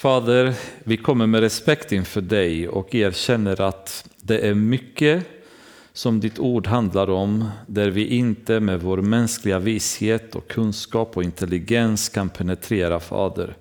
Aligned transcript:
Fader, 0.00 0.54
vi 0.84 0.96
kommer 0.96 1.26
med 1.26 1.40
respekt 1.40 1.92
inför 1.92 2.20
dig 2.20 2.68
och 2.68 2.94
erkänner 2.94 3.60
att 3.60 4.08
det 4.20 4.38
är 4.38 4.54
mycket 4.54 5.24
som 5.92 6.20
ditt 6.20 6.38
ord 6.38 6.66
handlar 6.66 7.10
om, 7.10 7.50
där 7.66 7.90
vi 7.90 8.06
inte 8.06 8.60
med 8.60 8.80
vår 8.80 8.96
mänskliga 8.96 9.58
vishet 9.58 10.34
och 10.34 10.48
kunskap 10.48 11.16
och 11.16 11.22
intelligens 11.22 12.08
kan 12.08 12.28
penetrera, 12.28 13.00
Fader. 13.00 13.56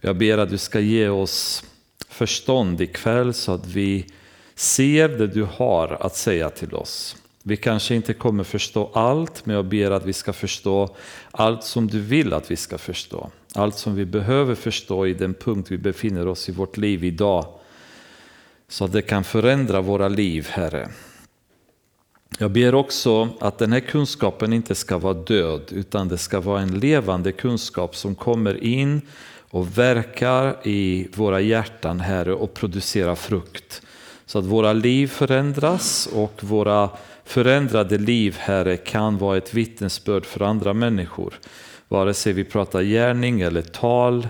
Jag 0.00 0.16
ber 0.16 0.38
att 0.38 0.50
du 0.50 0.58
ska 0.58 0.80
ge 0.80 1.08
oss 1.08 1.64
förstånd 2.08 2.80
ikväll 2.80 3.34
så 3.34 3.52
att 3.52 3.66
vi 3.66 4.06
ser 4.54 5.08
det 5.08 5.26
du 5.26 5.42
har 5.42 5.98
att 6.00 6.16
säga 6.16 6.50
till 6.50 6.74
oss. 6.74 7.16
Vi 7.42 7.56
kanske 7.56 7.94
inte 7.94 8.14
kommer 8.14 8.44
förstå 8.44 8.90
allt, 8.94 9.46
men 9.46 9.56
jag 9.56 9.64
ber 9.64 9.90
att 9.90 10.06
vi 10.06 10.12
ska 10.12 10.32
förstå 10.32 10.96
allt 11.30 11.64
som 11.64 11.86
du 11.86 12.00
vill 12.00 12.32
att 12.32 12.50
vi 12.50 12.56
ska 12.56 12.78
förstå. 12.78 13.30
Allt 13.56 13.78
som 13.78 13.94
vi 13.94 14.04
behöver 14.04 14.54
förstå 14.54 15.06
i 15.06 15.14
den 15.14 15.34
punkt 15.34 15.70
vi 15.70 15.78
befinner 15.78 16.28
oss 16.28 16.48
i 16.48 16.52
vårt 16.52 16.76
liv 16.76 17.04
idag. 17.04 17.46
Så 18.68 18.84
att 18.84 18.92
det 18.92 19.02
kan 19.02 19.24
förändra 19.24 19.80
våra 19.80 20.08
liv, 20.08 20.48
Herre. 20.50 20.88
Jag 22.38 22.50
ber 22.50 22.74
också 22.74 23.28
att 23.40 23.58
den 23.58 23.72
här 23.72 23.80
kunskapen 23.80 24.52
inte 24.52 24.74
ska 24.74 24.98
vara 24.98 25.14
död, 25.14 25.62
utan 25.70 26.08
det 26.08 26.18
ska 26.18 26.40
vara 26.40 26.60
en 26.60 26.78
levande 26.78 27.32
kunskap 27.32 27.96
som 27.96 28.14
kommer 28.14 28.64
in 28.64 29.00
och 29.50 29.78
verkar 29.78 30.56
i 30.66 31.08
våra 31.14 31.40
hjärtan, 31.40 32.00
Herre, 32.00 32.34
och 32.34 32.54
producerar 32.54 33.14
frukt. 33.14 33.82
Så 34.26 34.38
att 34.38 34.44
våra 34.44 34.72
liv 34.72 35.06
förändras 35.06 36.08
och 36.12 36.44
våra 36.44 36.90
förändrade 37.24 37.98
liv, 37.98 38.36
Herre, 38.38 38.76
kan 38.76 39.18
vara 39.18 39.36
ett 39.36 39.54
vittnesbörd 39.54 40.26
för 40.26 40.40
andra 40.40 40.72
människor. 40.72 41.34
Vare 41.88 42.14
sig 42.14 42.32
vi 42.32 42.44
pratar 42.44 42.82
gärning 42.82 43.40
eller 43.40 43.62
tal, 43.62 44.28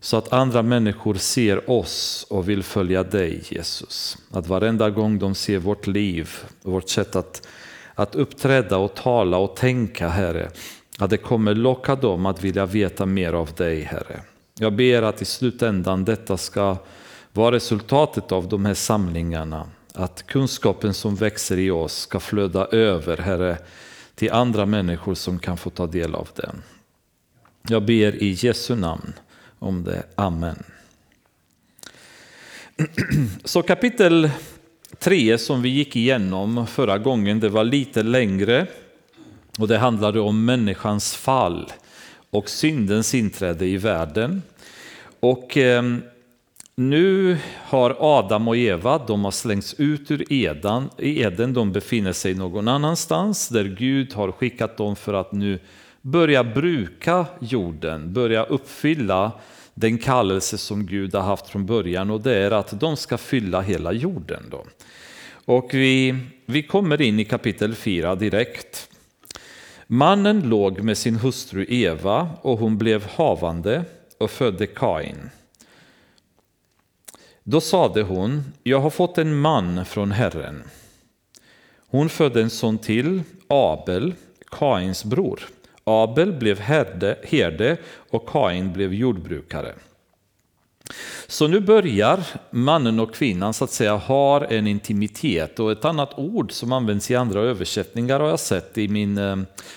så 0.00 0.16
att 0.16 0.32
andra 0.32 0.62
människor 0.62 1.14
ser 1.14 1.70
oss 1.70 2.26
och 2.30 2.48
vill 2.48 2.62
följa 2.62 3.02
dig, 3.02 3.42
Jesus. 3.48 4.18
Att 4.30 4.46
varenda 4.46 4.90
gång 4.90 5.18
de 5.18 5.34
ser 5.34 5.58
vårt 5.58 5.86
liv, 5.86 6.30
vårt 6.62 6.88
sätt 6.88 7.16
att, 7.16 7.48
att 7.94 8.14
uppträda 8.14 8.76
och 8.76 8.94
tala 8.94 9.36
och 9.36 9.56
tänka, 9.56 10.08
Herre, 10.08 10.50
att 10.98 11.10
det 11.10 11.16
kommer 11.16 11.54
locka 11.54 11.96
dem 11.96 12.26
att 12.26 12.44
vilja 12.44 12.66
veta 12.66 13.06
mer 13.06 13.32
av 13.32 13.50
dig, 13.52 13.82
Herre. 13.82 14.20
Jag 14.58 14.72
ber 14.72 15.02
att 15.02 15.22
i 15.22 15.24
slutändan 15.24 16.04
detta 16.04 16.36
ska 16.36 16.76
vara 17.32 17.54
resultatet 17.54 18.32
av 18.32 18.48
de 18.48 18.64
här 18.64 18.74
samlingarna. 18.74 19.66
Att 19.94 20.26
kunskapen 20.26 20.94
som 20.94 21.14
växer 21.14 21.58
i 21.58 21.70
oss 21.70 21.96
ska 21.96 22.20
flöda 22.20 22.66
över, 22.66 23.16
Herre, 23.16 23.58
till 24.16 24.32
andra 24.32 24.66
människor 24.66 25.14
som 25.14 25.38
kan 25.38 25.56
få 25.56 25.70
ta 25.70 25.86
del 25.86 26.14
av 26.14 26.28
den. 26.34 26.62
Jag 27.68 27.82
ber 27.82 28.22
i 28.22 28.30
Jesu 28.30 28.74
namn 28.74 29.12
om 29.58 29.84
det. 29.84 30.02
Amen. 30.14 30.62
Så 33.44 33.62
kapitel 33.62 34.30
3 34.98 35.38
som 35.38 35.62
vi 35.62 35.68
gick 35.68 35.96
igenom 35.96 36.66
förra 36.66 36.98
gången, 36.98 37.40
det 37.40 37.48
var 37.48 37.64
lite 37.64 38.02
längre 38.02 38.66
och 39.58 39.68
det 39.68 39.78
handlade 39.78 40.20
om 40.20 40.44
människans 40.44 41.14
fall 41.14 41.72
och 42.30 42.48
syndens 42.50 43.14
inträde 43.14 43.66
i 43.66 43.76
världen. 43.76 44.42
Och 45.20 45.56
ehm, 45.56 46.02
nu 46.76 47.38
har 47.64 47.96
Adam 48.00 48.48
och 48.48 48.56
Eva, 48.56 48.98
de 49.06 49.24
har 49.24 49.30
slängts 49.30 49.74
ut 49.78 50.10
ur 50.10 50.32
Eden, 50.32 50.90
Eden, 50.98 51.54
de 51.54 51.72
befinner 51.72 52.12
sig 52.12 52.34
någon 52.34 52.68
annanstans 52.68 53.48
där 53.48 53.64
Gud 53.64 54.14
har 54.14 54.32
skickat 54.32 54.76
dem 54.76 54.96
för 54.96 55.14
att 55.14 55.32
nu 55.32 55.58
börja 56.02 56.44
bruka 56.44 57.26
jorden, 57.38 58.12
börja 58.12 58.44
uppfylla 58.44 59.32
den 59.74 59.98
kallelse 59.98 60.58
som 60.58 60.86
Gud 60.86 61.14
har 61.14 61.22
haft 61.22 61.48
från 61.48 61.66
början 61.66 62.10
och 62.10 62.20
det 62.20 62.36
är 62.36 62.50
att 62.50 62.80
de 62.80 62.96
ska 62.96 63.18
fylla 63.18 63.60
hela 63.60 63.92
jorden. 63.92 64.42
Då. 64.50 64.66
Och 65.44 65.70
vi, 65.72 66.14
vi 66.46 66.62
kommer 66.62 67.02
in 67.02 67.20
i 67.20 67.24
kapitel 67.24 67.74
4 67.74 68.14
direkt. 68.14 68.90
Mannen 69.86 70.48
låg 70.48 70.80
med 70.80 70.98
sin 70.98 71.16
hustru 71.16 71.66
Eva 71.68 72.28
och 72.42 72.58
hon 72.58 72.78
blev 72.78 73.06
havande 73.06 73.84
och 74.18 74.30
födde 74.30 74.66
Kain. 74.66 75.30
Då 77.48 77.60
sade 77.60 78.02
hon, 78.02 78.44
jag 78.62 78.80
har 78.80 78.90
fått 78.90 79.18
en 79.18 79.36
man 79.36 79.84
från 79.84 80.10
Herren. 80.10 80.62
Hon 81.88 82.08
födde 82.08 82.42
en 82.42 82.50
son 82.50 82.78
till, 82.78 83.22
Abel, 83.48 84.14
Kains 84.50 85.04
bror. 85.04 85.40
Abel 85.84 86.32
blev 86.32 86.60
herde, 86.60 87.18
herde 87.22 87.76
och 88.10 88.28
Kain 88.28 88.72
blev 88.72 88.94
jordbrukare. 88.94 89.74
Så 91.26 91.48
nu 91.48 91.60
börjar 91.60 92.26
mannen 92.50 93.00
och 93.00 93.14
kvinnan 93.14 93.54
så 93.54 93.64
att 93.64 93.70
säga 93.70 93.96
har 93.96 94.40
en 94.40 94.66
intimitet 94.66 95.60
och 95.60 95.72
ett 95.72 95.84
annat 95.84 96.18
ord 96.18 96.52
som 96.52 96.72
används 96.72 97.10
i 97.10 97.16
andra 97.16 97.40
översättningar 97.40 98.20
har 98.20 98.28
jag 98.28 98.40
sett 98.40 98.78
i 98.78 98.88
min 98.88 99.18
eh, 99.18 99.36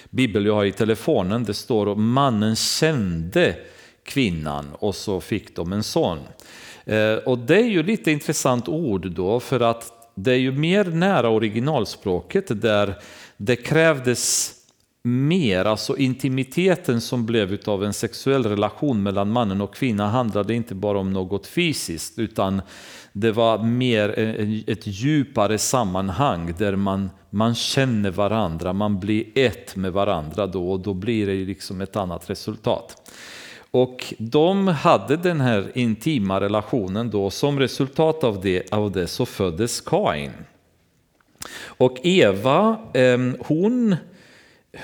bibel 0.10 0.46
jag 0.46 0.56
har 0.56 0.66
i 0.66 0.72
telefonen. 0.72 1.44
Det 1.44 1.54
står 1.54 1.92
att 1.92 1.98
mannen 1.98 2.56
kände 2.56 3.56
kvinnan 4.04 4.68
och 4.80 4.96
så 4.96 5.22
fick 5.22 5.56
de 5.56 5.74
en 5.74 5.84
son. 5.84 6.20
Eh, 6.90 7.16
och 7.16 7.38
det 7.38 7.58
är 7.58 7.70
ju 7.70 7.84
lite 7.84 8.12
intressant 8.12 8.68
ord 8.68 9.12
då 9.12 9.40
för 9.40 9.60
att 9.60 9.94
det 10.16 10.32
är 10.32 10.38
ju 10.38 10.52
mer 10.52 10.86
nära 10.86 11.30
originalspråket 11.30 12.62
där 12.62 12.96
det 13.38 13.56
krävdes 13.56 14.56
mer, 15.04 15.66
alltså 15.66 15.98
intimiteten 15.98 17.02
som 17.02 17.26
blev 17.26 17.58
av 17.66 17.84
en 17.84 17.94
sexuell 17.94 18.46
relation 18.46 19.04
mellan 19.04 19.32
mannen 19.32 19.62
och 19.62 19.76
kvinnan 19.76 20.10
handlade 20.10 20.54
inte 20.54 20.76
bara 20.76 21.00
om 21.00 21.14
något 21.14 21.48
fysiskt 21.48 22.20
utan 22.20 22.62
det 23.14 23.32
var 23.32 23.64
mer 23.64 24.10
ett 24.70 24.88
djupare 24.88 25.58
sammanhang 25.58 26.54
där 26.58 26.76
man, 26.76 27.10
man 27.30 27.56
känner 27.56 28.12
varandra, 28.12 28.74
man 28.74 29.00
blir 29.00 29.26
ett 29.36 29.76
med 29.76 29.94
varandra 29.94 30.48
då 30.48 30.72
och 30.72 30.80
då 30.80 30.94
blir 30.94 31.28
det 31.28 31.34
liksom 31.34 31.82
ett 31.82 31.96
annat 31.96 32.30
resultat. 32.30 33.12
Och 33.72 34.14
de 34.18 34.68
hade 34.68 35.18
den 35.18 35.42
här 35.42 35.72
intima 35.76 36.42
relationen 36.42 37.10
då, 37.10 37.30
som 37.30 37.60
resultat 37.60 38.24
av 38.24 38.42
det, 38.42 38.74
av 38.74 38.92
det 38.92 39.08
så 39.08 39.26
föddes 39.26 39.82
Kain. 39.82 40.32
Och 41.64 41.98
Eva, 42.04 42.78
ehm, 42.94 43.38
hon 43.40 43.96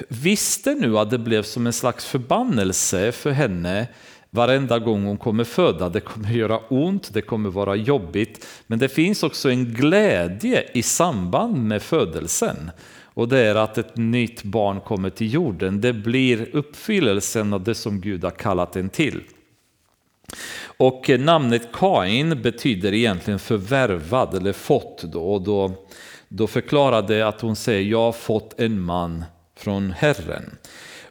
visste 0.08 0.74
nu 0.74 0.98
att 0.98 1.10
det 1.10 1.18
blev 1.18 1.44
som 1.44 1.68
en 1.68 1.74
slags 1.74 2.06
förbannelse 2.06 3.12
för 3.12 3.32
henne 3.32 3.88
varenda 4.30 4.80
gång 4.80 5.06
hon 5.06 5.18
kommer 5.18 5.44
föda. 5.44 5.90
Det 5.90 6.00
kommer 6.00 6.30
göra 6.30 6.60
ont, 6.70 7.14
det 7.14 7.22
kommer 7.22 7.50
vara 7.50 7.76
jobbigt, 7.76 8.48
men 8.68 8.80
det 8.80 8.90
finns 8.90 9.24
också 9.24 9.50
en 9.50 9.66
glädje 9.66 10.64
i 10.74 10.84
samband 10.84 11.58
med 11.58 11.82
födelsen. 11.82 12.72
Och 13.16 13.28
det 13.28 13.40
är 13.40 13.56
att 13.56 13.78
ett 13.78 13.98
nytt 13.98 14.44
barn 14.44 14.82
kommer 14.82 15.10
till 15.10 15.34
jorden. 15.34 15.82
Det 15.82 15.94
blir 15.94 16.56
uppfyllelsen 16.56 17.54
av 17.54 17.64
det 17.64 17.76
som 17.76 18.02
Gud 18.02 18.24
har 18.24 18.32
kallat 18.32 18.76
en 18.76 18.90
till. 18.90 19.22
Och 20.78 21.10
namnet 21.20 21.70
Kain 21.74 22.42
betyder 22.42 22.94
egentligen 22.94 23.40
förvärvad 23.40 24.36
eller 24.36 24.54
fått. 24.54 25.04
Då, 25.04 25.34
och 25.34 25.42
då, 25.42 25.86
då 26.28 26.48
förklarade 26.48 27.28
att 27.28 27.42
hon 27.42 27.56
säger 27.56 27.92
jag 27.92 28.00
har 28.00 28.12
fått 28.12 28.60
en 28.60 28.80
man 28.80 29.24
från 29.58 29.92
Herren. 29.92 30.58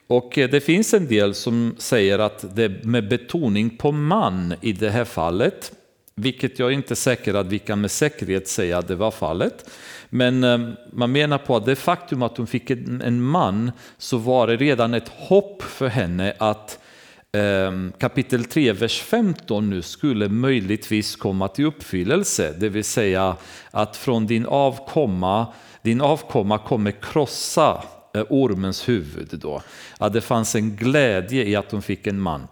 Och 0.06 0.32
det 0.34 0.64
finns 0.64 0.94
en 0.94 1.06
del 1.06 1.34
som 1.34 1.74
säger 1.78 2.18
att 2.18 2.56
det 2.56 2.64
är 2.64 2.80
med 2.82 3.08
betoning 3.08 3.70
på 3.70 3.92
man 3.92 4.54
i 4.60 4.72
det 4.72 4.90
här 4.90 5.04
fallet, 5.04 5.72
vilket 6.14 6.58
jag 6.58 6.72
inte 6.72 6.92
är 6.92 6.96
säker 6.96 7.34
att 7.34 7.46
vi 7.46 7.58
kan 7.58 7.80
med 7.80 7.90
säkerhet 7.90 8.48
säga 8.48 8.78
att 8.78 8.88
det 8.88 8.96
var 8.96 9.10
fallet. 9.10 9.70
Men 10.14 10.44
eh, 10.44 10.58
man 10.92 11.12
menar 11.12 11.38
på 11.38 11.56
att 11.56 11.66
det 11.66 11.76
faktum 11.76 12.22
att 12.22 12.36
hon 12.36 12.46
fick 12.46 12.70
en 12.70 13.22
man 13.22 13.72
så 13.98 14.16
var 14.16 14.46
det 14.46 14.56
redan 14.56 14.94
ett 14.94 15.08
hopp 15.08 15.62
för 15.62 15.88
henne 15.88 16.34
att 16.38 16.78
ehm, 17.32 17.92
kapitel 17.98 18.44
3, 18.44 18.72
vers 18.72 19.00
15 19.00 19.70
nu 19.70 19.82
skulle 19.82 20.28
möjligtvis 20.28 21.16
komma 21.16 21.48
till 21.48 21.64
uppfyllelse. 21.64 22.54
Det 22.58 22.68
vill 22.68 22.84
säga 22.84 23.36
att 23.70 23.96
från 23.96 24.26
din 24.26 24.46
avkomma, 24.46 25.46
din 25.82 26.00
avkomma 26.00 26.58
kommer 26.58 26.90
krossa 26.90 27.84
eh, 28.14 28.24
ormens 28.28 28.88
huvud. 28.88 29.28
Då. 29.32 29.62
Att 29.98 30.12
det 30.12 30.20
fanns 30.20 30.54
en 30.54 30.76
glädje 30.76 31.44
i 31.44 31.56
att 31.56 31.70
hon 31.70 31.82
fick 31.82 32.06
en 32.06 32.20
man. 32.20 32.48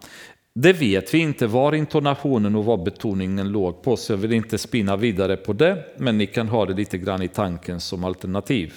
Det 0.54 0.72
vet 0.72 1.14
vi 1.14 1.18
inte 1.18 1.46
var 1.46 1.74
intonationen 1.74 2.56
och 2.56 2.64
var 2.64 2.76
betoningen 2.76 3.52
låg 3.52 3.82
på, 3.82 3.96
så 3.96 4.12
jag 4.12 4.18
vill 4.18 4.32
inte 4.32 4.58
spinna 4.58 4.96
vidare 4.96 5.36
på 5.36 5.52
det, 5.52 5.84
men 5.96 6.18
ni 6.18 6.26
kan 6.26 6.48
ha 6.48 6.66
det 6.66 6.74
lite 6.74 6.98
grann 6.98 7.22
i 7.22 7.28
tanken 7.28 7.80
som 7.80 8.04
alternativ. 8.04 8.72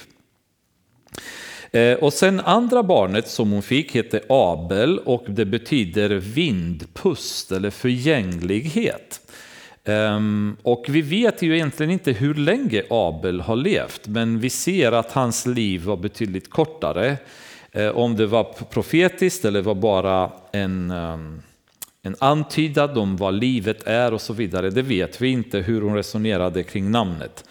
Eh, 1.71 1.93
och 1.93 2.13
sen 2.13 2.39
andra 2.39 2.83
barnet 2.83 3.27
som 3.27 3.51
hon 3.51 3.61
fick 3.61 3.95
hette 3.95 4.21
Abel 4.29 4.99
och 4.99 5.25
det 5.27 5.45
betyder 5.45 6.09
vindpust 6.09 7.51
eller 7.51 7.69
förgänglighet. 7.69 9.21
Ehm, 9.83 10.57
och 10.61 10.85
vi 10.89 11.01
vet 11.01 11.41
ju 11.41 11.55
egentligen 11.55 11.91
inte 11.91 12.11
hur 12.11 12.33
länge 12.33 12.83
Abel 12.89 13.41
har 13.41 13.55
levt, 13.55 14.07
men 14.07 14.39
vi 14.39 14.49
ser 14.49 14.91
att 14.91 15.11
hans 15.11 15.45
liv 15.45 15.83
var 15.83 15.97
betydligt 15.97 16.49
kortare. 16.49 17.17
Eh, 17.71 17.89
om 17.89 18.15
det 18.15 18.27
var 18.27 18.43
profetiskt 18.43 19.45
eller 19.45 19.61
var 19.61 19.75
bara 19.75 20.31
en 20.51 20.91
ehm, 20.91 21.41
en 22.05 22.15
antydan 22.19 22.97
om 22.97 23.17
vad 23.17 23.33
livet 23.33 23.83
är 23.83 24.13
och 24.13 24.21
så 24.21 24.33
vidare. 24.33 24.69
Det 24.69 24.81
vet 24.81 25.21
vi 25.21 25.27
inte 25.29 25.59
hur 25.59 25.81
hon 25.81 25.95
resonerade 25.95 26.63
kring 26.63 26.91
namnet. 26.91 27.43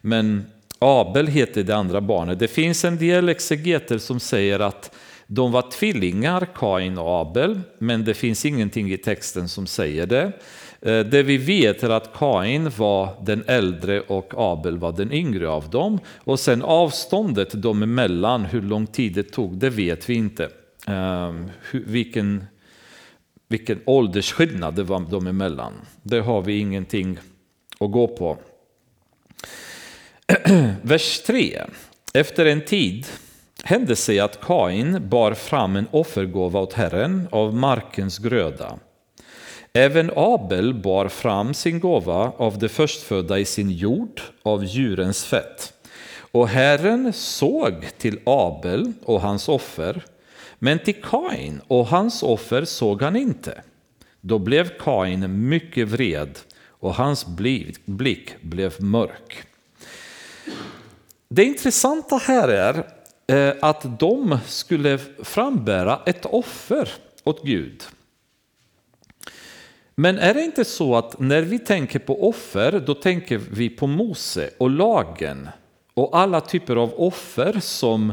Men 0.00 0.44
Abel 0.78 1.26
heter 1.26 1.62
det 1.62 1.76
andra 1.76 2.00
barnet. 2.00 2.38
Det 2.38 2.48
finns 2.48 2.84
en 2.84 2.98
del 2.98 3.28
exegeter 3.28 3.98
som 3.98 4.20
säger 4.20 4.60
att 4.60 4.96
de 5.26 5.52
var 5.52 5.70
tvillingar, 5.70 6.48
Kain 6.54 6.98
och 6.98 7.20
Abel, 7.20 7.60
men 7.78 8.04
det 8.04 8.14
finns 8.14 8.44
ingenting 8.44 8.92
i 8.92 8.96
texten 8.96 9.48
som 9.48 9.66
säger 9.66 10.06
det. 10.06 10.32
Eh, 10.80 11.00
det 11.00 11.22
vi 11.22 11.36
vet 11.36 11.82
är 11.82 11.90
att 11.90 12.18
Kain 12.18 12.70
var 12.76 13.08
den 13.22 13.44
äldre 13.46 14.00
och 14.00 14.34
Abel 14.36 14.78
var 14.78 14.92
den 14.92 15.12
yngre 15.12 15.48
av 15.48 15.70
dem. 15.70 15.98
Och 16.16 16.40
sen 16.40 16.62
avståndet 16.62 17.62
dem 17.62 17.82
emellan, 17.82 18.44
hur 18.44 18.62
lång 18.62 18.86
tid 18.86 19.14
det 19.14 19.22
tog, 19.22 19.58
det 19.58 19.70
vet 19.70 20.10
vi 20.10 20.14
inte. 20.14 20.48
Eh, 20.86 21.32
vilken, 21.72 22.44
vilken 23.48 23.80
åldersskillnad 23.84 24.74
det 24.74 24.82
var 24.82 25.00
dem 25.00 25.26
emellan. 25.26 25.72
Det 26.02 26.20
har 26.20 26.42
vi 26.42 26.58
ingenting 26.58 27.18
att 27.80 27.92
gå 27.92 28.08
på. 28.08 28.38
Vers 30.82 31.22
3. 31.26 31.62
Efter 32.14 32.46
en 32.46 32.64
tid 32.64 33.06
hände 33.62 33.96
sig 33.96 34.20
att 34.20 34.40
Kain 34.40 35.08
bar 35.08 35.34
fram 35.34 35.76
en 35.76 35.86
offergåva 35.90 36.60
åt 36.60 36.72
Herren 36.72 37.28
av 37.30 37.54
markens 37.54 38.18
gröda. 38.18 38.78
Även 39.72 40.10
Abel 40.16 40.74
bar 40.74 41.08
fram 41.08 41.54
sin 41.54 41.80
gåva 41.80 42.32
av 42.36 42.58
det 42.58 42.68
förstfödda 42.68 43.38
i 43.38 43.44
sin 43.44 43.70
jord, 43.70 44.20
av 44.42 44.64
djurens 44.64 45.24
fett. 45.24 45.72
Och 46.16 46.48
Herren 46.48 47.12
såg 47.12 47.88
till 47.98 48.18
Abel 48.26 48.92
och 49.04 49.20
hans 49.20 49.48
offer, 49.48 50.04
men 50.58 50.78
till 50.78 51.02
Kain 51.02 51.60
och 51.66 51.86
hans 51.86 52.22
offer 52.22 52.64
såg 52.64 53.02
han 53.02 53.16
inte. 53.16 53.62
Då 54.20 54.38
blev 54.38 54.68
Kain 54.78 55.48
mycket 55.48 55.88
vred 55.88 56.38
och 56.68 56.94
hans 56.94 57.26
blick 57.84 58.34
blev 58.40 58.82
mörk. 58.82 59.42
Det 61.28 61.44
intressanta 61.44 62.16
här 62.16 62.48
är 62.48 62.86
eh, 63.26 63.54
att 63.62 63.98
de 63.98 64.38
skulle 64.46 64.98
frambära 65.22 66.00
ett 66.06 66.26
offer 66.26 66.88
åt 67.24 67.44
Gud. 67.44 67.82
Men 69.94 70.18
är 70.18 70.34
det 70.34 70.42
inte 70.42 70.64
så 70.64 70.96
att 70.96 71.18
när 71.18 71.42
vi 71.42 71.58
tänker 71.58 71.98
på 71.98 72.28
offer, 72.28 72.82
då 72.86 72.94
tänker 72.94 73.38
vi 73.38 73.68
på 73.68 73.86
Mose 73.86 74.50
och 74.58 74.70
lagen 74.70 75.48
och 75.94 76.18
alla 76.18 76.40
typer 76.40 76.76
av 76.76 76.94
offer 76.96 77.60
som 77.60 78.12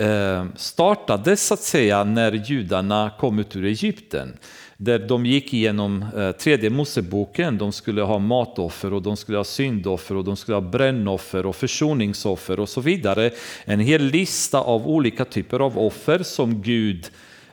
Eh, 0.00 0.44
startades 0.56 1.46
så 1.46 1.54
att 1.54 1.60
säga 1.60 2.04
när 2.04 2.32
judarna 2.32 3.10
kom 3.18 3.38
ut 3.38 3.56
ur 3.56 3.64
Egypten. 3.64 4.36
Där 4.76 4.98
de 4.98 5.26
gick 5.26 5.54
igenom 5.54 6.04
eh, 6.16 6.32
tredje 6.32 6.70
Moseboken, 6.70 7.58
de 7.58 7.72
skulle 7.72 8.02
ha 8.02 8.18
matoffer 8.18 8.92
och 8.92 9.02
de 9.02 9.16
skulle 9.16 9.38
ha 9.38 9.44
syndoffer 9.44 10.16
och 10.16 10.24
de 10.24 10.36
skulle 10.36 10.56
ha 10.56 10.60
brännoffer 10.60 11.46
och 11.46 11.56
försoningsoffer 11.56 12.60
och 12.60 12.68
så 12.68 12.80
vidare. 12.80 13.30
En 13.64 13.80
hel 13.80 14.02
lista 14.02 14.60
av 14.60 14.88
olika 14.88 15.24
typer 15.24 15.60
av 15.60 15.78
offer 15.78 16.22
som 16.22 16.62
Gud 16.62 17.10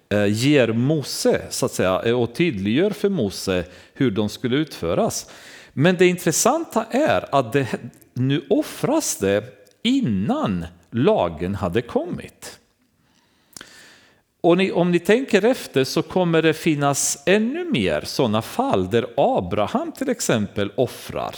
eh, 0.09 0.25
ger 0.25 0.67
Mose 0.67 1.41
så 1.49 1.65
att 1.65 1.71
säga, 1.71 2.15
och 2.15 2.35
tydliggör 2.35 2.91
för 2.91 3.09
Mose 3.09 3.65
hur 3.93 4.11
de 4.11 4.29
skulle 4.29 4.55
utföras. 4.57 5.29
Men 5.73 5.95
det 5.95 6.07
intressanta 6.07 6.85
är 6.91 7.35
att 7.35 7.53
det, 7.53 7.67
nu 8.13 8.45
offras 8.49 9.17
det 9.17 9.43
innan 9.83 10.65
lagen 10.91 11.55
hade 11.55 11.81
kommit. 11.81 12.59
Och 14.41 14.57
ni, 14.57 14.71
om 14.71 14.91
ni 14.91 14.99
tänker 14.99 15.45
efter 15.45 15.83
så 15.83 16.01
kommer 16.01 16.41
det 16.41 16.53
finnas 16.53 17.23
ännu 17.25 17.65
mer 17.71 18.01
sådana 18.01 18.41
fall 18.41 18.89
där 18.89 19.07
Abraham 19.17 19.91
till 19.91 20.09
exempel 20.09 20.71
offrar. 20.75 21.35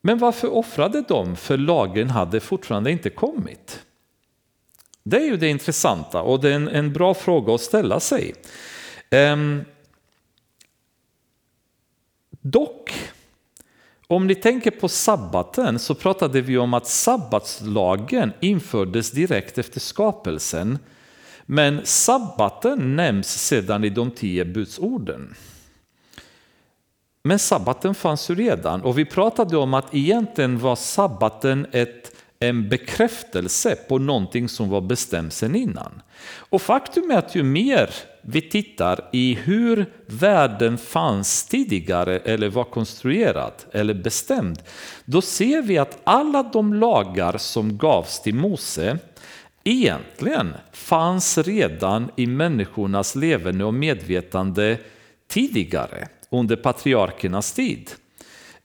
Men 0.00 0.18
varför 0.18 0.54
offrade 0.54 1.04
de? 1.08 1.36
För 1.36 1.56
lagen 1.56 2.10
hade 2.10 2.40
fortfarande 2.40 2.90
inte 2.90 3.10
kommit. 3.10 3.84
Det 5.02 5.16
är 5.16 5.24
ju 5.24 5.36
det 5.36 5.48
intressanta 5.48 6.22
och 6.22 6.40
det 6.40 6.50
är 6.50 6.54
en, 6.54 6.68
en 6.68 6.92
bra 6.92 7.14
fråga 7.14 7.54
att 7.54 7.60
ställa 7.60 8.00
sig. 8.00 8.34
Ehm, 9.10 9.64
dock, 12.30 12.92
om 14.06 14.26
ni 14.26 14.34
tänker 14.34 14.70
på 14.70 14.88
sabbaten 14.88 15.78
så 15.78 15.94
pratade 15.94 16.40
vi 16.40 16.58
om 16.58 16.74
att 16.74 16.86
sabbatslagen 16.86 18.32
infördes 18.40 19.10
direkt 19.10 19.58
efter 19.58 19.80
skapelsen. 19.80 20.78
Men 21.46 21.80
sabbaten 21.84 22.96
nämns 22.96 23.46
sedan 23.46 23.84
i 23.84 23.90
de 23.90 24.10
tio 24.10 24.44
budsorden. 24.44 25.34
Men 27.22 27.38
sabbaten 27.38 27.94
fanns 27.94 28.30
ju 28.30 28.34
redan 28.34 28.82
och 28.82 28.98
vi 28.98 29.04
pratade 29.04 29.56
om 29.56 29.74
att 29.74 29.94
egentligen 29.94 30.58
var 30.58 30.76
sabbaten 30.76 31.66
ett 31.72 32.10
en 32.38 32.68
bekräftelse 32.68 33.76
på 33.88 33.98
någonting 33.98 34.48
som 34.48 34.68
var 34.68 34.80
bestämt 34.80 35.32
sedan 35.32 35.54
innan. 35.54 36.02
Och 36.36 36.62
faktum 36.62 37.10
är 37.10 37.18
att 37.18 37.34
ju 37.34 37.42
mer 37.42 37.90
vi 38.26 38.40
tittar 38.40 39.08
i 39.12 39.34
hur 39.34 39.86
världen 40.06 40.78
fanns 40.78 41.46
tidigare 41.46 42.18
eller 42.18 42.48
var 42.48 42.64
konstruerad 42.64 43.52
eller 43.72 43.94
bestämd, 43.94 44.62
då 45.04 45.20
ser 45.20 45.62
vi 45.62 45.78
att 45.78 45.98
alla 46.04 46.42
de 46.42 46.74
lagar 46.74 47.38
som 47.38 47.78
gavs 47.78 48.22
till 48.22 48.34
Mose 48.34 48.98
egentligen 49.64 50.54
fanns 50.72 51.38
redan 51.38 52.10
i 52.16 52.26
människornas 52.26 53.14
levande 53.14 53.64
och 53.64 53.74
medvetande 53.74 54.78
tidigare, 55.28 56.08
under 56.30 56.56
patriarkernas 56.56 57.52
tid. 57.52 57.90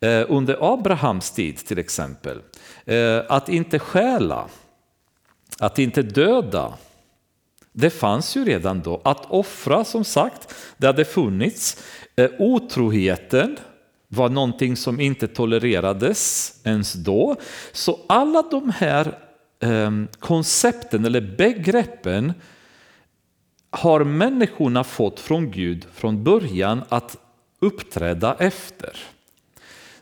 Eh, 0.02 0.26
under 0.30 0.74
Abrahams 0.74 1.32
tid 1.32 1.58
till 1.58 1.80
exempel. 1.80 2.42
Eh, 2.86 3.22
att 3.30 3.50
inte 3.50 3.80
stjäla, 3.80 4.48
att 5.60 5.80
inte 5.80 6.02
döda. 6.02 6.74
Det 7.80 7.90
fanns 7.90 8.36
ju 8.38 8.46
redan 8.46 8.82
då. 8.82 9.02
Att 9.04 9.26
offra, 9.32 9.86
som 9.86 10.04
sagt, 10.04 10.56
det 10.78 10.88
hade 10.88 11.06
funnits. 11.06 11.84
Eh, 12.16 12.30
otroheten 12.40 13.58
var 14.08 14.30
någonting 14.30 14.76
som 14.76 15.00
inte 15.00 15.28
tolererades 15.28 16.54
ens 16.64 16.94
då. 16.94 17.36
Så 17.72 18.00
alla 18.08 18.42
de 18.42 18.70
här 18.70 19.18
ehm, 19.60 20.08
koncepten 20.20 21.06
eller 21.06 21.36
begreppen 21.38 22.34
har 23.70 24.04
människorna 24.04 24.84
fått 24.84 25.20
från 25.20 25.52
Gud 25.52 25.86
från 25.94 26.24
början 26.24 26.82
att 26.90 27.18
uppträda 27.60 28.36
efter. 28.40 28.98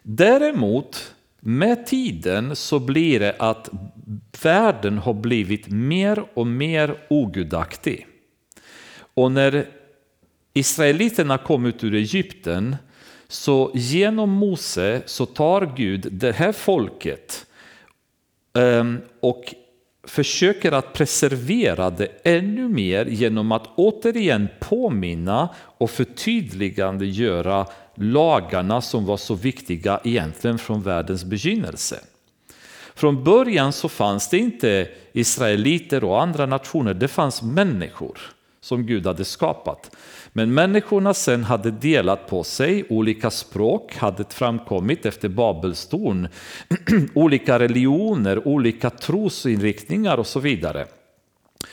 Däremot 0.04 1.14
med 1.48 1.86
tiden 1.86 2.56
så 2.56 2.80
blir 2.80 3.20
det 3.20 3.36
att 3.40 3.70
världen 4.44 4.98
har 4.98 5.14
blivit 5.14 5.68
mer 5.68 6.24
och 6.34 6.48
mer 6.48 6.96
ogudaktig. 7.10 8.08
Och 9.14 9.32
när 9.32 9.66
israeliterna 10.54 11.38
kom 11.38 11.66
ut 11.66 11.84
ur 11.84 11.94
Egypten 11.94 12.76
så 13.28 13.72
genom 13.74 14.30
Mose 14.30 15.02
så 15.06 15.26
tar 15.26 15.74
Gud 15.78 16.08
det 16.12 16.32
här 16.32 16.52
folket 16.52 17.46
ehm, 18.58 19.02
och 19.20 19.56
försöker 20.04 20.72
att 20.72 20.94
preservera 20.94 21.90
det 21.90 22.08
ännu 22.24 22.70
mer 22.70 23.06
genom 23.06 23.52
att 23.52 23.68
återigen 23.76 24.48
påminna 24.60 25.50
och 25.56 25.90
förtydligande 25.90 27.06
göra 27.06 27.66
lagarna 27.98 28.82
som 28.82 29.06
var 29.06 29.18
så 29.18 29.36
viktiga 29.36 30.00
egentligen 30.04 30.58
från 30.58 30.82
världens 30.82 31.26
begynnelse. 31.26 32.00
Från 32.96 33.24
början 33.24 33.74
så 33.74 33.90
fanns 33.90 34.30
det 34.30 34.38
inte 34.38 34.88
israeliter 35.14 36.04
och 36.04 36.22
andra 36.22 36.46
nationer, 36.46 36.94
det 36.94 37.08
fanns 37.08 37.42
människor 37.42 38.20
som 38.62 38.86
Gud 38.86 39.08
hade 39.08 39.26
skapat. 39.26 39.96
Men 40.34 40.54
människorna 40.54 41.14
sen 41.14 41.44
hade 41.44 41.72
delat 41.72 42.30
på 42.30 42.44
sig, 42.44 42.86
olika 42.90 43.30
språk 43.30 43.96
hade 43.96 44.24
framkommit 44.30 45.06
efter 45.06 45.30
Babelstorn, 45.30 46.28
olika 47.14 47.60
religioner, 47.60 48.48
olika 48.48 48.90
trosinriktningar 48.90 50.18
och 50.18 50.28
så 50.28 50.40
vidare. 50.40 50.88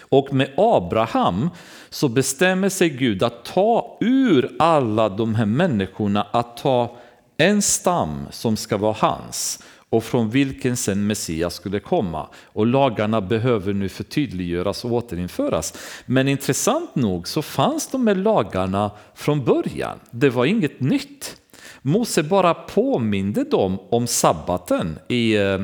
Och 0.01 0.35
med 0.35 0.51
Abraham 0.57 1.51
så 1.91 2.09
bestämmer 2.09 2.69
sig 2.69 2.91
Gud 2.91 3.23
att 3.23 3.45
ta 3.45 3.99
ur 4.01 4.57
alla 4.59 5.09
de 5.09 5.35
här 5.35 5.47
människorna, 5.47 6.27
att 6.31 6.57
ta 6.57 6.97
en 7.37 7.63
stam 7.63 8.27
som 8.31 8.57
ska 8.57 8.77
vara 8.77 8.97
hans 8.99 9.63
och 9.95 10.05
från 10.05 10.31
vilken 10.31 10.77
sen 10.77 11.07
Messias 11.07 11.55
skulle 11.55 11.81
komma. 11.81 12.29
Och 12.45 12.67
lagarna 12.67 13.21
behöver 13.21 13.73
nu 13.73 13.89
förtydliggöras 13.89 14.85
och 14.85 14.93
återinföras. 14.93 15.75
Men 16.07 16.29
intressant 16.29 16.95
nog 16.95 17.29
så 17.29 17.43
fanns 17.43 17.87
de 17.87 18.07
här 18.07 18.15
lagarna 18.15 18.91
från 19.15 19.45
början. 19.45 19.99
Det 20.11 20.31
var 20.31 20.45
inget 20.45 20.81
nytt. 20.81 21.37
Mose 21.83 22.23
bara 22.23 22.55
påminde 22.55 23.45
dem 23.45 23.79
om 23.91 24.07
sabbaten 24.07 24.99
i, 25.09 25.37
eh, 25.37 25.59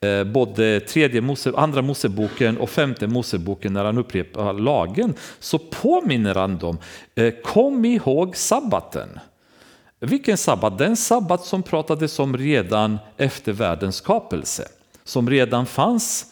Eh, 0.00 0.24
både 0.24 0.80
tredje 0.80 1.20
Mose, 1.20 1.52
andra 1.56 1.82
Moseboken 1.82 2.58
och 2.58 2.70
femte 2.70 3.06
Moseboken 3.06 3.72
när 3.72 3.84
han 3.84 3.98
upprepar 3.98 4.52
lagen 4.52 5.14
så 5.38 5.58
påminner 5.58 6.34
han 6.34 6.58
dem, 6.58 6.78
eh, 7.14 7.34
kom 7.44 7.84
ihåg 7.84 8.36
sabbaten. 8.36 9.08
Vilken 10.00 10.36
sabbat? 10.36 10.78
Den 10.78 10.96
sabbat 10.96 11.44
som 11.44 11.62
pratades 11.62 12.18
om 12.18 12.36
redan 12.36 12.98
efter 13.16 13.52
världens 13.52 13.96
skapelse. 13.96 14.68
Som 15.04 15.30
redan 15.30 15.66
fanns 15.66 16.26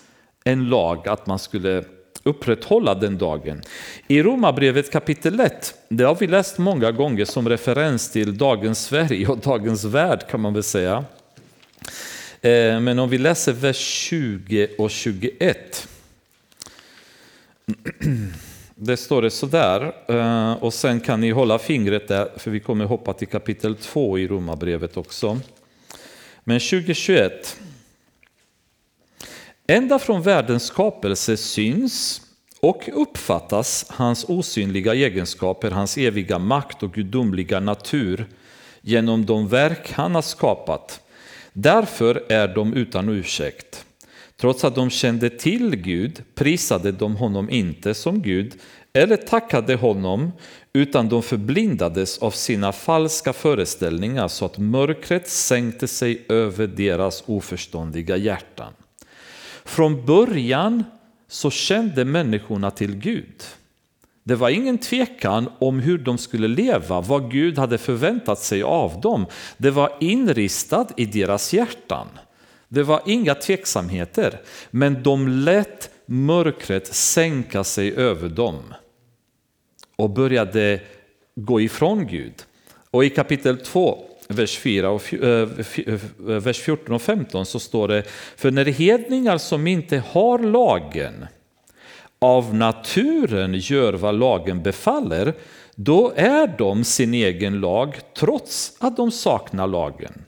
en 0.44 0.68
lag 0.68 1.08
att 1.08 1.26
man 1.26 1.38
skulle 1.38 1.84
upprätthålla 2.22 2.94
den 2.94 3.18
dagen. 3.18 3.62
I 4.08 4.22
Romarbrevet 4.22 4.92
kapitel 4.92 5.40
1, 5.40 5.74
det 5.88 6.04
har 6.04 6.14
vi 6.14 6.26
läst 6.26 6.58
många 6.58 6.92
gånger 6.92 7.24
som 7.24 7.48
referens 7.48 8.10
till 8.10 8.38
dagens 8.38 8.84
Sverige 8.84 9.28
och 9.28 9.38
dagens 9.38 9.84
värld 9.84 10.28
kan 10.30 10.40
man 10.40 10.54
väl 10.54 10.62
säga. 10.62 11.04
Eh, 12.46 12.80
men 12.80 12.98
om 12.98 13.08
vi 13.08 13.18
läser 13.18 13.52
vers 13.52 13.76
20 13.76 14.68
och 14.78 14.90
21. 14.90 15.88
Det 18.74 18.96
står 18.96 19.22
det 19.22 19.30
sådär, 19.30 19.92
eh, 20.08 20.52
och 20.52 20.74
sen 20.74 21.00
kan 21.00 21.20
ni 21.20 21.30
hålla 21.30 21.58
fingret 21.58 22.08
där, 22.08 22.28
för 22.36 22.50
vi 22.50 22.60
kommer 22.60 22.84
hoppa 22.84 23.12
till 23.12 23.28
kapitel 23.28 23.76
2 23.76 24.18
i 24.18 24.28
Romarbrevet 24.28 24.96
också. 24.96 25.40
Men 26.44 26.60
2021. 26.60 27.60
Ända 29.66 29.98
från 29.98 30.22
världens 30.22 30.66
skapelse 30.66 31.36
syns 31.36 32.22
och 32.60 32.88
uppfattas 32.92 33.86
hans 33.88 34.24
osynliga 34.28 34.94
egenskaper, 34.94 35.70
hans 35.70 35.98
eviga 35.98 36.38
makt 36.38 36.82
och 36.82 36.92
gudomliga 36.92 37.60
natur 37.60 38.26
genom 38.80 39.26
de 39.26 39.48
verk 39.48 39.92
han 39.92 40.14
har 40.14 40.22
skapat. 40.22 41.00
Därför 41.58 42.24
är 42.28 42.48
de 42.48 42.74
utan 42.74 43.08
ursäkt. 43.08 43.86
Trots 44.36 44.64
att 44.64 44.74
de 44.74 44.90
kände 44.90 45.30
till 45.30 45.76
Gud 45.76 46.22
prisade 46.34 46.92
de 46.92 47.16
honom 47.16 47.50
inte 47.50 47.94
som 47.94 48.22
Gud 48.22 48.54
eller 48.92 49.16
tackade 49.16 49.74
honom 49.74 50.32
utan 50.72 51.08
de 51.08 51.22
förblindades 51.22 52.18
av 52.18 52.30
sina 52.30 52.72
falska 52.72 53.32
föreställningar 53.32 54.28
så 54.28 54.44
att 54.44 54.58
mörkret 54.58 55.28
sänkte 55.28 55.88
sig 55.88 56.26
över 56.28 56.66
deras 56.66 57.24
oförståndiga 57.26 58.16
hjärtan. 58.16 58.72
Från 59.64 60.06
början 60.06 60.84
så 61.28 61.50
kände 61.50 62.04
människorna 62.04 62.70
till 62.70 62.96
Gud. 62.96 63.42
Det 64.26 64.34
var 64.34 64.50
ingen 64.50 64.78
tvekan 64.78 65.50
om 65.58 65.80
hur 65.80 65.98
de 65.98 66.18
skulle 66.18 66.48
leva, 66.48 67.00
vad 67.00 67.30
Gud 67.30 67.58
hade 67.58 67.78
förväntat 67.78 68.38
sig 68.38 68.62
av 68.62 69.00
dem. 69.00 69.26
Det 69.56 69.70
var 69.70 69.92
inristat 70.00 70.92
i 70.96 71.06
deras 71.06 71.52
hjärtan. 71.52 72.06
Det 72.68 72.82
var 72.82 73.02
inga 73.06 73.34
tveksamheter, 73.34 74.40
men 74.70 75.02
de 75.02 75.28
lät 75.28 75.90
mörkret 76.06 76.86
sänka 76.86 77.64
sig 77.64 77.96
över 77.96 78.28
dem 78.28 78.74
och 79.96 80.10
började 80.10 80.80
gå 81.34 81.60
ifrån 81.60 82.06
Gud. 82.06 82.34
Och 82.90 83.04
i 83.04 83.10
kapitel 83.10 83.58
2, 83.58 84.04
vers, 84.28 84.58
4 84.58 84.90
och, 84.90 85.14
eh, 85.14 85.48
eh, 85.58 85.94
eh, 85.94 86.00
vers 86.18 86.60
14 86.60 86.94
och 86.94 87.02
15 87.02 87.46
så 87.46 87.58
står 87.58 87.88
det, 87.88 88.02
för 88.36 88.50
när 88.50 88.64
hedningar 88.64 89.38
som 89.38 89.66
inte 89.66 90.02
har 90.10 90.38
lagen 90.38 91.26
av 92.18 92.54
naturen 92.54 93.54
gör 93.54 93.92
vad 93.92 94.14
lagen 94.14 94.62
befaller, 94.62 95.34
då 95.74 96.12
är 96.16 96.46
de 96.58 96.84
sin 96.84 97.14
egen 97.14 97.60
lag 97.60 98.00
trots 98.18 98.76
att 98.78 98.96
de 98.96 99.10
saknar 99.10 99.66
lagen. 99.66 100.24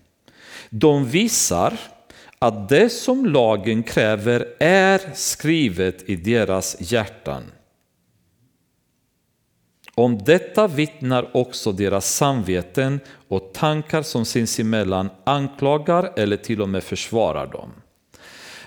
De 0.71 1.05
visar 1.05 1.79
att 2.39 2.69
det 2.69 2.91
som 2.91 3.27
lagen 3.27 3.83
kräver 3.83 4.55
är 4.61 5.01
skrivet 5.15 6.09
i 6.09 6.17
deras 6.17 6.93
hjärtan. 6.93 7.43
Om 9.95 10.19
detta 10.19 10.67
vittnar 10.67 11.37
också 11.37 11.73
deras 11.73 12.15
samveten 12.15 13.01
och 13.29 13.55
tankar 13.55 14.03
som 14.03 14.25
sinsemellan 14.25 15.11
anklagar 15.25 16.13
eller 16.17 16.37
till 16.37 16.63
och 16.63 16.69
med 16.69 16.85
försvarar 16.85 17.47
dem. 17.47 17.71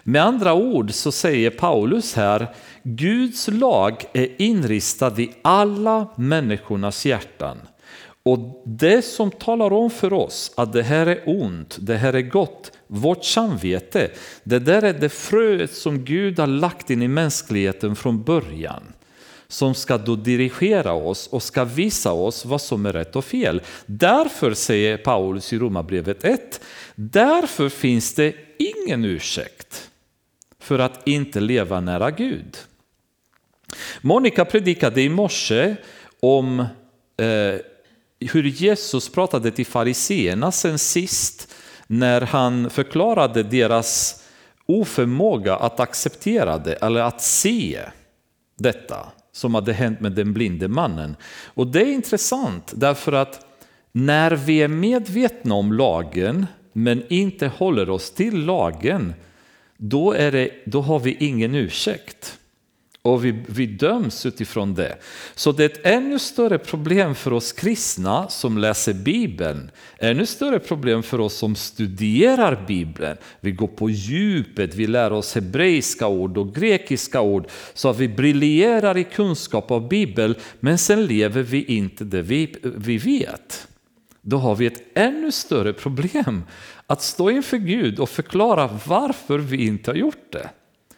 Med 0.03 0.24
andra 0.24 0.53
ord 0.53 0.91
så 0.93 1.12
säger 1.12 1.50
Paulus 1.50 2.13
här, 2.13 2.55
Guds 2.84 3.48
lag 3.48 4.05
är 4.13 4.41
inristad 4.41 5.22
i 5.22 5.31
alla 5.41 6.08
människornas 6.15 7.05
hjärtan. 7.05 7.58
Och 8.24 8.63
det 8.65 9.01
som 9.01 9.31
talar 9.31 9.74
om 9.74 9.89
för 9.89 10.13
oss 10.13 10.51
att 10.58 10.74
det 10.74 10.84
här 10.84 11.08
är 11.08 11.24
ont, 11.25 11.77
det 11.81 11.98
här 11.98 12.13
är 12.13 12.22
gott, 12.22 12.72
vårt 12.88 13.25
samvete, 13.25 14.12
det 14.43 14.60
där 14.60 14.81
är 14.81 14.93
det 14.93 15.10
fröet 15.10 15.74
som 15.74 16.05
Gud 16.05 16.39
har 16.39 16.48
lagt 16.48 16.89
in 16.89 17.01
i 17.01 17.08
mänskligheten 17.08 17.96
från 17.96 18.24
början. 18.24 18.84
Som 19.48 19.75
ska 19.75 19.98
då 19.98 20.15
dirigera 20.15 20.93
oss 20.93 21.27
och 21.27 21.43
ska 21.43 21.63
visa 21.63 22.12
oss 22.12 22.46
vad 22.46 22.62
som 22.62 22.86
är 22.86 22.93
rätt 22.93 23.15
och 23.15 23.25
fel. 23.25 23.62
Därför 23.86 24.53
säger 24.53 24.98
Paulus 24.98 25.53
i 25.53 25.58
Romarbrevet 25.58 26.24
1, 26.24 26.62
därför 26.96 27.70
finns 27.70 28.13
det 28.13 28.36
ingen 28.58 29.05
ursäkt 29.05 29.90
för 30.62 30.80
att 30.80 31.08
inte 31.08 31.39
leva 31.39 31.80
nära 31.80 32.12
Gud. 32.12 32.58
Monica 34.01 34.46
predikade 34.46 35.01
i 35.01 35.10
morse 35.10 35.75
om 36.20 36.60
eh, 37.18 37.56
hur 38.20 38.44
Jesus 38.44 39.10
pratade 39.10 39.51
till 39.51 39.65
fariseerna 39.65 40.51
sen 40.51 40.80
sist 40.80 41.53
när 41.88 42.22
han 42.22 42.70
förklarade 42.70 43.44
deras 43.44 44.24
oförmåga 44.65 45.56
att 45.56 45.80
acceptera 45.80 46.58
det 46.58 46.74
eller 46.74 47.01
att 47.01 47.22
se 47.22 47.80
detta 48.58 49.08
som 49.32 49.56
hade 49.56 49.74
hänt 49.74 50.00
med 50.00 50.12
den 50.12 50.34
blinde 50.34 50.68
mannen. 50.68 51.15
Och 51.46 51.68
det 51.68 51.82
är 51.82 51.94
intressant 51.94 52.74
därför 52.75 53.13
att 53.13 53.46
när 53.91 54.32
vi 54.32 54.62
är 54.62 54.68
medvetna 54.68 55.56
om 55.56 55.74
lagen 55.74 56.48
men 56.74 57.03
inte 57.10 57.48
håller 57.48 57.89
oss 57.89 58.12
till 58.12 58.46
lagen, 58.46 59.13
då, 59.84 60.12
är 60.14 60.32
det, 60.32 60.50
då 60.66 60.82
har 60.82 61.00
vi 61.00 61.18
ingen 61.20 61.56
ursäkt. 61.56 62.38
Och 63.04 63.26
vi, 63.26 63.44
vi 63.48 63.66
döms 63.66 64.26
utifrån 64.26 64.74
det. 64.74 64.98
Så 65.36 65.52
det 65.52 65.64
är 65.64 65.70
ett 65.70 65.86
ännu 65.86 66.20
större 66.20 66.58
problem 66.58 67.16
för 67.16 67.34
oss 67.34 67.52
kristna 67.52 68.30
som 68.30 68.58
läser 68.58 68.94
Bibeln. 68.94 69.72
Ännu 70.00 70.26
större 70.26 70.60
problem 70.60 71.04
för 71.04 71.20
oss 71.20 71.34
som 71.34 71.56
studerar 71.56 72.66
Bibeln. 72.68 73.18
Vi 73.40 73.52
går 73.52 73.68
på 73.68 73.90
djupet, 73.90 74.76
vi 74.76 74.88
lär 74.88 75.14
oss 75.14 75.36
hebreiska 75.36 76.08
ord 76.08 76.38
och 76.38 76.56
grekiska 76.56 77.22
ord. 77.22 77.48
Så 77.74 77.90
att 77.90 77.98
vi 77.98 78.08
briljerar 78.08 78.98
i 78.98 79.04
kunskap 79.04 79.72
av 79.72 79.88
Bibeln, 79.88 80.36
men 80.60 80.78
sen 80.78 81.06
lever 81.06 81.44
vi 81.44 81.64
inte 81.64 82.04
det 82.04 82.22
vi, 82.22 82.56
vi 82.64 82.98
vet. 82.98 83.68
Då 84.22 84.38
har 84.38 84.56
vi 84.56 84.66
ett 84.66 84.82
ännu 84.94 85.32
större 85.32 85.74
problem 85.74 86.44
att 86.88 87.01
stå 87.01 87.30
inför 87.30 87.58
Gud 87.58 88.00
och 88.00 88.10
förklara 88.10 88.80
varför 88.88 89.38
vi 89.38 89.68
inte 89.68 89.92
har 89.92 89.96
gjort 89.96 90.32
det. 90.32 90.50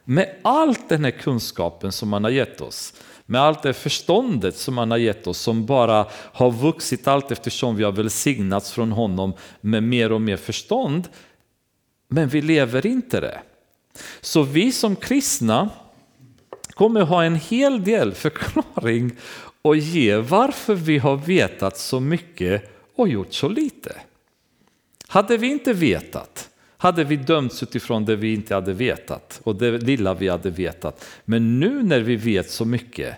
Med 0.04 0.36
allt 0.42 0.90
den 0.90 1.04
här 1.04 1.12
kunskapen 1.12 1.92
som 1.92 2.14
han 2.14 2.24
har 2.24 2.32
gett 2.32 2.62
oss, 2.62 2.94
med 3.26 3.42
allt 3.42 3.64
det 3.64 3.74
förståndet 3.74 4.58
som 4.58 4.78
han 4.78 4.92
har 4.92 4.98
gett 4.98 5.28
oss 5.28 5.38
som 5.38 5.66
bara 5.66 6.08
har 6.12 6.52
vuxit 6.52 7.08
allt 7.08 7.32
eftersom 7.32 7.76
vi 7.76 7.84
har 7.84 7.92
välsignats 7.92 8.72
från 8.72 8.92
honom 8.92 9.34
med 9.62 9.84
mer 9.84 10.12
och 10.12 10.22
mer 10.22 10.38
förstånd. 10.38 11.08
Men 12.08 12.28
vi 12.28 12.42
lever 12.42 12.86
inte 12.86 13.20
det. 13.20 13.42
Så 14.22 14.44
vi 14.44 14.72
som 14.72 14.96
kristna 14.96 15.70
kommer 16.74 17.02
ha 17.02 17.24
en 17.24 17.36
hel 17.36 17.84
del 17.84 18.14
förklaring 18.14 19.12
och 19.62 19.76
ge 19.78 20.18
varför 20.18 20.76
vi 20.76 20.98
har 20.98 21.16
vetat 21.16 21.78
så 21.78 22.00
mycket 22.00 22.73
och 22.96 23.08
gjort 23.08 23.34
så 23.34 23.50
lite. 23.50 23.96
Hade 25.08 25.38
vi 25.38 25.48
inte 25.48 25.74
vetat 25.74 26.50
hade 26.84 27.04
vi 27.04 27.16
dömts 27.16 27.64
utifrån 27.64 28.06
det 28.06 28.16
vi 28.16 28.34
inte 28.34 28.56
hade 28.56 28.74
vetat 28.74 29.42
och 29.44 29.56
det 29.56 29.78
lilla 29.78 30.14
vi 30.14 30.28
hade 30.30 30.50
vetat. 30.50 31.06
Men 31.26 31.60
nu 31.60 31.84
när 31.84 32.00
vi 32.00 32.16
vet 32.16 32.52
så 32.52 32.66
mycket, 32.66 33.16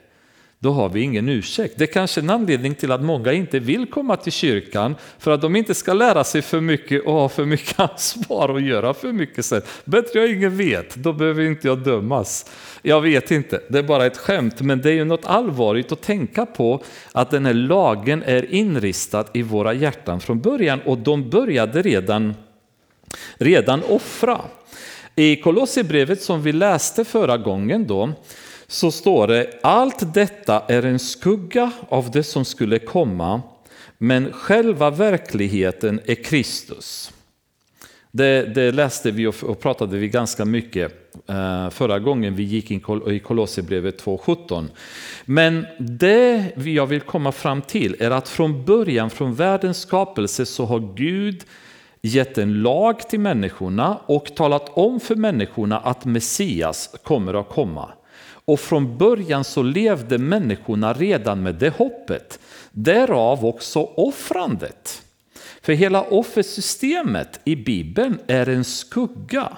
då 0.59 0.71
har 0.71 0.89
vi 0.89 1.01
ingen 1.01 1.29
ursäkt. 1.29 1.73
Det 1.77 1.83
är 1.83 1.93
kanske 1.93 2.21
en 2.21 2.29
anledning 2.29 2.75
till 2.75 2.91
att 2.91 3.03
många 3.03 3.33
inte 3.33 3.59
vill 3.59 3.85
komma 3.85 4.15
till 4.15 4.31
kyrkan 4.31 4.95
för 5.19 5.31
att 5.31 5.41
de 5.41 5.55
inte 5.55 5.73
ska 5.73 5.93
lära 5.93 6.23
sig 6.23 6.41
för 6.41 6.61
mycket 6.61 7.05
och 7.05 7.13
ha 7.13 7.29
för 7.29 7.45
mycket 7.45 7.79
ansvar 7.79 8.49
och 8.49 8.61
göra 8.61 8.93
för 8.93 9.11
mycket 9.11 9.45
sen. 9.45 9.61
Bättre 9.85 10.19
jag 10.19 10.31
ingen 10.31 10.57
vet, 10.57 10.95
då 10.95 11.13
behöver 11.13 11.43
inte 11.43 11.67
jag 11.67 11.83
dömas. 11.83 12.51
Jag 12.81 13.01
vet 13.01 13.31
inte, 13.31 13.61
det 13.69 13.79
är 13.79 13.83
bara 13.83 14.05
ett 14.05 14.17
skämt, 14.17 14.61
men 14.61 14.81
det 14.81 14.89
är 14.89 14.93
ju 14.93 15.05
något 15.05 15.25
allvarligt 15.25 15.91
att 15.91 16.01
tänka 16.01 16.45
på 16.45 16.83
att 17.11 17.31
den 17.31 17.45
här 17.45 17.53
lagen 17.53 18.23
är 18.23 18.53
inristad 18.53 19.25
i 19.33 19.41
våra 19.41 19.73
hjärtan 19.73 20.19
från 20.19 20.39
början 20.39 20.81
och 20.85 20.97
de 20.97 21.29
började 21.29 21.81
redan 21.81 22.33
redan 23.37 23.83
offra. 23.83 24.41
I 25.15 25.35
Kolosserbrevet 25.35 26.21
som 26.21 26.41
vi 26.41 26.51
läste 26.51 27.05
förra 27.05 27.37
gången 27.37 27.87
då, 27.87 28.13
så 28.67 28.91
står 28.91 29.27
det 29.27 29.59
allt 29.63 30.13
detta 30.13 30.63
är 30.67 30.85
en 30.85 30.99
skugga 30.99 31.71
av 31.89 32.11
det 32.11 32.23
som 32.23 32.45
skulle 32.45 32.79
komma, 32.79 33.41
men 33.97 34.33
själva 34.33 34.89
verkligheten 34.89 35.99
är 36.05 36.15
Kristus. 36.15 37.11
Det, 38.11 38.55
det 38.55 38.71
läste 38.71 39.11
vi 39.11 39.27
och, 39.27 39.43
och 39.43 39.59
pratade 39.59 39.97
vi 39.97 40.07
ganska 40.07 40.45
mycket 40.45 40.91
eh, 41.27 41.69
förra 41.69 41.99
gången 41.99 42.35
vi 42.35 42.43
gick 42.43 42.71
in 42.71 42.81
i 43.07 43.19
Kolosserbrevet 43.19 44.03
2.17. 44.03 44.67
Men 45.25 45.65
det 45.79 46.51
jag 46.55 46.85
vill 46.85 47.01
komma 47.01 47.31
fram 47.31 47.61
till 47.61 47.95
är 47.99 48.11
att 48.11 48.29
från 48.29 48.65
början, 48.65 49.09
från 49.09 49.35
världens 49.35 49.79
skapelse, 49.79 50.45
så 50.45 50.65
har 50.65 50.95
Gud 50.95 51.43
gett 52.01 52.37
en 52.37 52.61
lag 52.61 53.09
till 53.09 53.19
människorna 53.19 53.97
och 54.05 54.35
talat 54.35 54.69
om 54.73 54.99
för 54.99 55.15
människorna 55.15 55.79
att 55.79 56.05
Messias 56.05 56.95
kommer 57.03 57.33
att 57.33 57.49
komma. 57.49 57.89
Och 58.45 58.59
från 58.59 58.97
början 58.97 59.43
så 59.43 59.63
levde 59.63 60.17
människorna 60.17 60.93
redan 60.93 61.43
med 61.43 61.55
det 61.55 61.69
hoppet. 61.69 62.39
Därav 62.71 63.45
också 63.45 63.83
offrandet. 63.83 65.01
För 65.61 65.73
hela 65.73 66.03
offersystemet 66.03 67.39
i 67.43 67.55
Bibeln 67.55 68.19
är 68.27 68.49
en 68.49 68.63
skugga 68.63 69.57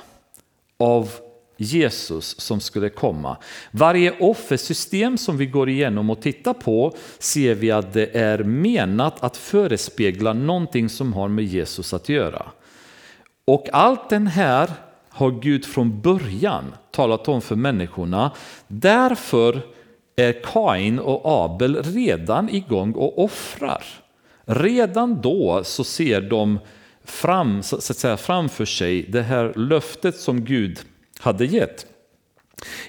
av 0.78 1.12
Jesus 1.58 2.40
som 2.40 2.60
skulle 2.60 2.90
komma. 2.90 3.38
Varje 3.72 4.20
offersystem 4.20 5.18
som 5.18 5.38
vi 5.38 5.46
går 5.46 5.70
igenom 5.70 6.10
och 6.10 6.22
tittar 6.22 6.54
på 6.54 6.96
ser 7.20 7.56
vi 7.56 7.72
att 7.72 7.94
det 7.94 8.16
är 8.16 8.44
menat 8.44 9.24
att 9.24 9.38
förespegla 9.38 10.34
någonting 10.34 10.90
som 10.90 11.14
har 11.14 11.28
med 11.28 11.46
Jesus 11.46 11.94
att 11.94 12.10
göra. 12.10 12.46
Och 13.46 13.70
allt 13.74 14.10
den 14.10 14.28
här 14.28 14.72
har 15.18 15.32
Gud 15.32 15.66
från 15.66 16.02
början 16.02 16.76
talat 16.92 17.28
om 17.28 17.42
för 17.42 17.56
människorna. 17.56 18.32
Därför 18.68 19.62
är 20.16 20.34
Kain 20.44 21.00
och 21.00 21.22
Abel 21.46 21.84
redan 21.84 22.50
igång 22.50 22.94
och 22.94 23.24
offrar. 23.24 23.84
Redan 24.46 25.22
då 25.22 25.62
så 25.64 25.84
ser 25.84 26.22
de 26.22 26.60
fram, 27.04 27.64
så 27.64 27.76
att 27.76 27.84
säga, 27.84 28.18
framför 28.18 28.66
sig 28.66 29.02
det 29.04 29.22
här 29.22 29.54
löftet 29.56 30.16
som 30.16 30.46
Gud 30.46 30.80
hade 31.20 31.46
gett. 31.46 31.86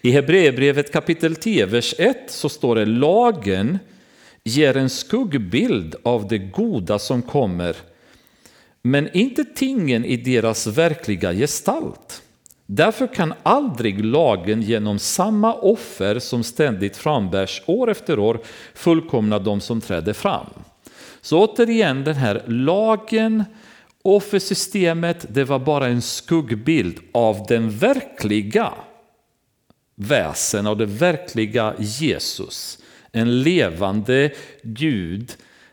I 0.03 0.11
Hebreerbrevet 0.11 0.93
kapitel 0.93 1.37
10, 1.37 1.67
vers 1.67 1.95
1 1.99 2.17
så 2.29 2.49
står 2.49 2.77
det 2.77 2.87
lagen 2.87 3.79
ger 4.45 4.77
en 4.77 4.91
skuggbild 4.91 5.95
av 6.03 6.29
det 6.29 6.39
goda 6.39 6.99
som 6.99 7.23
kommer, 7.23 7.77
men 8.83 9.17
inte 9.17 9.45
tingen 9.45 10.05
i 10.05 10.17
deras 10.17 10.67
verkliga 10.67 11.33
gestalt. 11.33 12.23
Därför 12.67 13.15
kan 13.15 13.35
aldrig 13.43 14.05
lagen 14.05 14.63
genom 14.63 14.99
samma 14.99 15.55
offer 15.55 16.19
som 16.19 16.45
ständigt 16.45 16.97
frambärs 16.97 17.63
år 17.67 17.91
efter 17.91 18.19
år 18.19 18.41
fullkomna 18.75 19.39
de 19.39 19.61
som 19.61 19.81
träder 19.81 20.13
fram. 20.13 20.47
Så 21.21 21.45
återigen 21.45 22.05
den 22.05 22.15
här 22.15 22.43
lagen 22.47 23.45
Offersystemet 24.03 25.27
det 25.29 25.45
var 25.45 25.59
bara 25.59 25.87
en 25.87 26.03
skuggbild 26.03 26.99
av 27.13 27.47
den 27.49 27.71
verkliga 27.71 28.75
väsen, 29.95 30.67
av 30.67 30.77
det 30.77 30.87
verkliga 30.87 31.75
Jesus. 31.79 32.79
En 33.13 33.43
levande 33.43 34.33
Gud. 34.63 35.33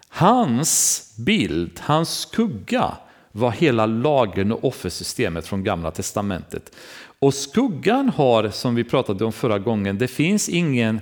Hans 0.10 1.05
bild, 1.18 1.80
hans 1.80 2.20
skugga 2.20 2.98
var 3.32 3.52
hela 3.52 3.86
lagen 3.86 4.52
och 4.52 4.64
offersystemet 4.64 5.48
från 5.48 5.64
gamla 5.64 5.92
testamentet. 5.92 6.76
Och 7.20 7.34
skuggan 7.34 8.10
har, 8.10 8.50
som 8.50 8.76
vi 8.76 8.84
pratade 8.84 9.26
om 9.26 9.32
förra 9.32 9.60
gången, 9.60 9.98
det 9.98 10.08
finns 10.08 10.50
ingen, 10.50 11.02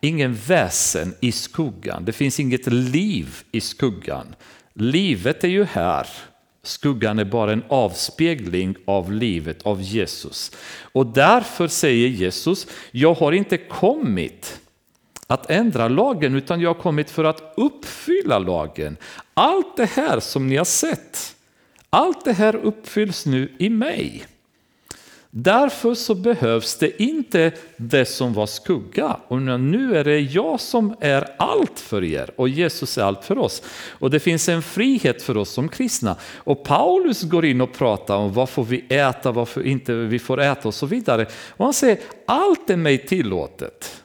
ingen 0.00 0.34
väsen 0.34 1.14
i 1.20 1.32
skuggan. 1.32 2.04
Det 2.04 2.12
finns 2.12 2.40
inget 2.40 2.66
liv 2.66 3.36
i 3.52 3.60
skuggan. 3.60 4.26
Livet 4.72 5.44
är 5.44 5.48
ju 5.48 5.64
här. 5.64 6.06
Skuggan 6.62 7.18
är 7.18 7.24
bara 7.24 7.52
en 7.52 7.64
avspegling 7.68 8.76
av 8.84 9.12
livet 9.12 9.62
av 9.62 9.82
Jesus. 9.82 10.52
Och 10.92 11.06
därför 11.06 11.68
säger 11.68 12.08
Jesus, 12.08 12.66
jag 12.90 13.14
har 13.14 13.32
inte 13.32 13.56
kommit 13.56 14.60
att 15.26 15.50
ändra 15.50 15.88
lagen 15.88 16.34
utan 16.34 16.60
jag 16.60 16.74
har 16.74 16.82
kommit 16.82 17.10
för 17.10 17.24
att 17.24 17.54
uppfylla 17.56 18.38
lagen. 18.38 18.96
Allt 19.34 19.76
det 19.76 19.90
här 19.90 20.20
som 20.20 20.48
ni 20.48 20.56
har 20.56 20.64
sett, 20.64 21.36
allt 21.90 22.24
det 22.24 22.32
här 22.32 22.56
uppfylls 22.56 23.26
nu 23.26 23.52
i 23.58 23.70
mig. 23.70 24.26
Därför 25.38 25.94
så 25.94 26.14
behövs 26.14 26.78
det 26.78 27.02
inte 27.02 27.52
det 27.76 28.04
som 28.04 28.32
var 28.32 28.46
skugga. 28.46 29.16
Och 29.28 29.42
nu 29.42 29.96
är 29.96 30.04
det 30.04 30.20
jag 30.20 30.60
som 30.60 30.96
är 31.00 31.28
allt 31.38 31.80
för 31.80 32.04
er 32.04 32.30
och 32.36 32.48
Jesus 32.48 32.98
är 32.98 33.02
allt 33.02 33.24
för 33.24 33.38
oss. 33.38 33.62
Och 33.90 34.10
det 34.10 34.20
finns 34.20 34.48
en 34.48 34.62
frihet 34.62 35.22
för 35.22 35.36
oss 35.36 35.50
som 35.50 35.68
kristna. 35.68 36.16
Och 36.34 36.64
Paulus 36.64 37.22
går 37.22 37.44
in 37.44 37.60
och 37.60 37.72
pratar 37.72 38.16
om 38.16 38.32
vad 38.32 38.48
får 38.48 38.64
vi 38.64 38.84
äta, 38.88 39.32
varför 39.32 39.66
inte 39.66 39.94
vi 39.94 40.18
får 40.18 40.40
äta 40.40 40.68
och 40.68 40.74
så 40.74 40.86
vidare. 40.86 41.26
Och 41.50 41.64
han 41.64 41.74
säger 41.74 41.98
allt 42.26 42.70
är 42.70 42.76
mig 42.76 42.98
tillåtet. 42.98 44.02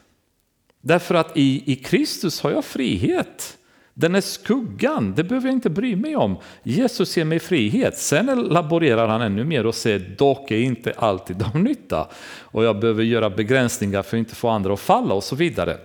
Därför 0.82 1.14
att 1.14 1.36
i, 1.36 1.72
i 1.72 1.76
Kristus 1.76 2.40
har 2.40 2.50
jag 2.50 2.64
frihet. 2.64 3.58
Den 3.94 4.14
är 4.14 4.20
skuggan, 4.20 5.14
det 5.16 5.24
behöver 5.24 5.48
jag 5.48 5.56
inte 5.56 5.70
bry 5.70 5.96
mig 5.96 6.16
om. 6.16 6.36
Jesus 6.62 7.16
ger 7.16 7.24
mig 7.24 7.38
frihet. 7.38 7.98
Sen 7.98 8.26
laborerar 8.26 9.08
han 9.08 9.22
ännu 9.22 9.44
mer 9.44 9.66
och 9.66 9.74
säger 9.74 10.14
dock 10.18 10.50
är 10.50 10.56
inte 10.58 10.92
alltid 10.96 11.42
av 11.42 11.56
nytta. 11.56 12.08
Och 12.40 12.64
jag 12.64 12.80
behöver 12.80 13.02
göra 13.02 13.30
begränsningar 13.30 14.02
för 14.02 14.16
att 14.16 14.18
inte 14.18 14.34
få 14.34 14.48
andra 14.48 14.72
att 14.72 14.80
falla 14.80 15.14
och 15.14 15.24
så 15.24 15.36
vidare. 15.36 15.78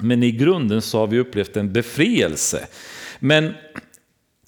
Men 0.00 0.22
i 0.22 0.30
grunden 0.30 0.82
så 0.82 0.98
har 0.98 1.06
vi 1.06 1.18
upplevt 1.18 1.56
en 1.56 1.72
befrielse. 1.72 2.66
Men 3.18 3.54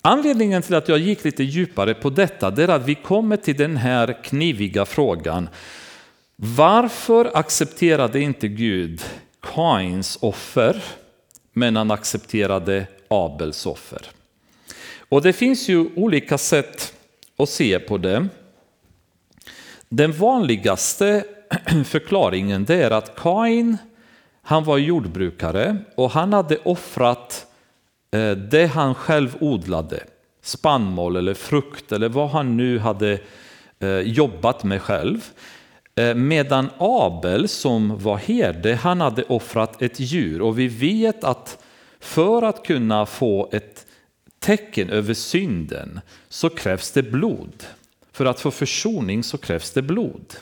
anledningen 0.02 0.62
till 0.62 0.74
att 0.74 0.88
jag 0.88 0.98
gick 0.98 1.24
lite 1.24 1.44
djupare 1.44 1.94
på 1.94 2.10
detta 2.10 2.50
det 2.50 2.62
är 2.62 2.68
att 2.68 2.88
vi 2.88 2.94
kommer 2.94 3.36
till 3.36 3.56
den 3.56 3.76
här 3.76 4.24
kniviga 4.24 4.84
frågan. 4.84 5.48
Varför 6.36 7.30
accepterade 7.34 8.20
inte 8.20 8.48
Gud 8.48 9.02
Kains 9.42 10.18
offer? 10.20 10.82
men 11.52 11.76
han 11.76 11.90
accepterade 11.90 12.86
Abels 13.08 13.66
offer. 13.66 14.00
Och 15.08 15.22
det 15.22 15.32
finns 15.32 15.68
ju 15.68 15.90
olika 15.96 16.38
sätt 16.38 16.94
att 17.36 17.48
se 17.48 17.78
på 17.78 17.98
det. 17.98 18.28
Den 19.88 20.12
vanligaste 20.12 21.24
förklaringen 21.84 22.64
det 22.64 22.82
är 22.82 22.90
att 22.90 23.16
Kain 23.16 23.76
han 24.42 24.64
var 24.64 24.78
jordbrukare 24.78 25.76
och 25.96 26.10
han 26.10 26.32
hade 26.32 26.58
offrat 26.58 27.46
eh, 28.10 28.30
det 28.30 28.66
han 28.66 28.94
själv 28.94 29.36
odlade, 29.40 30.04
spannmål 30.42 31.16
eller 31.16 31.34
frukt 31.34 31.92
eller 31.92 32.08
vad 32.08 32.30
han 32.30 32.56
nu 32.56 32.78
hade 32.78 33.18
eh, 33.78 33.88
jobbat 33.88 34.64
med 34.64 34.82
själv. 34.82 35.30
Eh, 35.94 36.14
medan 36.14 36.70
Abel 36.78 37.48
som 37.48 37.98
var 37.98 38.16
herde, 38.16 38.74
han 38.74 39.00
hade 39.00 39.24
offrat 39.24 39.82
ett 39.82 40.00
djur 40.00 40.42
och 40.42 40.58
vi 40.58 40.68
vet 40.68 41.24
att 41.24 41.58
för 42.00 42.42
att 42.42 42.66
kunna 42.66 43.06
få 43.06 43.48
ett 43.52 43.86
tecken 44.38 44.90
över 44.90 45.14
synden 45.14 46.00
så 46.28 46.48
krävs 46.48 46.90
det 46.90 47.02
blod. 47.02 47.64
För 48.12 48.26
att 48.26 48.40
få 48.40 48.50
försoning 48.50 49.22
så 49.22 49.38
krävs 49.38 49.70
det 49.70 49.82
blod. 49.82 50.34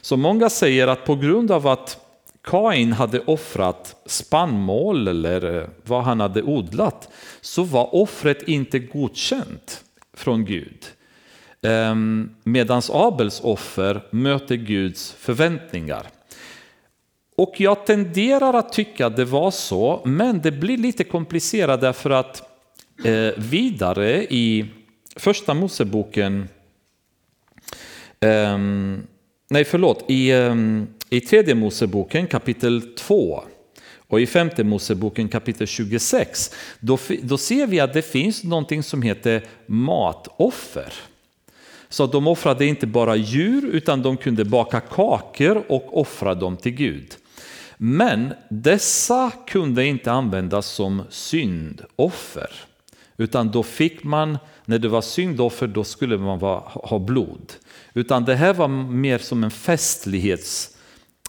Så 0.00 0.16
många 0.16 0.50
säger 0.50 0.86
att 0.86 1.04
på 1.04 1.16
grund 1.16 1.50
av 1.50 1.66
att 1.66 1.98
Kain 2.42 2.92
hade 2.92 3.20
offrat 3.20 3.96
spannmål 4.06 5.08
eller 5.08 5.58
eh, 5.58 5.68
vad 5.84 6.04
han 6.04 6.20
hade 6.20 6.42
odlat 6.42 7.08
så 7.40 7.62
var 7.62 7.94
offret 7.94 8.42
inte 8.42 8.78
godkänt 8.78 9.84
från 10.14 10.44
Gud. 10.44 10.86
Ehm, 11.62 12.30
Medan 12.44 12.82
Abels 12.92 13.40
offer 13.40 14.02
möter 14.10 14.56
Guds 14.56 15.12
förväntningar. 15.12 16.06
Och 17.36 17.54
jag 17.56 17.86
tenderar 17.86 18.54
att 18.54 18.72
tycka 18.72 19.06
att 19.06 19.16
det 19.16 19.24
var 19.24 19.50
så, 19.50 20.02
men 20.04 20.40
det 20.40 20.52
blir 20.52 20.78
lite 20.78 21.04
komplicerat 21.04 21.80
därför 21.80 22.10
att 22.10 22.42
eh, 23.04 23.32
vidare 23.36 24.24
i 24.24 24.66
första 25.16 25.54
Moseboken, 25.54 26.48
ehm, 28.20 29.06
nej 29.50 29.64
förlåt, 29.64 30.04
i, 30.08 30.30
ehm, 30.30 30.86
i 31.10 31.20
tredje 31.20 31.54
Moseboken 31.54 32.26
kapitel 32.26 32.94
2 32.96 33.42
och 33.96 34.20
i 34.20 34.26
femte 34.26 34.64
Moseboken 34.64 35.28
kapitel 35.28 35.66
26, 35.66 36.54
då, 36.80 36.98
då 37.22 37.38
ser 37.38 37.66
vi 37.66 37.80
att 37.80 37.92
det 37.92 38.02
finns 38.02 38.44
någonting 38.44 38.82
som 38.82 39.02
heter 39.02 39.44
matoffer. 39.66 40.92
Så 41.90 42.06
de 42.06 42.26
offrade 42.26 42.66
inte 42.66 42.86
bara 42.86 43.16
djur 43.16 43.64
utan 43.66 44.02
de 44.02 44.16
kunde 44.16 44.44
baka 44.44 44.80
kakor 44.80 45.64
och 45.68 46.00
offra 46.00 46.34
dem 46.34 46.56
till 46.56 46.72
Gud. 46.72 47.16
Men 47.76 48.34
dessa 48.48 49.32
kunde 49.46 49.84
inte 49.84 50.12
användas 50.12 50.66
som 50.66 51.02
syndoffer. 51.10 52.50
Utan 53.16 53.50
då 53.50 53.62
fick 53.62 54.04
man, 54.04 54.38
när 54.64 54.78
det 54.78 54.88
var 54.88 55.00
syndoffer, 55.00 55.66
då 55.66 55.84
skulle 55.84 56.18
man 56.18 56.40
ha 56.64 56.98
blod. 56.98 57.52
Utan 57.94 58.24
det 58.24 58.34
här 58.34 58.54
var 58.54 58.68
mer 58.68 59.18
som 59.18 59.44
en 59.44 59.50
festlighets, 59.50 60.76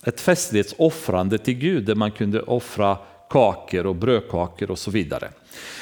ett 0.04 0.22
festlighetsoffrande 0.22 1.38
till 1.38 1.54
Gud 1.54 1.86
där 1.86 1.96
man 1.96 2.12
kunde 2.12 2.42
offra 2.42 2.98
kakor 3.32 3.86
och 3.86 3.96
brödkakor 3.96 4.72
och 4.72 4.80
så 4.80 4.92
vidare. 4.92 5.32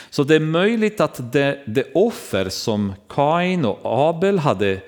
Så 0.09 0.23
det 0.23 0.35
är 0.35 0.39
möjligt 0.39 1.01
att 1.01 1.31
det, 1.33 1.59
det 1.65 1.93
offer 1.93 2.49
som 2.49 2.93
Kain 3.09 3.65
och 3.65 3.79
Abel 3.83 4.39
hade 4.39 4.81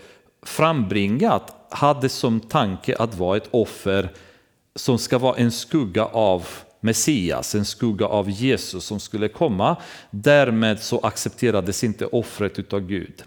frambringat 0.43 1.67
hade 1.69 2.10
som 2.10 2.39
tanke 2.39 2.95
att 2.95 3.15
vara 3.15 3.38
ett 3.38 3.47
offer 3.52 4.10
som 4.76 4.97
ska 4.97 5.17
vara 5.17 5.38
en 5.38 5.52
skugga 5.52 6.06
av 6.06 6.47
Messias, 6.80 7.56
en 7.56 7.65
skugga 7.65 8.06
av 8.06 8.30
Jesus 8.30 8.86
som 8.86 9.00
skulle 9.00 9.28
komma. 9.28 9.76
Därmed 10.10 10.80
så 10.80 11.00
accepterades 11.00 11.84
inte 11.84 12.06
offret 12.06 12.60
utav 12.60 12.80
Gud. 12.80 13.24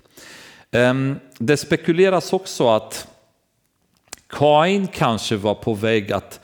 Ehm, 0.70 1.18
det 1.38 1.56
spekuleras 1.56 2.32
också 2.32 2.68
att 2.68 3.08
Kain 4.28 4.86
kanske 4.86 5.36
var 5.36 5.54
på 5.54 5.74
väg 5.74 6.12
att, 6.12 6.40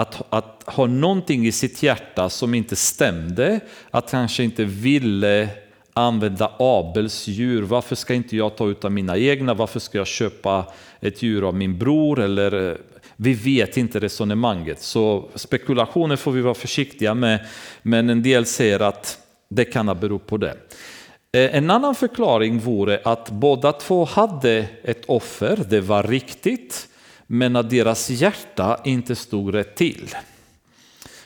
att, 0.00 0.22
att 0.30 0.62
ha 0.66 0.86
någonting 0.86 1.46
i 1.46 1.52
sitt 1.52 1.82
hjärta 1.82 2.30
som 2.30 2.54
inte 2.54 2.76
stämde, 2.76 3.60
att 3.90 4.10
kanske 4.10 4.42
inte 4.44 4.64
ville 4.64 5.48
använda 5.92 6.52
Abels 6.58 7.28
djur. 7.28 7.62
Varför 7.62 7.96
ska 7.96 8.14
inte 8.14 8.36
jag 8.36 8.56
ta 8.56 8.68
ut 8.68 8.84
av 8.84 8.92
mina 8.92 9.18
egna? 9.18 9.54
Varför 9.54 9.80
ska 9.80 9.98
jag 9.98 10.06
köpa 10.06 10.64
ett 11.00 11.22
djur 11.22 11.48
av 11.48 11.54
min 11.54 11.78
bror? 11.78 12.20
Eller, 12.20 12.70
eh, 12.70 12.76
vi 13.16 13.34
vet 13.34 13.76
inte 13.76 14.00
resonemanget, 14.00 14.82
så 14.82 15.28
spekulationer 15.34 16.16
får 16.16 16.32
vi 16.32 16.40
vara 16.40 16.54
försiktiga 16.54 17.14
med. 17.14 17.46
Men 17.82 18.10
en 18.10 18.22
del 18.22 18.46
säger 18.46 18.80
att 18.80 19.18
det 19.48 19.64
kan 19.64 19.88
ha 19.88 19.94
berott 19.94 20.26
på 20.26 20.36
det. 20.36 20.56
Eh, 21.32 21.56
en 21.56 21.70
annan 21.70 21.94
förklaring 21.94 22.58
vore 22.58 23.00
att 23.04 23.30
båda 23.30 23.72
två 23.72 24.04
hade 24.04 24.66
ett 24.82 25.04
offer, 25.06 25.58
det 25.68 25.80
var 25.80 26.02
riktigt, 26.02 26.86
men 27.32 27.56
att 27.56 27.70
deras 27.70 28.10
hjärta 28.10 28.80
inte 28.84 29.16
stod 29.16 29.54
rätt 29.54 29.76
till. 29.76 30.14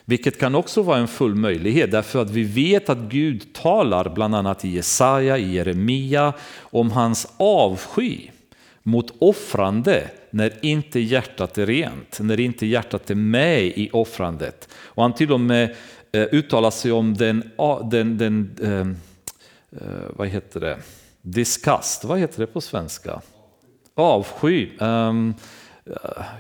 Vilket 0.05 0.41
kan 0.41 0.55
också 0.55 0.83
vara 0.83 0.99
en 0.99 1.09
full 1.09 1.35
möjlighet 1.35 1.91
därför 1.91 2.23
att 2.23 2.31
vi 2.31 2.43
vet 2.43 2.89
att 2.89 2.99
Gud 2.99 3.53
talar 3.53 4.09
bland 4.09 4.35
annat 4.35 4.65
i 4.65 4.69
Jesaja, 4.69 5.39
i 5.39 5.55
Jeremia 5.55 6.33
om 6.61 6.91
hans 6.91 7.33
avsky 7.37 8.19
mot 8.83 9.15
offrande 9.19 10.11
när 10.31 10.53
inte 10.63 11.01
hjärtat 11.01 11.59
är 11.59 11.67
rent, 11.67 12.21
när 12.21 12.41
inte 12.41 12.67
hjärtat 12.67 13.11
är 13.11 13.15
med 13.15 13.65
i 13.65 13.91
offrandet. 13.93 14.69
Och 14.75 15.03
han 15.03 15.15
till 15.15 15.33
och 15.33 15.41
med 15.41 15.77
eh, 16.13 16.23
uttalar 16.23 16.71
sig 16.71 16.93
om 16.93 17.15
den, 17.15 17.51
den, 17.91 18.19
den 18.19 18.57
eh, 18.63 18.81
eh, 19.81 20.05
vad 20.17 20.29
heter 20.29 20.61
det, 20.61 20.79
disgust, 21.23 22.05
vad 22.05 22.19
heter 22.19 22.41
det 22.41 22.47
på 22.47 22.61
svenska? 22.61 23.21
Avsky. 23.95 24.69
Ehm, 24.81 25.35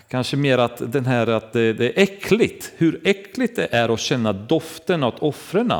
Kanske 0.09 0.37
mer 0.37 0.59
att, 0.59 0.92
den 0.92 1.07
här, 1.07 1.26
att 1.26 1.52
det, 1.52 1.72
det, 1.72 1.87
är 1.87 2.02
äckligt, 2.02 2.72
hur 2.76 3.00
äckligt 3.04 3.57
det 3.57 3.68
är 3.70 3.88
att 3.88 4.00
känna 4.00 4.33
doften 4.33 5.02
av 5.02 5.14
offren 5.18 5.72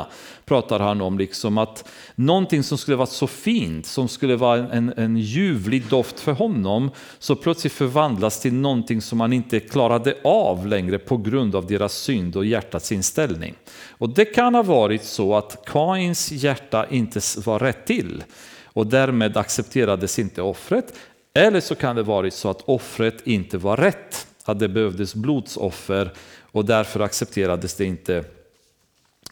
pratar 0.45 0.79
han 0.79 1.01
om. 1.01 1.17
Liksom 1.17 1.57
att 1.57 1.89
någonting 2.15 2.63
som 2.63 2.77
skulle 2.77 2.97
vara 2.97 3.07
så 3.07 3.27
fint, 3.27 3.85
som 3.85 4.07
skulle 4.07 4.35
vara 4.35 4.57
en, 4.57 4.93
en 4.97 5.17
ljuvlig 5.17 5.87
doft 5.89 6.19
för 6.19 6.31
honom, 6.31 6.91
så 7.19 7.35
plötsligt 7.35 7.73
förvandlas 7.73 8.41
till 8.41 8.53
någonting 8.53 9.01
som 9.01 9.19
han 9.19 9.33
inte 9.33 9.59
klarade 9.59 10.17
av 10.23 10.67
längre 10.67 10.99
på 10.99 11.17
grund 11.17 11.55
av 11.55 11.67
deras 11.67 11.93
synd 11.93 12.35
och 12.35 12.45
hjärtats 12.45 12.91
inställning. 12.91 13.55
Och 13.89 14.09
det 14.09 14.25
kan 14.25 14.55
ha 14.55 14.63
varit 14.63 15.03
så 15.03 15.35
att 15.35 15.65
Kains 15.65 16.31
hjärta 16.31 16.85
inte 16.89 17.19
var 17.45 17.59
rätt 17.59 17.85
till 17.85 18.23
och 18.63 18.87
därmed 18.87 19.37
accepterades 19.37 20.19
inte 20.19 20.41
offret. 20.41 20.93
Eller 21.37 21.59
så 21.59 21.75
kan 21.75 21.95
det 21.95 22.03
varit 22.03 22.33
så 22.33 22.49
att 22.49 22.61
offret 22.61 23.27
inte 23.27 23.57
var 23.57 23.77
rätt, 23.77 24.27
att 24.43 24.59
det 24.59 24.67
behövdes 24.67 25.15
blodsoffer 25.15 26.11
och 26.41 26.65
därför 26.65 26.99
accepterades 26.99 27.75
det 27.75 27.85
inte 27.85 28.23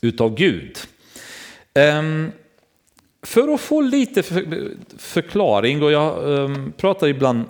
utav 0.01 0.35
Gud. 0.35 0.77
Ehm, 1.73 2.31
för 3.21 3.53
att 3.53 3.61
få 3.61 3.81
lite 3.81 4.23
förklaring, 4.97 5.83
och 5.83 5.91
jag 5.91 6.39
ehm, 6.39 6.71
pratar 6.77 7.07
ibland 7.07 7.45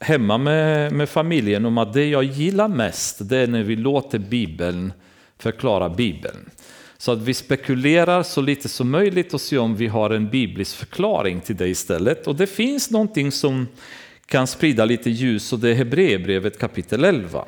hemma 0.00 0.38
med, 0.38 0.92
med 0.92 1.08
familjen 1.08 1.64
om 1.64 1.78
att 1.78 1.92
det 1.92 2.06
jag 2.06 2.24
gillar 2.24 2.68
mest 2.68 3.28
det 3.28 3.38
är 3.38 3.46
när 3.46 3.62
vi 3.62 3.76
låter 3.76 4.18
Bibeln 4.18 4.92
förklara 5.38 5.88
Bibeln. 5.88 6.50
Så 7.04 7.12
att 7.12 7.22
vi 7.22 7.34
spekulerar 7.34 8.22
så 8.22 8.40
lite 8.40 8.68
som 8.68 8.90
möjligt 8.90 9.34
och 9.34 9.40
ser 9.40 9.58
om 9.58 9.76
vi 9.76 9.86
har 9.86 10.10
en 10.10 10.30
biblisk 10.30 10.76
förklaring 10.76 11.40
till 11.40 11.56
det 11.56 11.68
istället. 11.68 12.26
Och 12.26 12.36
det 12.36 12.46
finns 12.46 12.90
någonting 12.90 13.32
som 13.32 13.66
kan 14.26 14.46
sprida 14.46 14.84
lite 14.84 15.10
ljus 15.10 15.52
och 15.52 15.58
det 15.58 15.70
är 15.70 15.74
Hebreerbrevet 15.74 16.58
kapitel 16.58 17.04
11. 17.04 17.44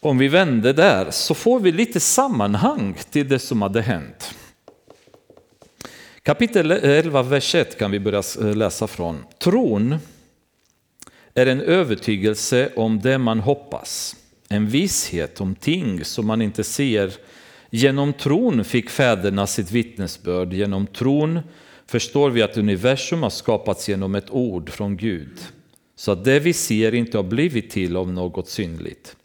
Om 0.00 0.18
vi 0.18 0.28
vänder 0.28 0.72
där 0.72 1.10
så 1.10 1.34
får 1.34 1.60
vi 1.60 1.72
lite 1.72 2.00
sammanhang 2.00 2.96
till 3.10 3.28
det 3.28 3.38
som 3.38 3.62
hade 3.62 3.82
hänt. 3.82 4.34
Kapitel 6.22 6.70
11, 6.70 7.22
vers 7.22 7.54
1 7.54 7.78
kan 7.78 7.90
vi 7.90 8.00
börja 8.00 8.22
läsa 8.54 8.86
från. 8.86 9.24
Tron 9.38 9.96
är 11.34 11.46
en 11.46 11.60
övertygelse 11.60 12.72
om 12.76 13.00
det 13.00 13.18
man 13.18 13.40
hoppas, 13.40 14.16
en 14.48 14.66
visshet 14.66 15.40
om 15.40 15.54
ting 15.54 16.04
som 16.04 16.26
man 16.26 16.42
inte 16.42 16.64
ser 16.64 17.12
Genom 17.76 18.12
tron 18.12 18.64
fick 18.64 18.90
fäderna 18.90 19.46
sitt 19.46 19.70
vittnesbörd. 19.70 20.52
Genom 20.52 20.86
tron 20.86 21.40
förstår 21.86 22.30
vi 22.30 22.42
att 22.42 22.56
universum 22.56 23.22
har 23.22 23.30
skapats 23.30 23.88
genom 23.88 24.14
ett 24.14 24.30
ord 24.30 24.70
från 24.70 24.96
Gud. 24.96 25.38
Så 25.96 26.12
att 26.12 26.24
det 26.24 26.40
vi 26.40 26.52
ser 26.52 26.94
inte 26.94 27.18
har 27.18 27.22
blivit 27.24 27.70
till 27.70 27.96
av 27.96 28.12
något 28.12 28.48
synligt. 28.48 29.16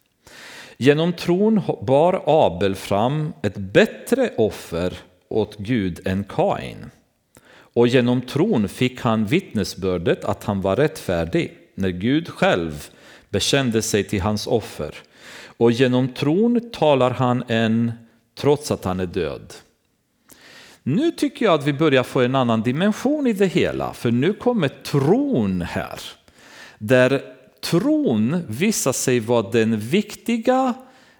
Genom 0.76 1.12
tron 1.12 1.60
bar 1.82 2.22
Abel 2.26 2.74
fram 2.74 3.32
ett 3.42 3.56
bättre 3.56 4.30
offer 4.36 4.98
åt 5.28 5.58
Gud 5.58 6.06
än 6.06 6.24
Kain. 6.24 6.90
Och 7.52 7.88
genom 7.88 8.20
tron 8.20 8.68
fick 8.68 9.00
han 9.00 9.26
vittnesbördet 9.26 10.24
att 10.24 10.44
han 10.44 10.60
var 10.60 10.76
rättfärdig 10.76 11.52
när 11.74 11.90
Gud 11.90 12.28
själv 12.28 12.88
bekände 13.30 13.82
sig 13.82 14.04
till 14.04 14.20
hans 14.20 14.46
offer. 14.46 14.94
Och 15.44 15.72
genom 15.72 16.08
tron 16.08 16.70
talar 16.72 17.10
han 17.10 17.44
en 17.48 17.92
trots 18.34 18.70
att 18.70 18.84
han 18.84 19.00
är 19.00 19.06
död. 19.06 19.54
Nu 20.82 21.10
tycker 21.10 21.44
jag 21.44 21.54
att 21.54 21.66
vi 21.66 21.72
börjar 21.72 22.02
få 22.02 22.20
en 22.20 22.34
annan 22.34 22.62
dimension 22.62 23.26
i 23.26 23.32
det 23.32 23.46
hela, 23.46 23.92
för 23.92 24.10
nu 24.10 24.32
kommer 24.32 24.68
tron 24.68 25.62
här. 25.62 26.00
Där 26.78 27.22
tron 27.62 28.42
visar 28.48 28.92
sig 28.92 29.20
vara 29.20 29.50
den 29.50 29.78
viktiga 29.78 30.74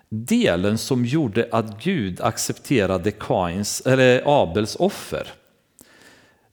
delen 0.09 0.79
som 0.79 1.05
gjorde 1.05 1.49
att 1.53 1.85
Gud 1.85 2.21
accepterade 2.21 3.11
Kains, 3.11 3.81
eller 3.81 4.23
Abels 4.43 4.77
offer. 4.77 5.27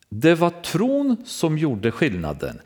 Det 0.09 0.35
var 0.35 0.49
tron 0.49 1.17
som 1.25 1.57
gjorde 1.57 1.91
skillnaden. 1.91 2.59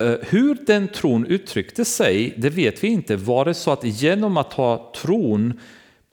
Eh, 0.00 0.14
hur 0.22 0.58
den 0.66 0.88
tron 0.88 1.26
uttryckte 1.26 1.84
sig, 1.84 2.34
det 2.36 2.50
vet 2.50 2.84
vi 2.84 2.88
inte. 2.88 3.16
Var 3.16 3.44
det 3.44 3.54
så 3.54 3.70
att 3.70 3.84
genom 3.84 4.36
att 4.36 4.52
ha 4.52 4.92
tron 4.96 5.60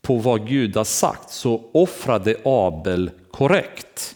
på 0.08 0.16
vad 0.18 0.48
Gud 0.48 0.76
har 0.76 0.84
sagt 0.84 1.30
så 1.30 1.70
offrade 1.74 2.36
Abel 2.44 3.12
korrekt. 3.32 4.16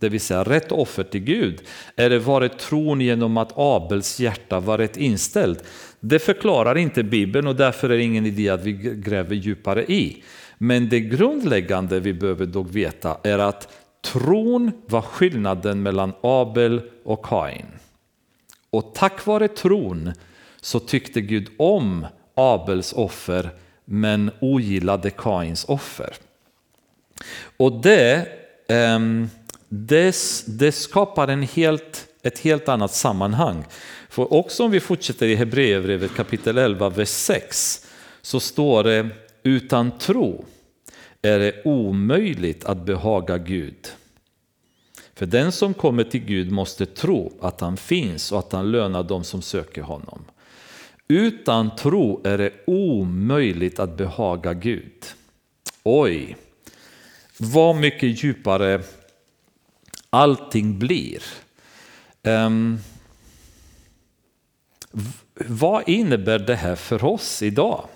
Det 0.00 0.08
vill 0.08 0.20
säga 0.20 0.44
rätt 0.44 0.72
offer 0.72 1.04
till 1.04 1.20
Gud. 1.20 1.62
Eller 1.96 2.18
var 2.18 2.40
det 2.40 2.48
tron 2.48 3.00
genom 3.00 3.36
att 3.36 3.52
Abels 3.56 4.20
hjärta 4.20 4.60
var 4.60 4.78
rätt 4.78 4.96
inställt? 4.96 5.64
Det 6.00 6.18
förklarar 6.18 6.78
inte 6.78 7.02
Bibeln 7.02 7.46
och 7.46 7.56
därför 7.56 7.90
är 7.90 7.96
det 7.96 8.02
ingen 8.02 8.26
idé 8.26 8.48
att 8.48 8.64
vi 8.64 8.72
gräver 8.72 9.34
djupare 9.34 9.84
i. 9.84 10.22
Men 10.58 10.88
det 10.88 11.00
grundläggande 11.00 12.00
vi 12.00 12.12
behöver 12.12 12.46
dock 12.46 12.70
veta 12.70 13.18
är 13.22 13.38
att 13.38 13.68
tron 14.04 14.70
var 14.86 15.02
skillnaden 15.02 15.82
mellan 15.82 16.12
Abel 16.22 16.82
och 17.04 17.24
Kain. 17.24 17.66
Och 18.70 18.94
tack 18.94 19.26
vare 19.26 19.48
tron 19.48 20.12
så 20.60 20.80
tyckte 20.80 21.20
Gud 21.20 21.48
om 21.58 22.06
Abels 22.34 22.92
offer 22.92 23.50
men 23.84 24.30
ogillade 24.40 25.10
Kains 25.10 25.64
offer. 25.64 26.14
Och 27.56 27.72
det, 27.72 28.28
ehm, 28.68 29.30
det, 29.68 30.16
det 30.46 30.72
skapar 30.72 31.28
en 31.28 31.42
helt, 31.42 32.06
ett 32.22 32.38
helt 32.38 32.68
annat 32.68 32.94
sammanhang. 32.94 33.64
För 34.08 34.32
också 34.32 34.64
om 34.64 34.70
vi 34.70 34.80
fortsätter 34.80 35.26
i 35.26 35.34
Hebreerbrevet 35.34 36.14
kapitel 36.14 36.58
11, 36.58 36.88
vers 36.88 37.08
6 37.08 37.86
så 38.22 38.40
står 38.40 38.84
det 38.84 39.08
utan 39.42 39.98
tro 39.98 40.44
är 41.22 41.38
det 41.38 41.62
omöjligt 41.64 42.64
att 42.64 42.86
behaga 42.86 43.38
Gud. 43.38 43.88
För 45.14 45.26
den 45.26 45.52
som 45.52 45.74
kommer 45.74 46.04
till 46.04 46.24
Gud 46.24 46.50
måste 46.50 46.86
tro 46.86 47.32
att 47.40 47.60
han 47.60 47.76
finns 47.76 48.32
och 48.32 48.38
att 48.38 48.52
han 48.52 48.70
lönar 48.70 49.02
dem 49.02 49.24
som 49.24 49.42
söker 49.42 49.82
honom. 49.82 50.24
Utan 51.08 51.76
tro 51.76 52.20
är 52.24 52.38
det 52.38 52.52
omöjligt 52.66 53.78
att 53.78 53.96
behaga 53.96 54.52
Gud. 54.54 55.04
Oj, 55.82 56.36
vad 57.38 57.76
mycket 57.76 58.24
djupare 58.24 58.82
allting 60.10 60.78
blir. 60.78 61.22
Um, 62.22 62.78
vad 65.34 65.88
innebär 65.88 66.38
det 66.38 66.56
här 66.56 66.76
för 66.76 67.04
oss 67.04 67.42
idag? 67.42 67.88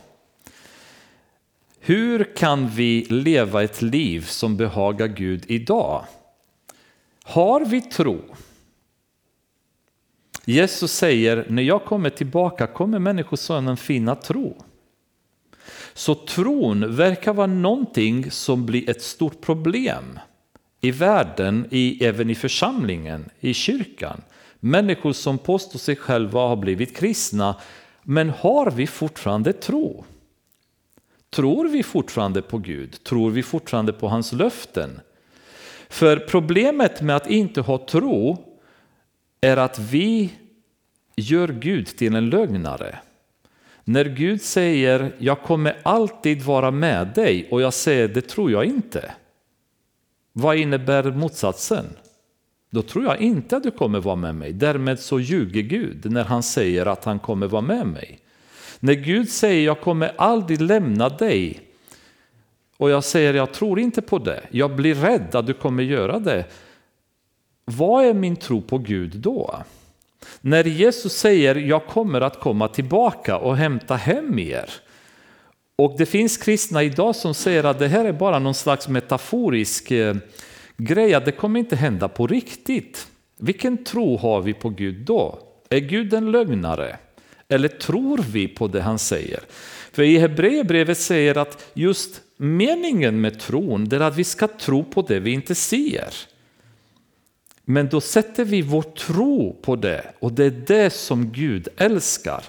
Hur 1.80 2.36
kan 2.36 2.68
vi 2.68 3.04
leva 3.04 3.62
ett 3.62 3.82
liv 3.82 4.20
som 4.20 4.56
behagar 4.56 5.06
Gud 5.06 5.44
idag? 5.46 6.04
Har 7.22 7.64
vi 7.64 7.80
tro? 7.80 8.20
Jesus 10.48 10.92
säger, 10.92 11.46
när 11.48 11.62
jag 11.62 11.84
kommer 11.84 12.10
tillbaka 12.10 12.66
kommer 12.66 12.98
Människosonen 12.98 13.76
finna 13.76 14.14
tro. 14.14 14.56
Så 15.94 16.14
tron 16.14 16.96
verkar 16.96 17.32
vara 17.32 17.46
någonting 17.46 18.30
som 18.30 18.66
blir 18.66 18.90
ett 18.90 19.02
stort 19.02 19.40
problem 19.40 20.18
i 20.80 20.90
världen, 20.90 21.66
i, 21.70 22.04
även 22.04 22.30
i 22.30 22.34
församlingen, 22.34 23.30
i 23.40 23.54
kyrkan. 23.54 24.22
Människor 24.60 25.12
som 25.12 25.38
påstår 25.38 25.78
sig 25.78 25.96
själva 25.96 26.40
ha 26.40 26.56
blivit 26.56 26.96
kristna, 26.96 27.56
men 28.02 28.30
har 28.30 28.70
vi 28.70 28.86
fortfarande 28.86 29.52
tro? 29.52 30.04
Tror 31.30 31.68
vi 31.68 31.82
fortfarande 31.82 32.42
på 32.42 32.58
Gud? 32.58 33.04
Tror 33.04 33.30
vi 33.30 33.42
fortfarande 33.42 33.92
på 33.92 34.08
hans 34.08 34.32
löften? 34.32 35.00
För 35.88 36.16
problemet 36.16 37.02
med 37.02 37.16
att 37.16 37.30
inte 37.30 37.60
ha 37.60 37.86
tro 37.86 38.47
är 39.40 39.56
att 39.56 39.78
vi 39.78 40.32
gör 41.16 41.48
Gud 41.48 41.86
till 41.86 42.14
en 42.14 42.30
lögnare. 42.30 42.98
När 43.84 44.04
Gud 44.04 44.42
säger 44.42 45.12
jag 45.18 45.42
kommer 45.42 45.76
alltid 45.82 46.42
vara 46.42 46.70
med 46.70 47.08
dig 47.14 47.48
och 47.50 47.62
jag 47.62 47.74
säger 47.74 48.08
det 48.08 48.20
tror 48.20 48.50
jag 48.50 48.64
inte. 48.64 49.12
Vad 50.32 50.56
innebär 50.56 51.10
motsatsen? 51.10 51.86
Då 52.70 52.82
tror 52.82 53.04
jag 53.04 53.20
inte 53.20 53.56
att 53.56 53.62
du 53.62 53.70
kommer 53.70 54.00
vara 54.00 54.16
med 54.16 54.34
mig. 54.34 54.52
Därmed 54.52 55.00
så 55.00 55.20
ljuger 55.20 55.62
Gud 55.62 56.10
när 56.10 56.24
han 56.24 56.42
säger 56.42 56.86
att 56.86 57.04
han 57.04 57.18
kommer 57.18 57.46
vara 57.46 57.62
med 57.62 57.86
mig. 57.86 58.18
När 58.80 58.94
Gud 58.94 59.28
säger 59.28 59.64
jag 59.66 59.80
kommer 59.80 60.12
aldrig 60.16 60.60
lämna 60.60 61.08
dig 61.08 61.60
och 62.76 62.90
jag 62.90 63.04
säger 63.04 63.34
jag 63.34 63.52
tror 63.52 63.80
inte 63.80 64.02
på 64.02 64.18
det, 64.18 64.42
jag 64.50 64.76
blir 64.76 64.94
rädd 64.94 65.34
att 65.34 65.46
du 65.46 65.54
kommer 65.54 65.82
göra 65.82 66.18
det. 66.18 66.44
Vad 67.70 68.04
är 68.04 68.14
min 68.14 68.36
tro 68.36 68.62
på 68.62 68.78
Gud 68.78 69.16
då? 69.16 69.62
När 70.40 70.64
Jesus 70.64 71.12
säger 71.12 71.54
jag 71.54 71.86
kommer 71.86 72.20
att 72.20 72.40
komma 72.40 72.68
tillbaka 72.68 73.36
och 73.36 73.56
hämta 73.56 73.96
hem 73.96 74.38
er. 74.38 74.70
Och 75.76 75.94
det 75.98 76.06
finns 76.06 76.36
kristna 76.36 76.82
idag 76.82 77.16
som 77.16 77.34
säger 77.34 77.64
att 77.64 77.78
det 77.78 77.88
här 77.88 78.04
är 78.04 78.12
bara 78.12 78.38
någon 78.38 78.54
slags 78.54 78.88
metaforisk 78.88 79.90
eh, 79.90 80.16
grej, 80.76 81.14
att 81.14 81.24
det 81.24 81.32
kommer 81.32 81.60
inte 81.60 81.76
hända 81.76 82.08
på 82.08 82.26
riktigt. 82.26 83.06
Vilken 83.38 83.84
tro 83.84 84.16
har 84.16 84.40
vi 84.40 84.54
på 84.54 84.68
Gud 84.68 85.04
då? 85.04 85.38
Är 85.68 85.80
Gud 85.80 86.14
en 86.14 86.30
lögnare? 86.30 86.96
Eller 87.48 87.68
tror 87.68 88.18
vi 88.18 88.48
på 88.48 88.68
det 88.68 88.80
han 88.80 88.98
säger? 88.98 89.40
För 89.92 90.02
i 90.02 90.18
Hebreerbrevet 90.18 90.98
säger 90.98 91.38
att 91.38 91.70
just 91.74 92.20
meningen 92.36 93.20
med 93.20 93.40
tron 93.40 93.92
är 93.92 94.00
att 94.00 94.16
vi 94.16 94.24
ska 94.24 94.48
tro 94.48 94.84
på 94.84 95.02
det 95.02 95.20
vi 95.20 95.30
inte 95.30 95.54
ser. 95.54 96.14
Men 97.70 97.88
då 97.88 98.00
sätter 98.00 98.44
vi 98.44 98.62
vår 98.62 98.82
tro 98.82 99.56
på 99.62 99.76
det 99.76 100.04
och 100.18 100.32
det 100.32 100.44
är 100.44 100.50
det 100.66 100.90
som 100.90 101.32
Gud 101.32 101.68
älskar. 101.76 102.44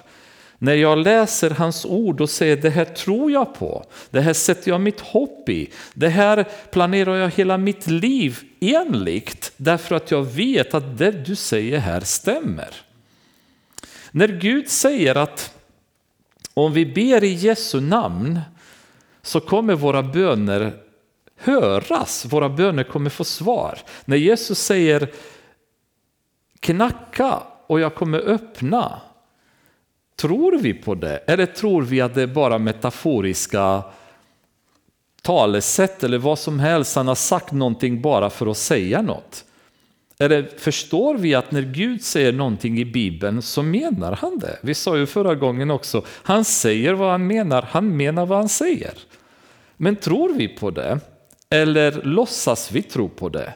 När 0.58 0.74
jag 0.74 0.98
läser 0.98 1.50
hans 1.50 1.84
ord 1.84 2.20
och 2.20 2.30
säger 2.30 2.56
det 2.56 2.70
här 2.70 2.84
tror 2.84 3.30
jag 3.30 3.54
på, 3.54 3.84
det 4.10 4.20
här 4.20 4.32
sätter 4.32 4.70
jag 4.70 4.80
mitt 4.80 5.00
hopp 5.00 5.48
i, 5.48 5.70
det 5.94 6.08
här 6.08 6.48
planerar 6.70 7.16
jag 7.16 7.30
hela 7.30 7.58
mitt 7.58 7.86
liv 7.86 8.38
enligt 8.60 9.52
därför 9.56 9.94
att 9.94 10.10
jag 10.10 10.22
vet 10.22 10.74
att 10.74 10.98
det 10.98 11.10
du 11.10 11.36
säger 11.36 11.78
här 11.78 12.00
stämmer. 12.00 12.74
När 14.10 14.28
Gud 14.28 14.68
säger 14.68 15.14
att 15.14 15.54
om 16.54 16.72
vi 16.72 16.86
ber 16.86 17.24
i 17.24 17.32
Jesu 17.32 17.80
namn 17.80 18.40
så 19.22 19.40
kommer 19.40 19.74
våra 19.74 20.02
böner 20.02 20.72
höras, 21.40 22.26
våra 22.30 22.48
böner 22.48 22.84
kommer 22.84 23.10
få 23.10 23.24
svar. 23.24 23.78
När 24.04 24.16
Jesus 24.16 24.58
säger 24.58 25.10
knacka 26.60 27.42
och 27.66 27.80
jag 27.80 27.94
kommer 27.94 28.18
öppna, 28.18 29.00
tror 30.16 30.58
vi 30.58 30.74
på 30.74 30.94
det? 30.94 31.16
Eller 31.16 31.46
tror 31.46 31.82
vi 31.82 32.00
att 32.00 32.14
det 32.14 32.22
är 32.22 32.26
bara 32.26 32.58
metaforiska 32.58 33.82
talesätt 35.22 36.04
eller 36.04 36.18
vad 36.18 36.38
som 36.38 36.60
helst, 36.60 36.96
han 36.96 37.08
har 37.08 37.14
sagt 37.14 37.52
någonting 37.52 38.02
bara 38.02 38.30
för 38.30 38.46
att 38.46 38.56
säga 38.56 39.02
något? 39.02 39.44
Eller 40.18 40.48
förstår 40.58 41.14
vi 41.14 41.34
att 41.34 41.50
när 41.50 41.62
Gud 41.62 42.04
säger 42.04 42.32
någonting 42.32 42.78
i 42.78 42.84
Bibeln 42.84 43.42
så 43.42 43.62
menar 43.62 44.12
han 44.12 44.38
det? 44.38 44.58
Vi 44.62 44.74
sa 44.74 44.96
ju 44.96 45.06
förra 45.06 45.34
gången 45.34 45.70
också, 45.70 46.04
han 46.06 46.44
säger 46.44 46.94
vad 46.94 47.10
han 47.10 47.26
menar, 47.26 47.62
han 47.62 47.96
menar 47.96 48.26
vad 48.26 48.38
han 48.38 48.48
säger. 48.48 48.92
Men 49.76 49.96
tror 49.96 50.34
vi 50.34 50.48
på 50.48 50.70
det? 50.70 51.00
Eller 51.50 52.02
låtsas 52.02 52.72
vi 52.72 52.82
tro 52.82 53.08
på 53.08 53.28
det? 53.28 53.54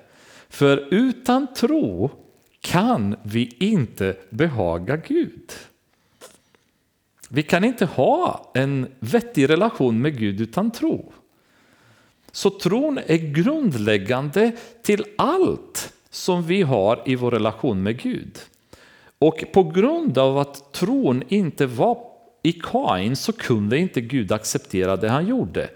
För 0.49 0.95
utan 0.95 1.55
tro 1.55 2.11
kan 2.61 3.17
vi 3.23 3.57
inte 3.59 4.17
behaga 4.31 4.97
Gud. 4.97 5.53
Vi 7.29 7.43
kan 7.43 7.65
inte 7.65 7.85
ha 7.85 8.51
en 8.55 8.87
vettig 9.01 9.49
relation 9.49 10.03
med 10.03 10.19
Gud 10.19 10.41
utan 10.41 10.71
tro. 10.71 11.13
Så 12.33 12.51
tron 12.51 12.99
är 13.07 13.17
grundläggande 13.17 14.53
till 14.83 15.05
allt 15.19 15.93
som 16.11 16.47
vi 16.47 16.63
har 16.63 17.03
i 17.07 17.15
vår 17.15 17.31
relation 17.31 17.83
med 17.83 18.03
Gud. 18.03 18.39
Och 19.19 19.45
på 19.53 19.63
grund 19.63 20.19
av 20.19 20.39
att 20.39 20.73
tron 20.73 21.23
inte 21.29 21.67
var 21.67 21.99
i 22.43 22.53
Kain 22.53 23.17
så 23.17 23.33
kunde 23.33 23.79
inte 23.79 24.01
Gud 24.01 24.33
acceptera 24.33 24.97
det 24.97 25.09
han 25.09 25.27
gjorde. 25.27 25.71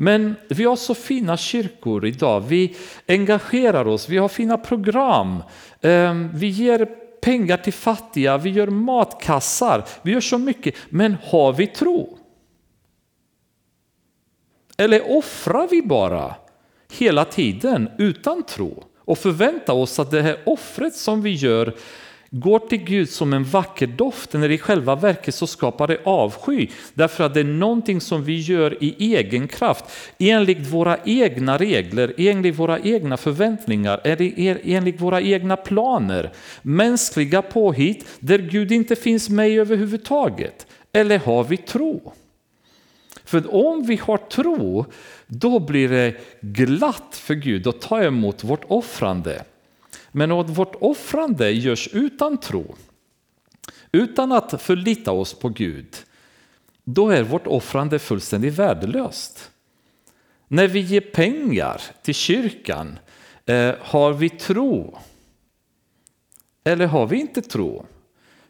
Men 0.00 0.34
vi 0.48 0.64
har 0.64 0.76
så 0.76 0.94
fina 0.94 1.36
kyrkor 1.36 2.06
idag, 2.06 2.40
vi 2.40 2.76
engagerar 3.08 3.88
oss, 3.88 4.08
vi 4.08 4.18
har 4.18 4.28
fina 4.28 4.58
program, 4.58 5.42
ehm, 5.80 6.30
vi 6.34 6.48
ger 6.48 6.88
pengar 7.22 7.56
till 7.56 7.72
fattiga, 7.72 8.38
vi 8.38 8.50
gör 8.50 8.66
matkassar, 8.66 9.84
vi 10.02 10.12
gör 10.12 10.20
så 10.20 10.38
mycket. 10.38 10.74
Men 10.88 11.16
har 11.24 11.52
vi 11.52 11.66
tro? 11.66 12.18
Eller 14.76 15.16
offrar 15.16 15.68
vi 15.70 15.82
bara 15.82 16.34
hela 16.98 17.24
tiden 17.24 17.90
utan 17.98 18.42
tro 18.42 18.84
och 18.98 19.18
förväntar 19.18 19.72
oss 19.72 19.98
att 19.98 20.10
det 20.10 20.22
här 20.22 20.38
offret 20.46 20.94
som 20.94 21.22
vi 21.22 21.30
gör 21.30 21.74
går 22.30 22.58
till 22.58 22.84
Gud 22.84 23.10
som 23.10 23.32
en 23.32 23.44
vacker 23.44 23.86
doft 23.86 24.32
när 24.32 24.50
i 24.50 24.58
själva 24.58 24.94
verket 24.94 25.34
så 25.34 25.46
skapar 25.46 25.86
det 25.86 26.00
avsky. 26.04 26.68
Därför 26.94 27.24
att 27.24 27.34
det 27.34 27.40
är 27.40 27.44
någonting 27.44 28.00
som 28.00 28.24
vi 28.24 28.40
gör 28.40 28.84
i 28.84 29.14
egen 29.14 29.48
kraft, 29.48 29.84
enligt 30.18 30.66
våra 30.66 30.98
egna 31.04 31.58
regler, 31.58 32.14
enligt 32.18 32.58
våra 32.58 32.78
egna 32.78 33.16
förväntningar, 33.16 34.00
enligt 34.64 35.00
våra 35.00 35.20
egna 35.20 35.56
planer. 35.56 36.32
Mänskliga 36.62 37.42
påhitt 37.42 38.06
där 38.20 38.38
Gud 38.38 38.72
inte 38.72 38.96
finns 38.96 39.28
med 39.28 39.50
överhuvudtaget. 39.50 40.66
Eller 40.92 41.18
har 41.18 41.44
vi 41.44 41.56
tro? 41.56 42.12
För 43.24 43.54
om 43.54 43.86
vi 43.86 43.96
har 43.96 44.16
tro, 44.16 44.84
då 45.26 45.60
blir 45.60 45.88
det 45.88 46.14
glatt 46.40 47.20
för 47.22 47.34
Gud 47.34 47.66
att 47.66 47.80
ta 47.80 48.02
emot 48.02 48.44
vårt 48.44 48.64
offrande. 48.68 49.44
Men 50.12 50.32
om 50.32 50.46
vårt 50.46 50.74
offrande 50.80 51.50
görs 51.50 51.88
utan 51.92 52.38
tro, 52.38 52.74
utan 53.92 54.32
att 54.32 54.62
förlita 54.62 55.12
oss 55.12 55.34
på 55.34 55.48
Gud, 55.48 55.96
då 56.84 57.10
är 57.10 57.22
vårt 57.22 57.46
offrande 57.46 57.98
fullständigt 57.98 58.54
värdelöst. 58.54 59.50
När 60.48 60.68
vi 60.68 60.80
ger 60.80 61.00
pengar 61.00 61.82
till 62.02 62.14
kyrkan, 62.14 62.98
eh, 63.46 63.74
har 63.80 64.12
vi 64.12 64.28
tro? 64.28 64.98
Eller 66.64 66.86
har 66.86 67.06
vi 67.06 67.20
inte 67.20 67.42
tro? 67.42 67.86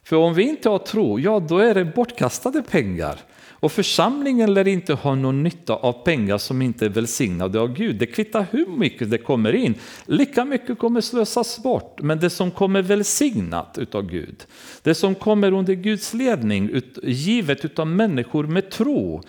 För 0.02 0.16
om 0.16 0.34
vi 0.34 0.42
inte 0.42 0.68
har 0.68 0.78
tro, 0.78 1.18
ja 1.20 1.40
då 1.40 1.58
är 1.58 1.74
det 1.74 1.84
bortkastade 1.84 2.62
pengar. 2.62 3.20
Och 3.60 3.72
församlingen 3.72 4.54
lär 4.54 4.68
inte 4.68 4.94
ha 4.94 5.14
någon 5.14 5.42
nytta 5.42 5.74
av 5.74 5.92
pengar 5.92 6.38
som 6.38 6.62
inte 6.62 6.84
är 6.84 6.88
välsignade 6.88 7.60
av 7.60 7.72
Gud. 7.72 7.96
Det 7.96 8.06
kvittar 8.06 8.46
hur 8.50 8.66
mycket 8.66 9.10
det 9.10 9.18
kommer 9.18 9.54
in, 9.54 9.74
lika 10.06 10.44
mycket 10.44 10.78
kommer 10.78 11.00
slösas 11.00 11.62
bort. 11.62 12.00
Men 12.02 12.18
det 12.18 12.30
som 12.30 12.50
kommer 12.50 12.82
välsignat 12.82 13.78
utav 13.78 14.10
Gud, 14.10 14.46
det 14.82 14.94
som 14.94 15.14
kommer 15.14 15.52
under 15.52 15.74
Guds 15.74 16.14
ledning, 16.14 16.82
givet 17.02 17.64
utav 17.64 17.86
människor 17.86 18.44
med 18.46 18.70
tro, 18.70 19.22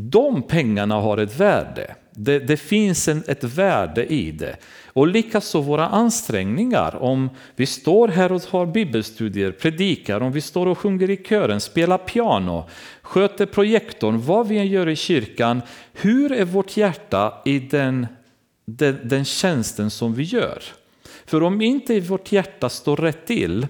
de 0.00 0.42
pengarna 0.42 0.94
har 0.94 1.18
ett 1.18 1.40
värde. 1.40 1.94
Det, 2.10 2.38
det 2.38 2.56
finns 2.56 3.08
en, 3.08 3.22
ett 3.26 3.44
värde 3.44 4.06
i 4.06 4.30
det. 4.30 4.56
Och 4.86 5.06
likaså 5.06 5.60
våra 5.60 5.88
ansträngningar. 5.88 7.02
Om 7.02 7.30
vi 7.56 7.66
står 7.66 8.08
här 8.08 8.32
och 8.32 8.42
har 8.42 8.66
bibelstudier, 8.66 9.52
predikar, 9.52 10.20
om 10.20 10.32
vi 10.32 10.40
står 10.40 10.66
och 10.66 10.78
sjunger 10.78 11.10
i 11.10 11.16
kören, 11.16 11.60
spelar 11.60 11.98
piano, 11.98 12.68
sköter 13.08 13.46
projektorn, 13.46 14.20
vad 14.20 14.48
vi 14.48 14.58
än 14.58 14.66
gör 14.66 14.88
i 14.88 14.96
kyrkan. 14.96 15.62
Hur 15.92 16.32
är 16.32 16.44
vårt 16.44 16.76
hjärta 16.76 17.42
i 17.44 17.58
den, 17.58 18.06
den, 18.64 18.98
den 19.04 19.24
tjänsten 19.24 19.90
som 19.90 20.14
vi 20.14 20.22
gör? 20.22 20.62
För 21.26 21.42
om 21.42 21.60
inte 21.60 22.00
vårt 22.00 22.32
hjärta 22.32 22.68
står 22.68 22.96
rätt 22.96 23.26
till, 23.26 23.66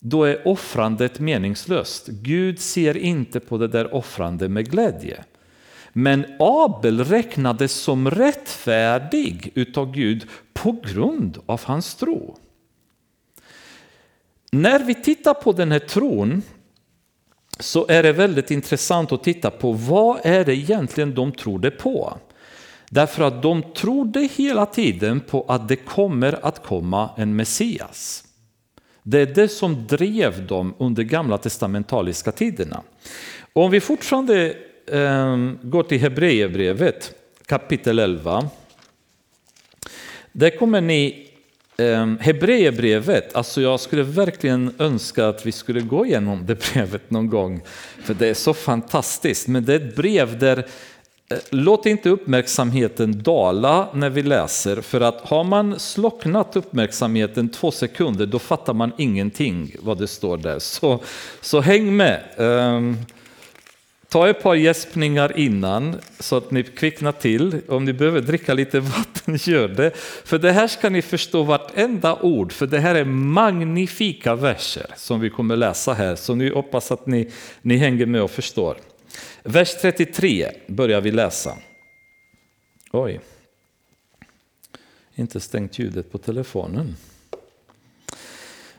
då 0.00 0.24
är 0.24 0.48
offrandet 0.48 1.20
meningslöst. 1.20 2.08
Gud 2.08 2.60
ser 2.60 2.96
inte 2.96 3.40
på 3.40 3.58
det 3.58 3.68
där 3.68 3.94
offrandet 3.94 4.50
med 4.50 4.70
glädje. 4.70 5.24
Men 5.92 6.24
Abel 6.38 7.04
räknades 7.04 7.72
som 7.72 8.10
rättfärdig 8.10 9.50
utav 9.54 9.92
Gud 9.92 10.26
på 10.52 10.72
grund 10.72 11.38
av 11.46 11.60
hans 11.64 11.94
tro. 11.94 12.36
när 14.52 14.78
vi 14.84 14.94
tittar 14.94 15.34
på 15.34 15.52
den 15.52 15.72
här 15.72 15.78
tron 15.78 16.42
så 17.60 17.86
är 17.88 18.02
det 18.02 18.12
väldigt 18.12 18.50
intressant 18.50 19.12
att 19.12 19.24
titta 19.24 19.50
på 19.50 19.72
vad 19.72 20.20
är 20.22 20.44
det 20.44 20.56
egentligen 20.56 21.14
de 21.14 21.32
trodde 21.32 21.70
på. 21.70 22.18
Därför 22.90 23.24
att 23.24 23.42
de 23.42 23.62
trodde 23.62 24.28
hela 24.36 24.66
tiden 24.66 25.20
på 25.20 25.44
att 25.48 25.68
det 25.68 25.76
kommer 25.76 26.46
att 26.46 26.66
komma 26.66 27.10
en 27.16 27.36
Messias. 27.36 28.24
Det 29.02 29.20
är 29.20 29.26
det 29.26 29.48
som 29.48 29.86
drev 29.86 30.46
dem 30.46 30.74
under 30.78 31.02
gamla 31.02 31.38
testamentaliska 31.38 32.32
tiderna. 32.32 32.82
Om 33.52 33.70
vi 33.70 33.80
fortfarande 33.80 34.56
ehm, 34.92 35.58
går 35.62 35.82
till 35.82 36.00
Hebreerbrevet 36.00 37.14
kapitel 37.46 37.98
11. 37.98 38.48
Där 40.32 40.58
kommer 40.58 40.80
ni 40.80 41.31
Ehm, 41.82 42.18
Hebreerbrevet, 42.20 43.36
alltså 43.36 43.60
jag 43.60 43.80
skulle 43.80 44.02
verkligen 44.02 44.74
önska 44.78 45.28
att 45.28 45.46
vi 45.46 45.52
skulle 45.52 45.80
gå 45.80 46.06
igenom 46.06 46.46
det 46.46 46.72
brevet 46.72 47.10
någon 47.10 47.28
gång. 47.28 47.60
För 48.04 48.14
det 48.14 48.28
är 48.28 48.34
så 48.34 48.54
fantastiskt, 48.54 49.48
men 49.48 49.64
det 49.64 49.72
är 49.72 49.76
ett 49.76 49.96
brev 49.96 50.38
där 50.38 50.58
eh, 50.58 51.38
låt 51.50 51.86
inte 51.86 52.10
uppmärksamheten 52.10 53.22
dala 53.22 53.88
när 53.94 54.10
vi 54.10 54.22
läser, 54.22 54.80
för 54.80 55.00
att 55.00 55.20
har 55.20 55.44
man 55.44 55.78
slocknat 55.78 56.56
uppmärksamheten 56.56 57.48
två 57.48 57.70
sekunder, 57.70 58.26
då 58.26 58.38
fattar 58.38 58.74
man 58.74 58.92
ingenting 58.98 59.76
vad 59.80 59.98
det 59.98 60.08
står 60.08 60.36
där. 60.36 60.58
Så, 60.58 61.00
så 61.40 61.60
häng 61.60 61.96
med. 61.96 62.20
Ehm, 62.36 62.96
Ta 64.12 64.28
ett 64.28 64.42
par 64.42 64.54
gäspningar 64.54 65.38
innan 65.38 66.00
så 66.18 66.36
att 66.36 66.50
ni 66.50 66.62
kvicknar 66.62 67.12
till. 67.12 67.60
Om 67.68 67.84
ni 67.84 67.92
behöver 67.92 68.20
dricka 68.20 68.54
lite 68.54 68.80
vatten, 68.80 69.36
gör 69.40 69.68
det. 69.68 69.96
För 70.24 70.38
det 70.38 70.52
här 70.52 70.68
ska 70.68 70.90
ni 70.90 71.02
förstå 71.02 71.42
vartenda 71.42 72.16
ord, 72.22 72.52
för 72.52 72.66
det 72.66 72.78
här 72.78 72.94
är 72.94 73.04
magnifika 73.04 74.34
verser 74.34 74.86
som 74.96 75.20
vi 75.20 75.30
kommer 75.30 75.56
läsa 75.56 75.94
här. 75.94 76.16
Så 76.16 76.34
nu 76.34 76.54
hoppas 76.54 76.90
att 76.90 77.06
ni, 77.06 77.30
ni 77.62 77.76
hänger 77.76 78.06
med 78.06 78.22
och 78.22 78.30
förstår. 78.30 78.76
Vers 79.42 79.74
33 79.80 80.50
börjar 80.66 81.00
vi 81.00 81.10
läsa. 81.10 81.56
Oj, 82.90 83.20
inte 85.14 85.40
stängt 85.40 85.78
ljudet 85.78 86.12
på 86.12 86.18
telefonen. 86.18 86.96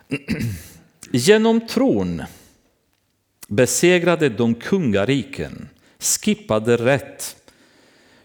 Genom 1.11 1.67
tron 1.67 2.23
besegrade 3.55 4.29
de 4.29 4.55
kungariken, 4.55 5.69
skippade 5.99 6.77
rätt, 6.77 7.35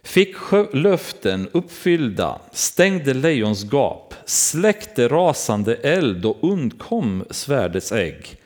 fick 0.03 0.35
löften 0.73 1.49
uppfyllda, 1.53 2.41
stängde 2.53 3.15
lejons 3.15 3.65
gap, 3.73 4.15
släckte 4.25 5.09
rasande 5.09 5.75
eld 5.75 6.25
och 6.25 6.39
undkom 6.41 7.25
svärdets 7.31 7.93
ägg. 7.93 8.37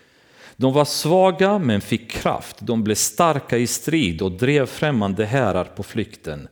De 0.57 0.73
var 0.73 0.85
svaga 0.85 1.59
men 1.59 1.81
fick 1.81 2.11
kraft, 2.11 2.57
de 2.61 2.85
blev 2.85 2.95
starka 2.95 3.59
i 3.59 3.67
strid 3.67 4.23
och 4.23 4.33
drev 4.33 4.67
främmande 4.67 5.25
härar 5.25 5.65
på 5.65 5.83
flykten. 5.83 6.49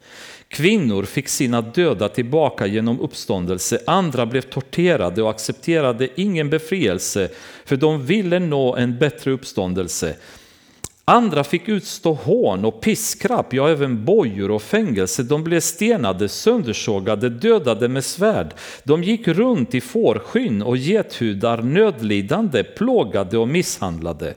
Kvinnor 0.50 1.02
fick 1.02 1.28
sina 1.28 1.60
döda 1.60 2.08
tillbaka 2.08 2.66
genom 2.66 3.00
uppståndelse, 3.00 3.78
andra 3.86 4.26
blev 4.26 4.40
torterade 4.40 5.22
och 5.22 5.30
accepterade 5.30 6.08
ingen 6.16 6.50
befrielse 6.50 7.28
för 7.64 7.76
de 7.76 8.06
ville 8.06 8.38
nå 8.38 8.76
en 8.76 8.98
bättre 8.98 9.30
uppståndelse. 9.30 10.16
Andra 11.04 11.44
fick 11.44 11.68
utstå 11.68 12.12
hån 12.12 12.64
och 12.64 12.80
piskrapp, 12.80 13.52
ja 13.52 13.68
även 13.68 14.04
bojor 14.04 14.50
och 14.50 14.62
fängelse. 14.62 15.22
De 15.22 15.44
blev 15.44 15.60
stenade, 15.60 16.28
söndersågade, 16.28 17.28
dödade 17.28 17.88
med 17.88 18.04
svärd. 18.04 18.54
De 18.84 19.02
gick 19.02 19.28
runt 19.28 19.74
i 19.74 19.80
fårskinn 19.80 20.62
och 20.62 20.76
gethudar, 20.76 21.62
nödlidande, 21.62 22.64
plågade 22.64 23.38
och 23.38 23.48
misshandlade. 23.48 24.34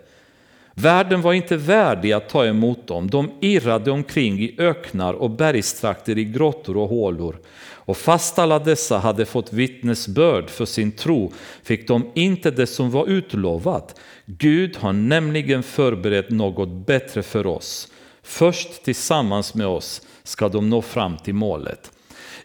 Världen 0.75 1.21
var 1.21 1.33
inte 1.33 1.57
värdig 1.57 2.11
att 2.11 2.29
ta 2.29 2.45
emot 2.45 2.87
dem. 2.87 3.09
De 3.09 3.31
irrade 3.41 3.91
omkring 3.91 4.39
i 4.39 4.55
öknar 4.57 5.13
och 5.13 5.29
bergstrakter 5.29 6.17
i 6.17 6.25
grottor 6.25 6.77
och 6.77 6.89
hålor. 6.89 7.39
Och 7.85 7.97
fast 7.97 8.39
alla 8.39 8.59
dessa 8.59 8.97
hade 8.97 9.25
fått 9.25 9.53
vittnesbörd 9.53 10.49
för 10.49 10.65
sin 10.65 10.91
tro 10.91 11.31
fick 11.63 11.87
de 11.87 12.11
inte 12.15 12.51
det 12.51 12.67
som 12.67 12.91
var 12.91 13.07
utlovat. 13.07 13.99
Gud 14.25 14.77
har 14.77 14.93
nämligen 14.93 15.63
förberett 15.63 16.29
något 16.29 16.69
bättre 16.69 17.23
för 17.23 17.47
oss. 17.47 17.87
Först 18.23 18.83
tillsammans 18.83 19.53
med 19.53 19.67
oss 19.67 20.01
ska 20.23 20.49
de 20.49 20.69
nå 20.69 20.81
fram 20.81 21.17
till 21.17 21.35
målet. 21.35 21.91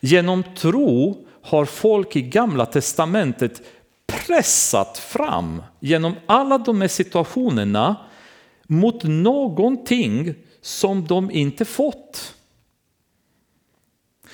Genom 0.00 0.42
tro 0.42 1.26
har 1.42 1.64
folk 1.64 2.16
i 2.16 2.22
Gamla 2.22 2.66
testamentet 2.66 3.62
pressat 4.06 4.98
fram 4.98 5.62
genom 5.80 6.14
alla 6.26 6.58
de 6.58 6.80
här 6.80 6.88
situationerna 6.88 7.96
mot 8.68 9.04
någonting 9.04 10.34
som 10.60 11.06
de 11.06 11.30
inte 11.30 11.64
fått. 11.64 12.34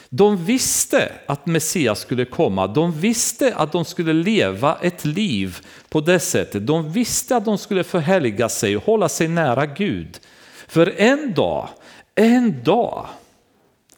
De 0.08 0.44
visste 0.44 1.12
att 1.26 1.46
Messias 1.46 2.00
skulle 2.00 2.24
komma, 2.24 2.66
de 2.66 2.92
visste 2.92 3.54
att 3.54 3.72
de 3.72 3.84
skulle 3.84 4.12
leva 4.12 4.78
ett 4.82 5.04
liv 5.04 5.58
på 5.88 6.00
det 6.00 6.20
sättet. 6.20 6.66
De 6.66 6.92
visste 6.92 7.36
att 7.36 7.44
de 7.44 7.58
skulle 7.58 7.84
förhärliga 7.84 8.48
sig 8.48 8.76
och 8.76 8.84
hålla 8.84 9.08
sig 9.08 9.28
nära 9.28 9.66
Gud. 9.66 10.20
För 10.68 10.94
en 10.96 11.34
dag, 11.34 11.68
en 12.14 12.64
dag, 12.64 13.06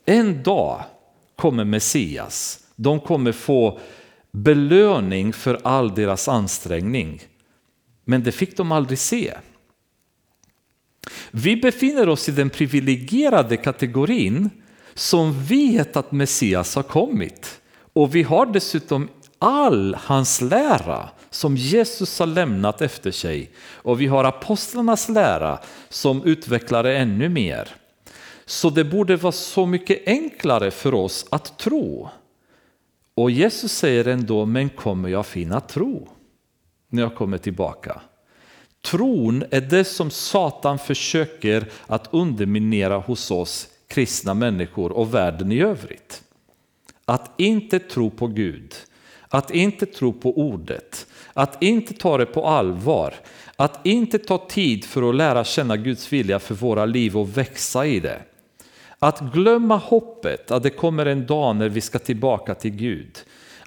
en 0.05 0.43
dag 0.43 0.83
kommer 1.37 1.65
Messias. 1.65 2.61
De 2.77 3.01
kommer 3.01 3.33
få 3.33 3.79
belöning 4.31 5.33
för 5.33 5.61
all 5.65 5.95
deras 5.95 6.29
ansträngning. 6.29 7.23
Men 8.05 8.23
det 8.23 8.33
fick 8.33 8.57
de 8.57 8.73
aldrig 8.73 8.99
se. 8.99 9.35
Vi 11.31 11.57
befinner 11.57 12.09
oss 12.09 12.29
i 12.29 12.33
den 12.33 12.51
privilegierade 12.51 13.57
kategorin 13.57 14.51
som 14.95 15.45
vet 15.45 15.97
att 15.97 16.13
Messias 16.13 16.75
har 16.75 16.83
kommit. 16.83 17.61
Och 17.93 18.15
vi 18.15 18.23
har 18.23 18.47
dessutom 18.47 19.09
all 19.39 19.97
hans 20.01 20.41
lära 20.41 21.09
som 21.31 21.57
Jesus 21.57 22.19
har 22.19 22.27
lämnat 22.27 22.81
efter 22.81 23.11
sig. 23.11 23.51
Och 23.73 24.01
vi 24.01 24.07
har 24.07 24.25
apostlarnas 24.25 25.09
lära 25.09 25.59
som 25.89 26.25
utvecklar 26.25 26.83
det 26.83 26.97
ännu 26.97 27.29
mer. 27.29 27.69
Så 28.45 28.71
det 28.71 28.85
borde 28.85 29.17
vara 29.17 29.33
så 29.33 29.67
mycket 29.67 30.03
enklare 30.07 30.71
för 30.71 30.95
oss 30.95 31.27
att 31.31 31.59
tro. 31.59 32.09
Och 33.15 33.31
Jesus 33.31 33.73
säger 33.73 34.09
ändå, 34.09 34.47
men 34.47 34.69
kommer 34.69 35.09
jag 35.09 35.27
finna 35.27 35.61
tro 35.61 36.09
när 36.89 37.03
jag 37.03 37.15
kommer 37.15 37.39
tillbaka? 37.39 38.01
Tron 38.91 39.45
är 39.51 39.61
det 39.61 39.85
som 39.85 40.11
Satan 40.11 40.79
försöker 40.79 41.67
att 41.87 42.09
underminera 42.11 42.97
hos 42.97 43.31
oss 43.31 43.69
kristna 43.89 44.35
människor 44.35 44.93
och 44.93 45.15
världen 45.15 45.53
i 45.53 45.61
övrigt. 45.61 46.23
Att 47.05 47.41
inte 47.41 47.79
tro 47.79 48.11
på 48.11 48.27
Gud, 48.27 48.75
att 49.29 49.51
inte 49.51 49.87
tro 49.87 50.13
på 50.13 50.39
ordet, 50.39 51.07
att 51.33 51.63
inte 51.63 51.95
ta 51.95 52.19
det 52.19 52.27
på 52.27 52.47
allvar, 52.47 53.15
att 53.57 53.87
inte 53.87 54.19
ta 54.19 54.47
tid 54.49 54.85
för 54.85 55.09
att 55.09 55.15
lära 55.15 55.45
känna 55.45 55.77
Guds 55.77 56.13
vilja 56.13 56.39
för 56.39 56.55
våra 56.55 56.85
liv 56.85 57.17
och 57.17 57.39
växa 57.39 57.87
i 57.87 58.01
det. 58.01 58.23
Att 58.99 59.21
glömma 59.33 59.77
hoppet 59.77 60.51
att 60.51 60.63
det 60.63 60.71
kommer 60.71 61.07
en 61.07 61.27
dag 61.27 61.57
när 61.57 61.69
vi 61.69 61.81
ska 61.81 61.99
tillbaka 61.99 62.55
till 62.55 62.71
Gud. 62.71 63.19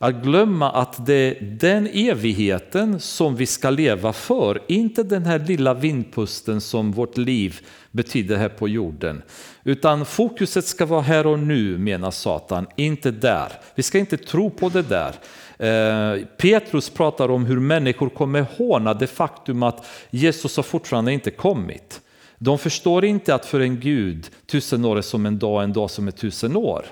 Att 0.02 0.24
glömma 0.24 0.72
att 0.72 1.06
det 1.06 1.14
är 1.14 1.42
den 1.42 1.88
evigheten 1.88 3.00
som 3.00 3.36
vi 3.36 3.46
ska 3.46 3.70
leva 3.70 4.14
för, 4.14 4.62
inte 4.68 5.04
den 5.04 5.26
här 5.26 5.40
lilla 5.40 5.74
vindpusten 5.74 6.62
som 6.62 6.92
vårt 6.92 7.18
liv 7.18 7.60
betyder 7.92 8.38
här 8.38 8.50
på 8.50 8.68
jorden. 8.68 9.22
Utan 9.64 10.06
fokuset 10.06 10.66
ska 10.66 10.86
vara 10.86 11.02
här 11.02 11.28
och 11.28 11.40
nu 11.40 11.78
menar 11.78 12.12
Satan, 12.12 12.68
inte 12.76 13.12
där. 13.12 13.52
Vi 13.76 13.84
ska 13.84 13.98
inte 14.00 14.18
tro 14.18 14.50
på 14.50 14.70
det 14.70 14.82
där. 14.82 15.14
Eh, 15.58 16.24
Petrus 16.38 16.90
pratar 16.90 17.32
om 17.32 17.46
hur 17.46 17.60
människor 17.60 18.10
kommer 18.10 18.46
håna 18.58 18.94
det 18.94 19.08
faktum 19.08 19.64
att 19.64 19.88
Jesus 20.10 20.56
har 20.56 20.64
fortfarande 20.64 21.14
inte 21.14 21.32
kommit. 21.32 22.02
De 22.38 22.58
förstår 22.58 23.06
inte 23.06 23.36
att 23.36 23.46
för 23.46 23.60
en 23.60 23.80
Gud 23.80 24.30
tusen 24.46 24.86
år 24.86 24.98
är 24.98 25.02
som 25.02 25.26
en 25.26 25.40
dag, 25.40 25.64
en 25.64 25.74
dag 25.74 25.92
som 25.92 26.08
är 26.08 26.12
tusen 26.12 26.56
år. 26.56 26.86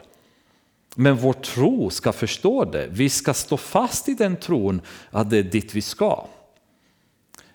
Men 1.00 1.16
vår 1.16 1.34
tro 1.34 1.90
ska 1.90 2.12
förstå 2.12 2.66
det. 2.66 2.88
Vi 2.92 3.10
ska 3.10 3.34
stå 3.34 3.58
fast 3.58 4.10
i 4.10 4.14
den 4.14 4.36
tron 4.36 4.82
att 5.12 5.30
det 5.30 5.38
är 5.38 5.44
dit 5.44 5.76
vi 5.76 5.82
ska. 5.82 6.28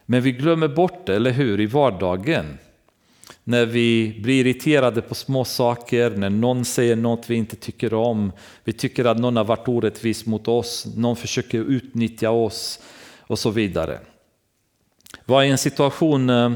Men 0.06 0.22
vi 0.22 0.32
glömmer 0.32 0.68
bort 0.68 1.06
det, 1.06 1.16
eller 1.16 1.30
hur, 1.30 1.60
i 1.60 1.66
vardagen. 1.66 2.58
När 3.44 3.66
vi 3.66 4.20
blir 4.22 4.46
irriterade 4.46 5.02
på 5.02 5.14
små 5.14 5.44
saker, 5.44 6.10
när 6.10 6.30
någon 6.30 6.64
säger 6.64 6.96
något 6.96 7.30
vi 7.30 7.34
inte 7.34 7.56
tycker 7.56 7.94
om. 7.94 8.32
Vi 8.64 8.72
tycker 8.72 9.04
att 9.04 9.18
någon 9.18 9.36
har 9.36 9.44
varit 9.44 9.68
orättvis 9.68 10.26
mot 10.26 10.48
oss, 10.48 10.86
någon 10.96 11.16
försöker 11.16 11.58
utnyttja 11.58 12.30
oss 12.30 12.78
och 13.20 13.38
så 13.38 13.50
vidare. 13.50 13.98
var 15.24 15.42
i 15.42 15.50
en 15.50 15.58
situation 15.58 16.30
eh, 16.30 16.52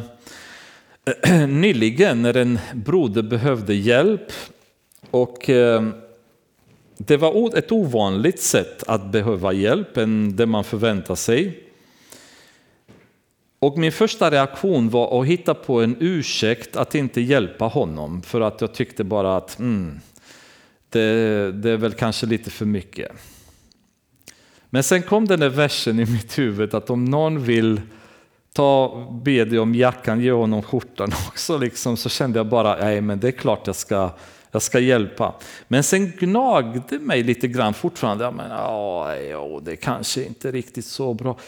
nyligen 1.48 2.22
när 2.22 2.36
en 2.36 2.58
broder 2.74 3.22
behövde 3.22 3.74
hjälp 3.74 4.32
och 5.10 5.50
eh, 5.50 5.82
det 6.98 7.16
var 7.16 7.58
ett 7.58 7.72
ovanligt 7.72 8.40
sätt 8.40 8.84
att 8.86 9.12
behöva 9.12 9.52
hjälp 9.52 9.96
än 9.96 10.36
det 10.36 10.46
man 10.46 10.64
förväntar 10.64 11.14
sig. 11.14 11.62
Och 13.58 13.78
min 13.78 13.92
första 13.92 14.30
reaktion 14.30 14.90
var 14.90 15.20
att 15.20 15.26
hitta 15.26 15.54
på 15.54 15.82
en 15.82 15.96
ursäkt 16.00 16.76
att 16.76 16.94
inte 16.94 17.20
hjälpa 17.20 17.64
honom 17.64 18.22
för 18.22 18.40
att 18.40 18.60
jag 18.60 18.74
tyckte 18.74 19.04
bara 19.04 19.36
att 19.36 19.58
mm, 19.58 20.00
det, 20.90 21.52
det 21.52 21.70
är 21.70 21.76
väl 21.76 21.92
kanske 21.92 22.26
lite 22.26 22.50
för 22.50 22.64
mycket. 22.64 23.12
Men 24.70 24.82
sen 24.82 25.02
kom 25.02 25.26
den 25.26 25.40
där 25.40 25.48
versen 25.48 26.00
i 26.00 26.04
mitt 26.04 26.38
huvud 26.38 26.74
att 26.74 26.90
om 26.90 27.04
någon 27.04 27.42
vill 27.42 27.80
ta, 28.52 29.06
be 29.24 29.44
dig 29.44 29.58
om 29.58 29.74
jackan, 29.74 30.20
ge 30.20 30.32
honom 30.32 30.62
skjortan 30.62 31.12
också. 31.28 31.58
Liksom, 31.58 31.96
så 31.96 32.08
kände 32.08 32.38
jag 32.38 32.46
bara, 32.46 32.76
nej 32.76 33.00
men 33.00 33.20
det 33.20 33.28
är 33.28 33.32
klart 33.32 33.66
jag 33.66 33.76
ska, 33.76 34.10
jag 34.56 34.62
ska 34.62 34.78
hjälpa. 34.78 35.34
Men 35.68 35.82
sen 35.82 36.12
gnagde 36.18 36.98
mig 36.98 37.22
lite 37.22 37.48
grann 37.48 37.74
fortfarande, 37.74 38.24
ja, 38.24 38.30
men, 38.30 38.50
ja, 38.50 39.60
det 39.62 39.76
kanske 39.76 40.24
inte 40.24 40.48
är 40.48 40.52
riktigt 40.52 40.84
så 40.84 41.14
bra. 41.14 41.38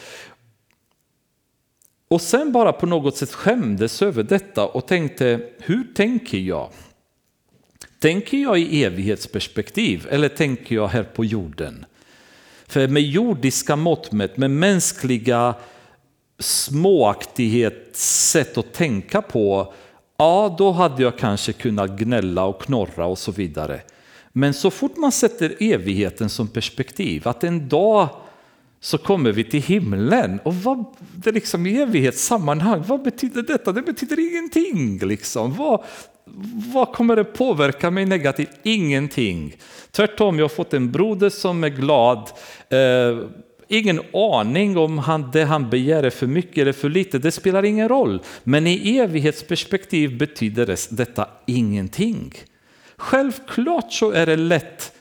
Och 2.09 2.21
sen 2.21 2.53
bara 2.53 2.73
på 2.73 2.87
något 2.87 3.17
sätt 3.17 3.33
skämdes 3.33 4.03
över 4.03 4.23
detta 4.23 4.67
och 4.67 4.87
tänkte, 4.87 5.41
hur 5.59 5.85
tänker 5.95 6.39
jag? 6.39 6.71
Tänker 7.99 8.39
jag 8.39 8.59
i 8.59 8.85
evighetsperspektiv 8.85 10.07
eller 10.11 10.29
tänker 10.29 10.75
jag 10.75 10.89
här 10.89 11.03
på 11.03 11.25
jorden? 11.25 11.87
För 12.67 12.89
med 12.89 13.03
jordiska 13.03 13.77
mått 13.77 14.13
mätt, 14.13 14.37
med 14.37 14.51
mänskliga 14.51 15.55
småaktighet 16.39 17.97
sätt 17.97 18.59
att 18.59 18.73
tänka 18.73 19.23
på, 19.23 19.73
ja 20.19 20.55
då 20.59 20.71
hade 20.71 21.03
jag 21.03 21.19
kanske 21.19 21.53
kunnat 21.53 21.91
gnälla 21.91 22.45
och 22.45 22.63
knorra 22.63 23.07
och 23.07 23.19
så 23.19 23.33
vidare. 23.33 23.81
Men 24.33 24.55
så 24.55 24.71
fort 24.71 24.97
man 24.97 25.13
sätter 25.13 25.55
evigheten 25.61 26.29
som 26.29 26.49
perspektiv, 26.49 27.29
att 27.29 27.45
en 27.45 27.69
dag 27.69 28.09
så 28.81 28.99
kommer 28.99 29.33
vi 29.33 29.45
till 29.45 29.63
himlen. 29.63 30.41
Och 30.43 30.55
vad, 30.55 30.85
det 31.15 31.33
liksom 31.33 31.67
i 31.67 31.81
evighetssammanhang, 31.81 32.85
vad 32.87 33.03
betyder 33.03 33.43
detta? 33.43 33.73
Det 33.73 33.83
betyder 33.83 34.31
ingenting. 34.31 34.99
Liksom. 34.99 35.55
Vad, 35.55 35.85
vad 36.75 36.93
kommer 36.93 37.17
det 37.17 37.25
påverka 37.25 37.91
mig 37.91 38.07
negativt? 38.07 38.51
Ingenting. 38.63 39.57
Tvärtom, 39.91 40.39
jag 40.39 40.45
har 40.45 40.49
fått 40.49 40.75
en 40.75 40.93
broder 40.93 41.31
som 41.31 41.65
är 41.65 41.69
glad. 41.69 42.31
Eh, 42.69 43.29
ingen 43.69 44.01
aning 44.13 44.77
om 44.77 44.99
han, 44.99 45.31
det 45.33 45.45
han 45.45 45.71
begär 45.71 46.03
är 46.03 46.11
för 46.11 46.27
mycket 46.27 46.59
eller 46.59 46.73
för 46.73 46.89
lite, 46.89 47.19
det 47.19 47.31
spelar 47.31 47.65
ingen 47.65 47.89
roll. 47.89 48.23
Men 48.45 48.67
i 48.67 48.99
evighetsperspektiv 48.99 50.19
betyder 50.19 50.77
detta 50.97 51.29
ingenting. 51.47 52.35
Självklart 52.97 53.93
så 53.93 54.11
är 54.11 54.27
det 54.27 54.37
lätt 54.37 54.93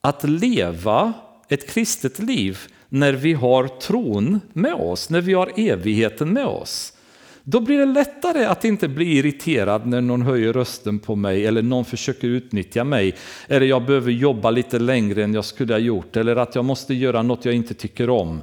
att 0.00 0.24
leva 0.24 1.12
ett 1.48 1.68
kristet 1.68 2.18
liv 2.18 2.58
när 2.88 3.12
vi 3.12 3.32
har 3.32 3.68
tron 3.68 4.40
med 4.52 4.74
oss, 4.74 5.10
när 5.10 5.20
vi 5.20 5.34
har 5.34 5.52
evigheten 5.56 6.32
med 6.32 6.46
oss. 6.46 6.92
Då 7.44 7.60
blir 7.60 7.78
det 7.78 7.86
lättare 7.86 8.44
att 8.44 8.64
inte 8.64 8.88
bli 8.88 9.18
irriterad 9.18 9.86
när 9.86 10.00
någon 10.00 10.22
höjer 10.22 10.52
rösten 10.52 10.98
på 10.98 11.16
mig 11.16 11.46
eller 11.46 11.62
någon 11.62 11.84
försöker 11.84 12.28
utnyttja 12.28 12.84
mig. 12.84 13.14
Eller 13.48 13.66
jag 13.66 13.86
behöver 13.86 14.12
jobba 14.12 14.50
lite 14.50 14.78
längre 14.78 15.24
än 15.24 15.34
jag 15.34 15.44
skulle 15.44 15.74
ha 15.74 15.78
gjort 15.78 16.16
eller 16.16 16.36
att 16.36 16.54
jag 16.54 16.64
måste 16.64 16.94
göra 16.94 17.22
något 17.22 17.44
jag 17.44 17.54
inte 17.54 17.74
tycker 17.74 18.10
om. 18.10 18.42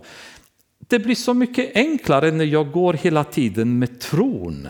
Det 0.87 0.99
blir 0.99 1.15
så 1.15 1.33
mycket 1.33 1.75
enklare 1.75 2.31
när 2.31 2.45
jag 2.45 2.71
går 2.71 2.93
hela 2.93 3.23
tiden 3.23 3.79
med 3.79 3.99
tron. 3.99 4.67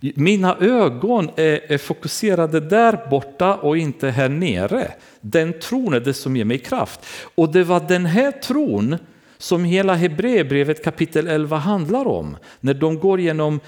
Mina 0.00 0.56
ögon 0.60 1.30
är, 1.36 1.72
är 1.72 1.78
fokuserade 1.78 2.60
där 2.60 3.10
borta 3.10 3.54
och 3.54 3.76
inte 3.76 4.08
här 4.08 4.28
nere. 4.28 4.92
Den 5.20 5.60
tron 5.60 5.94
är 5.94 6.00
det 6.00 6.14
som 6.14 6.36
ger 6.36 6.44
mig 6.44 6.58
kraft. 6.58 7.00
Och 7.34 7.52
det 7.52 7.64
var 7.64 7.80
den 7.80 8.06
här 8.06 8.30
tron 8.32 8.96
som 9.40 9.64
hela 9.64 9.94
Hebreerbrevet 9.94 10.84
kapitel 10.84 11.28
11 11.28 11.56
handlar 11.56 12.06
om. 12.06 12.36
När 12.60 12.74
de 12.74 12.98
går 12.98 13.20
genom 13.20 13.60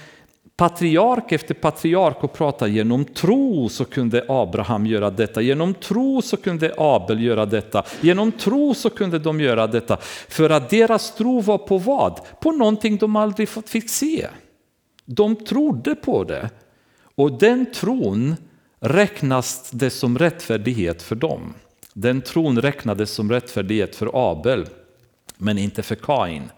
patriark 0.55 1.31
efter 1.31 1.53
patriark 1.53 2.23
och 2.23 2.33
pratar 2.33 2.67
genom 2.67 3.05
tro 3.05 3.69
så 3.69 3.85
kunde 3.85 4.25
Abraham 4.27 4.85
göra 4.85 5.09
detta, 5.09 5.41
genom 5.41 5.73
tro 5.73 6.21
så 6.21 6.37
kunde 6.37 6.73
Abel 6.77 7.23
göra 7.23 7.45
detta, 7.45 7.83
genom 8.01 8.31
tro 8.31 8.73
så 8.73 8.89
kunde 8.89 9.19
de 9.19 9.39
göra 9.39 9.67
detta. 9.67 9.97
För 10.29 10.49
att 10.49 10.69
deras 10.69 11.15
tro 11.15 11.41
var 11.41 11.57
på 11.57 11.77
vad? 11.77 12.19
På 12.41 12.51
någonting 12.51 12.97
de 12.97 13.15
aldrig 13.15 13.49
fick 13.49 13.89
se. 13.89 14.27
De 15.05 15.35
trodde 15.35 15.95
på 15.95 16.23
det 16.23 16.49
och 17.15 17.39
den 17.39 17.65
tron 17.65 18.35
räknas 18.79 19.71
det 19.71 19.89
som 19.89 20.17
rättfärdighet 20.17 21.01
för 21.01 21.15
dem. 21.15 21.53
Den 21.93 22.21
tron 22.21 22.61
räknades 22.61 23.11
som 23.11 23.31
rättfärdighet 23.31 23.95
för 23.95 24.31
Abel 24.31 24.65
men 25.37 25.57
inte 25.57 25.83
för 25.83 25.95
Kain. 25.95 26.49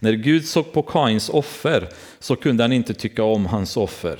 När 0.00 0.12
Gud 0.12 0.48
såg 0.48 0.72
på 0.72 0.82
Kains 0.82 1.28
offer 1.28 1.88
så 2.18 2.36
kunde 2.36 2.64
han 2.64 2.72
inte 2.72 2.94
tycka 2.94 3.24
om 3.24 3.46
hans 3.46 3.76
offer. 3.76 4.18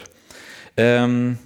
Um, 0.77 1.37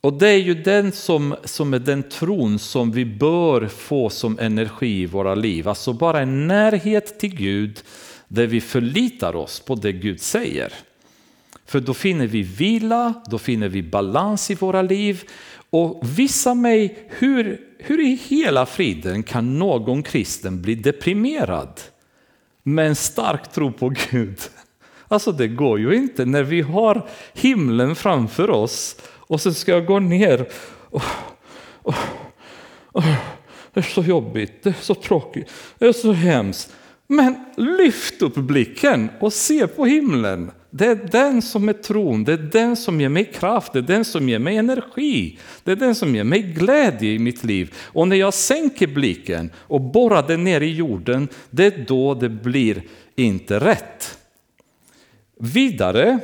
och 0.00 0.12
det 0.12 0.28
är 0.28 0.38
ju 0.38 0.54
den 0.54 0.92
som, 0.92 1.36
som 1.44 1.74
är 1.74 1.78
den 1.78 2.02
tron 2.02 2.58
som 2.58 2.92
vi 2.92 3.04
bör 3.04 3.66
få 3.66 4.10
som 4.10 4.38
energi 4.38 5.02
i 5.02 5.06
våra 5.06 5.34
liv. 5.34 5.68
Alltså 5.68 5.92
bara 5.92 6.20
en 6.20 6.46
närhet 6.46 7.20
till 7.20 7.36
Gud 7.36 7.82
där 8.28 8.46
vi 8.46 8.60
förlitar 8.60 9.36
oss 9.36 9.60
på 9.60 9.74
det 9.74 9.92
Gud 9.92 10.20
säger. 10.20 10.72
För 11.66 11.80
då 11.80 11.94
finner 11.94 12.26
vi 12.26 12.42
vila, 12.42 13.14
då 13.26 13.38
finner 13.38 13.68
vi 13.68 13.82
balans 13.82 14.50
i 14.50 14.54
våra 14.54 14.82
liv. 14.82 15.22
Och 15.70 16.18
visa 16.18 16.54
mig 16.54 17.08
hur, 17.08 17.60
hur 17.78 18.00
i 18.00 18.18
hela 18.28 18.66
friden 18.66 19.22
kan 19.22 19.58
någon 19.58 20.02
kristen 20.02 20.62
bli 20.62 20.74
deprimerad? 20.74 21.80
Med 22.62 22.86
en 22.86 22.96
stark 22.96 23.52
tro 23.52 23.72
på 23.72 23.92
Gud. 24.10 24.38
Alltså 25.08 25.32
det 25.32 25.48
går 25.48 25.78
ju 25.78 25.94
inte 25.94 26.24
när 26.24 26.42
vi 26.42 26.60
har 26.60 27.08
himlen 27.32 27.94
framför 27.96 28.50
oss 28.50 28.96
och 29.06 29.40
så 29.40 29.54
ska 29.54 29.72
jag 29.72 29.86
gå 29.86 29.98
ner. 29.98 30.48
Oh, 30.90 31.04
oh, 31.82 31.98
oh, 32.92 33.14
det 33.72 33.80
är 33.80 33.84
så 33.84 34.02
jobbigt, 34.02 34.62
det 34.62 34.68
är 34.68 34.74
så 34.80 34.94
tråkigt, 34.94 35.50
det 35.78 35.86
är 35.86 35.92
så 35.92 36.12
hemskt. 36.12 36.72
Men 37.06 37.44
lyft 37.56 38.22
upp 38.22 38.34
blicken 38.34 39.10
och 39.20 39.32
se 39.32 39.66
på 39.66 39.86
himlen. 39.86 40.50
Det 40.70 40.86
är 40.86 40.94
den 40.94 41.42
som 41.42 41.68
är 41.68 41.72
tron, 41.72 42.24
det 42.24 42.32
är 42.32 42.36
den 42.52 42.76
som 42.76 43.00
ger 43.00 43.08
mig 43.08 43.24
kraft, 43.24 43.72
det 43.72 43.78
är 43.78 43.82
den 43.82 44.04
som 44.04 44.28
ger 44.28 44.38
mig 44.38 44.56
energi. 44.56 45.38
Det 45.64 45.72
är 45.72 45.76
den 45.76 45.94
som 45.94 46.14
ger 46.16 46.24
mig 46.24 46.42
glädje 46.42 47.10
i 47.10 47.18
mitt 47.18 47.44
liv. 47.44 47.74
Och 47.76 48.08
när 48.08 48.16
jag 48.16 48.34
sänker 48.34 48.86
blicken 48.86 49.50
och 49.56 49.80
borrar 49.80 50.28
den 50.28 50.44
ner 50.44 50.60
i 50.60 50.72
jorden, 50.72 51.28
det 51.50 51.64
är 51.64 51.84
då 51.88 52.14
det 52.14 52.28
blir 52.28 52.82
inte 53.16 53.58
rätt. 53.58 54.18
Vidare 55.38 56.18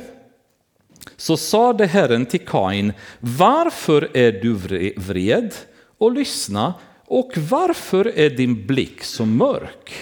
så 1.17 1.37
sade 1.37 1.85
Herren 1.85 2.25
till 2.25 2.45
Kain, 2.45 2.93
varför 3.19 4.17
är 4.17 4.31
du 4.31 4.53
vred? 4.97 5.53
Och 5.97 6.11
lyssna, 6.11 6.73
och 7.05 7.31
varför 7.49 8.17
är 8.17 8.29
din 8.29 8.67
blick 8.67 9.03
så 9.03 9.25
mörk? 9.25 9.93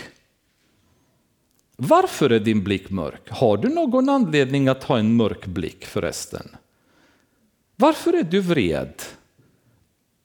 Varför 1.76 2.30
är 2.30 2.40
din 2.40 2.64
blick 2.64 2.90
mörk? 2.90 3.30
Har 3.30 3.58
du 3.58 3.70
någon 3.70 4.10
anledning 4.10 4.68
att 4.68 4.84
ha 4.84 5.00
en 5.00 5.16
mörk 5.16 5.46
blick 5.46 5.86
förresten? 5.86 6.56
Varför 7.76 8.14
är 8.14 8.24
du 8.24 8.40
vred? 8.40 8.94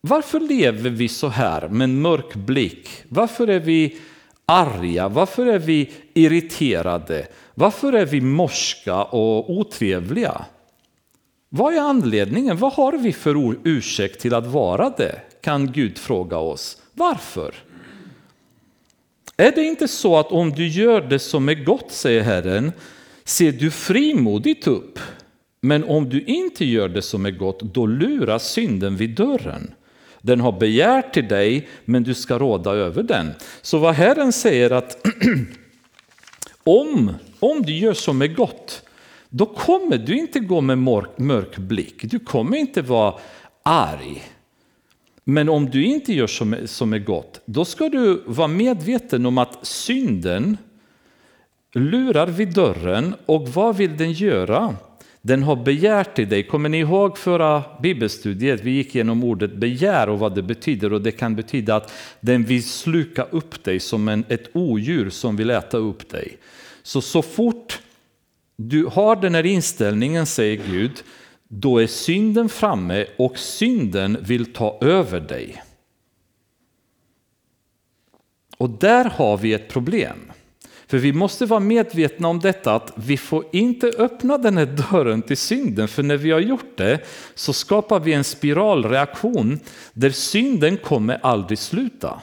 Varför 0.00 0.40
lever 0.40 0.90
vi 0.90 1.08
så 1.08 1.28
här 1.28 1.68
med 1.68 1.84
en 1.84 2.00
mörk 2.00 2.34
blick? 2.34 2.88
Varför 3.08 3.48
är 3.48 3.60
vi 3.60 3.98
arga? 4.46 5.08
Varför 5.08 5.46
är 5.46 5.58
vi 5.58 5.90
irriterade? 6.14 7.26
Varför 7.54 7.92
är 7.92 8.06
vi 8.06 8.20
morska 8.20 9.04
och 9.04 9.50
otrevliga? 9.50 10.44
Vad 11.48 11.74
är 11.74 11.80
anledningen? 11.80 12.56
Vad 12.56 12.72
har 12.72 12.92
vi 12.92 13.12
för 13.12 13.56
ursäkt 13.64 14.20
till 14.20 14.34
att 14.34 14.46
vara 14.46 14.90
det? 14.90 15.20
Kan 15.40 15.72
Gud 15.72 15.98
fråga 15.98 16.36
oss. 16.38 16.82
Varför? 16.92 17.54
Är 19.40 19.52
det 19.52 19.62
inte 19.62 19.88
så 19.88 20.16
att 20.16 20.32
om 20.32 20.50
du 20.50 20.68
gör 20.68 21.00
det 21.00 21.18
som 21.18 21.48
är 21.48 21.54
gott, 21.54 21.92
säger 21.92 22.22
Herren, 22.22 22.72
ser 23.24 23.52
du 23.52 23.70
frimodigt 23.70 24.66
upp. 24.66 24.98
Men 25.60 25.84
om 25.84 26.08
du 26.08 26.22
inte 26.22 26.64
gör 26.64 26.88
det 26.88 27.02
som 27.02 27.26
är 27.26 27.30
gott, 27.30 27.60
då 27.60 27.86
luras 27.86 28.50
synden 28.50 28.96
vid 28.96 29.10
dörren. 29.10 29.74
Den 30.22 30.40
har 30.40 30.52
begärt 30.52 31.14
till 31.14 31.28
dig, 31.28 31.68
men 31.84 32.02
du 32.02 32.14
ska 32.14 32.38
råda 32.38 32.70
över 32.70 33.02
den. 33.02 33.30
Så 33.62 33.78
vad 33.78 33.94
Herren 33.94 34.32
säger 34.32 34.70
att 34.70 35.06
om, 36.64 37.14
om 37.40 37.62
du 37.62 37.72
gör 37.72 37.94
som 37.94 38.22
är 38.22 38.28
gott, 38.28 38.82
då 39.28 39.46
kommer 39.46 39.98
du 39.98 40.18
inte 40.18 40.40
gå 40.40 40.60
med 40.60 40.78
mörk, 40.78 41.18
mörk 41.18 41.56
blick. 41.56 42.02
Du 42.02 42.18
kommer 42.18 42.56
inte 42.56 42.82
vara 42.82 43.14
arg. 43.62 44.22
Men 45.24 45.48
om 45.48 45.70
du 45.70 45.84
inte 45.84 46.12
gör 46.12 46.26
som, 46.26 46.56
som 46.64 46.92
är 46.92 46.98
gott, 46.98 47.40
då 47.44 47.64
ska 47.64 47.88
du 47.88 48.22
vara 48.26 48.48
medveten 48.48 49.26
om 49.26 49.38
att 49.38 49.66
synden 49.66 50.56
lurar 51.74 52.26
vid 52.26 52.54
dörren 52.54 53.14
och 53.26 53.48
vad 53.48 53.76
vill 53.76 53.96
den 53.96 54.12
göra? 54.12 54.76
Den 55.22 55.42
har 55.42 55.56
begärt 55.56 56.14
till 56.16 56.28
dig. 56.28 56.42
Kommer 56.42 56.68
ni 56.68 56.78
ihåg 56.78 57.18
förra 57.18 57.62
bibelstudiet? 57.82 58.60
Vi 58.64 58.70
gick 58.70 58.94
igenom 58.94 59.24
ordet 59.24 59.56
begär 59.56 60.08
och 60.08 60.18
vad 60.18 60.34
det 60.34 60.42
betyder 60.42 60.92
och 60.92 61.02
det 61.02 61.12
kan 61.12 61.36
betyda 61.36 61.76
att 61.76 61.92
den 62.20 62.44
vill 62.44 62.68
sluka 62.68 63.22
upp 63.22 63.64
dig 63.64 63.80
som 63.80 64.08
en, 64.08 64.24
ett 64.28 64.50
odjur 64.52 65.10
som 65.10 65.36
vill 65.36 65.50
äta 65.50 65.76
upp 65.76 66.08
dig. 66.08 66.36
Så 66.82 67.00
så 67.00 67.22
fort 67.22 67.80
du 68.56 68.86
har 68.86 69.16
den 69.16 69.34
här 69.34 69.46
inställningen, 69.46 70.26
säger 70.26 70.60
Gud, 70.70 70.92
då 71.52 71.78
är 71.78 71.86
synden 71.86 72.48
framme 72.48 73.06
och 73.16 73.38
synden 73.38 74.18
vill 74.20 74.52
ta 74.52 74.78
över 74.80 75.20
dig. 75.20 75.62
Och 78.56 78.70
där 78.70 79.04
har 79.04 79.36
vi 79.36 79.52
ett 79.52 79.68
problem. 79.68 80.32
För 80.86 80.98
vi 80.98 81.12
måste 81.12 81.46
vara 81.46 81.60
medvetna 81.60 82.28
om 82.28 82.40
detta 82.40 82.74
att 82.74 82.92
vi 82.94 83.16
får 83.16 83.44
inte 83.52 83.88
öppna 83.98 84.38
den 84.38 84.56
här 84.56 84.66
dörren 84.66 85.22
till 85.22 85.36
synden, 85.36 85.88
för 85.88 86.02
när 86.02 86.16
vi 86.16 86.30
har 86.30 86.40
gjort 86.40 86.76
det 86.76 87.00
så 87.34 87.52
skapar 87.52 88.00
vi 88.00 88.12
en 88.12 88.24
spiralreaktion 88.24 89.60
där 89.92 90.10
synden 90.10 90.76
kommer 90.76 91.18
aldrig 91.22 91.58
sluta. 91.58 92.22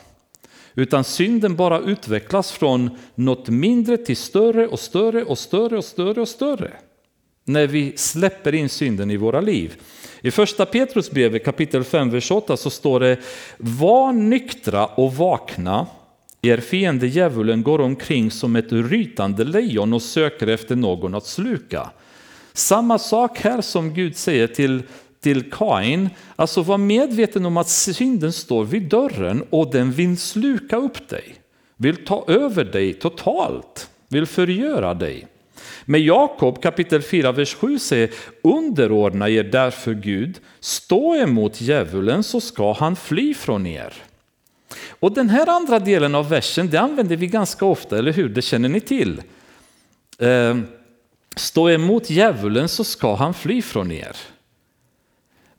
Utan 0.76 1.04
synden 1.04 1.56
bara 1.56 1.80
utvecklas 1.80 2.52
från 2.52 2.90
något 3.16 3.50
mindre 3.50 3.98
till 3.98 4.18
större 4.18 4.68
och 4.68 4.80
större 4.80 5.24
och 5.24 5.38
större 5.38 5.78
och 5.78 5.86
större 5.86 6.22
och 6.22 6.28
större. 6.28 6.72
När 7.48 7.68
vi 7.68 7.94
släpper 7.96 8.56
in 8.56 8.70
synden 8.70 9.12
i 9.12 9.18
våra 9.18 9.42
liv. 9.42 9.82
I 10.22 10.32
första 10.32 10.66
Petrusbrevet 10.66 11.46
kapitel 11.46 11.84
5, 11.84 12.10
vers 12.10 12.32
8 12.32 12.58
så 12.58 12.70
står 12.70 13.00
det 13.00 13.18
Var 13.58 14.14
nyktra 14.14 14.86
och 14.86 15.16
vakna 15.16 15.88
er 16.42 16.58
fiende 16.58 17.08
djävulen 17.08 17.64
går 17.64 17.82
omkring 17.82 18.32
som 18.32 18.56
ett 18.56 18.72
rytande 18.72 19.44
lejon 19.44 19.94
och 19.94 20.02
söker 20.02 20.48
efter 20.48 20.76
någon 20.76 21.16
att 21.16 21.26
sluka. 21.26 21.90
Samma 22.54 23.00
sak 23.00 23.40
här 23.40 23.62
som 23.62 23.94
Gud 23.94 24.18
säger 24.18 24.48
till, 24.48 24.84
till 25.20 25.52
Kain. 25.52 26.10
Alltså 26.36 26.62
var 26.62 26.78
medveten 26.78 27.46
om 27.46 27.58
att 27.58 27.70
synden 27.70 28.34
står 28.34 28.66
vid 28.66 28.84
dörren 28.84 29.44
och 29.50 29.72
den 29.72 29.92
vill 29.92 30.18
sluka 30.18 30.78
upp 30.78 31.10
dig. 31.10 31.36
Vill 31.78 32.06
ta 32.06 32.26
över 32.28 32.66
dig 32.66 32.94
totalt. 32.94 33.90
Vill 34.08 34.26
förgöra 34.26 34.94
dig. 34.94 35.28
Men 35.90 36.04
Jakob 36.04 36.62
kapitel 36.62 37.02
4, 37.02 37.32
vers 37.32 37.56
7 37.56 37.80
säger 37.80 38.10
underordna 38.42 39.30
er 39.30 39.44
därför 39.44 39.94
Gud, 39.94 40.40
stå 40.60 41.16
emot 41.16 41.62
djävulen 41.62 42.24
så 42.24 42.42
ska 42.42 42.74
han 42.74 42.96
fly 42.96 43.34
från 43.34 43.68
er. 43.68 43.94
Och 44.90 45.14
den 45.14 45.30
här 45.30 45.50
andra 45.50 45.80
delen 45.80 46.16
av 46.16 46.30
versen 46.30 46.70
det 46.70 46.78
använder 46.78 47.16
vi 47.16 47.28
ganska 47.28 47.66
ofta, 47.66 47.98
eller 47.98 48.14
hur? 48.14 48.30
Det 48.30 48.42
känner 48.42 48.70
ni 48.70 48.80
till. 48.80 49.22
Eh, 50.20 50.58
stå 51.36 51.70
emot 51.70 52.10
djävulen 52.10 52.70
så 52.70 52.84
ska 52.84 53.16
han 53.16 53.34
fly 53.34 53.62
från 53.62 53.92
er. 53.92 54.16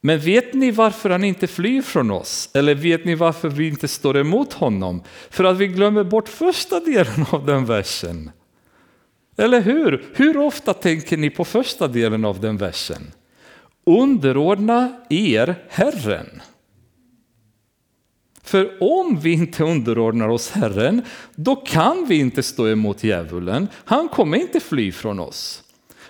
Men 0.00 0.18
vet 0.18 0.54
ni 0.54 0.70
varför 0.70 1.10
han 1.10 1.24
inte 1.24 1.46
flyr 1.46 1.82
från 1.82 2.10
oss? 2.10 2.50
Eller 2.54 2.74
vet 2.74 3.04
ni 3.04 3.14
varför 3.14 3.48
vi 3.48 3.68
inte 3.68 3.88
står 3.88 4.16
emot 4.16 4.52
honom? 4.52 5.02
För 5.30 5.44
att 5.44 5.56
vi 5.56 5.66
glömmer 5.66 6.04
bort 6.04 6.28
första 6.28 6.80
delen 6.80 7.26
av 7.30 7.46
den 7.46 7.64
versen. 7.64 8.30
Eller 9.38 9.60
hur? 9.60 10.04
Hur 10.14 10.36
ofta 10.36 10.74
tänker 10.74 11.16
ni 11.16 11.30
på 11.30 11.44
första 11.44 11.88
delen 11.88 12.24
av 12.24 12.40
den 12.40 12.56
versen? 12.56 13.02
Underordna 13.84 14.92
er 15.10 15.54
Herren. 15.68 16.42
För 18.42 18.82
om 18.82 19.20
vi 19.20 19.32
inte 19.32 19.64
underordnar 19.64 20.28
oss 20.28 20.50
Herren, 20.50 21.02
då 21.34 21.56
kan 21.56 22.06
vi 22.08 22.18
inte 22.18 22.42
stå 22.42 22.68
emot 22.68 23.04
djävulen. 23.04 23.68
Han 23.84 24.08
kommer 24.08 24.38
inte 24.38 24.60
fly 24.60 24.92
från 24.92 25.20
oss. 25.20 25.62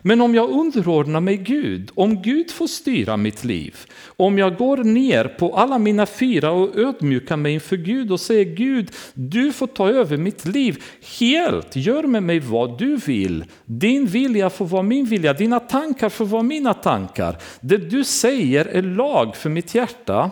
Men 0.03 0.21
om 0.21 0.35
jag 0.35 0.51
underordnar 0.51 1.21
mig 1.21 1.37
Gud, 1.37 1.91
om 1.95 2.23
Gud 2.23 2.51
får 2.51 2.67
styra 2.67 3.17
mitt 3.17 3.45
liv, 3.45 3.77
om 4.17 4.39
jag 4.39 4.57
går 4.57 4.77
ner 4.77 5.25
på 5.25 5.57
alla 5.57 5.79
mina 5.79 6.07
fyra 6.07 6.51
och 6.51 6.77
ödmjukar 6.77 7.37
mig 7.37 7.55
inför 7.55 7.77
Gud 7.77 8.13
och 8.13 8.21
säger 8.21 8.45
Gud, 8.45 8.91
du 9.15 9.53
får 9.53 9.67
ta 9.67 9.91
över 9.91 10.17
mitt 10.17 10.47
liv 10.47 10.83
helt, 11.19 11.77
gör 11.77 12.03
med 12.03 12.23
mig 12.23 12.41
vad 12.41 12.79
du 12.79 12.97
vill. 12.97 13.45
Din 13.65 14.07
vilja 14.07 14.51
får 14.51 14.67
vara 14.67 14.83
min 14.83 15.05
vilja, 15.05 15.33
dina 15.33 15.61
tankar 15.61 16.09
får 16.09 16.25
vara 16.25 16.43
mina 16.43 16.75
tankar. 16.75 17.37
Det 17.61 17.77
du 17.77 18.05
säger 18.05 18.65
är 18.65 18.83
lag 18.83 19.37
för 19.37 19.51
mitt 19.51 19.75
hjärta. 19.75 20.31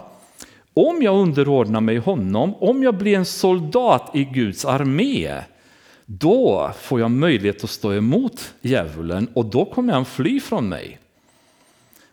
Om 0.74 1.02
jag 1.02 1.16
underordnar 1.16 1.80
mig 1.80 1.96
honom, 1.96 2.54
om 2.54 2.82
jag 2.82 2.94
blir 2.94 3.16
en 3.16 3.24
soldat 3.24 4.10
i 4.14 4.24
Guds 4.24 4.64
armé, 4.64 5.40
då 6.06 6.70
får 6.80 7.00
jag 7.00 7.10
möjlighet 7.10 7.64
att 7.64 7.70
stå 7.70 7.92
emot 7.92 8.54
djävulen 8.60 9.28
och 9.34 9.44
då 9.44 9.64
kommer 9.64 9.92
han 9.92 10.04
fly 10.04 10.40
från 10.40 10.68
mig. 10.68 10.98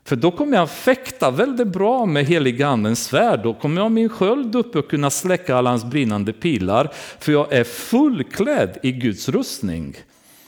För 0.05 0.15
då 0.15 0.31
kommer 0.31 0.57
jag 0.57 0.69
fäkta 0.69 1.31
väldigt 1.31 1.67
bra 1.67 2.05
med 2.05 2.25
heliga 2.25 2.67
andens 2.67 3.05
svärd. 3.05 3.43
Då 3.43 3.53
kommer 3.53 3.75
jag 3.75 3.83
ha 3.83 3.89
min 3.89 4.09
sköld 4.09 4.55
uppe 4.55 4.79
och 4.79 4.89
kunna 4.89 5.09
släcka 5.09 5.55
alla 5.55 5.69
hans 5.69 5.85
brinnande 5.85 6.33
pilar. 6.33 6.89
För 7.19 7.31
jag 7.31 7.53
är 7.53 7.63
fullklädd 7.63 8.77
i 8.83 8.91
Guds 8.91 9.29
rustning. 9.29 9.95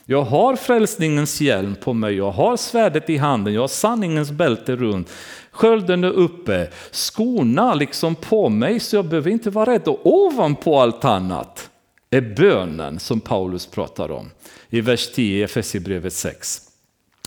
Jag 0.05 0.21
har 0.21 0.55
frälsningens 0.55 1.41
hjälm 1.41 1.75
på 1.75 1.93
mig, 1.93 2.15
jag 2.15 2.31
har 2.31 2.57
svärdet 2.57 3.09
i 3.09 3.17
handen, 3.17 3.53
jag 3.53 3.61
har 3.61 3.67
sanningens 3.67 4.31
bälte 4.31 4.75
runt. 4.75 5.11
Skölden 5.51 6.03
är 6.03 6.11
uppe, 6.11 6.69
skorna 6.91 7.73
liksom 7.73 8.15
på 8.15 8.49
mig 8.49 8.79
så 8.79 8.95
jag 8.95 9.05
behöver 9.05 9.31
inte 9.31 9.49
vara 9.49 9.71
rädd. 9.71 9.87
Och 9.87 9.99
ovanpå 10.03 10.79
allt 10.79 11.05
annat 11.05 11.69
är 12.17 12.35
bönen 12.35 12.99
som 12.99 13.19
Paulus 13.19 13.65
pratar 13.65 14.11
om 14.11 14.29
i 14.69 14.81
vers 14.81 15.11
10 15.11 15.39
i 15.39 15.43
Efesierbrevet 15.43 16.13
6. 16.13 16.61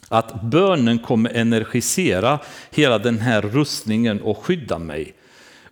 Att 0.09 0.43
bönen 0.43 0.99
kommer 0.99 1.31
energisera 1.31 2.39
hela 2.71 2.99
den 2.99 3.19
här 3.19 3.43
rustningen 3.43 4.21
och 4.21 4.39
skydda 4.39 4.79
mig. 4.79 5.15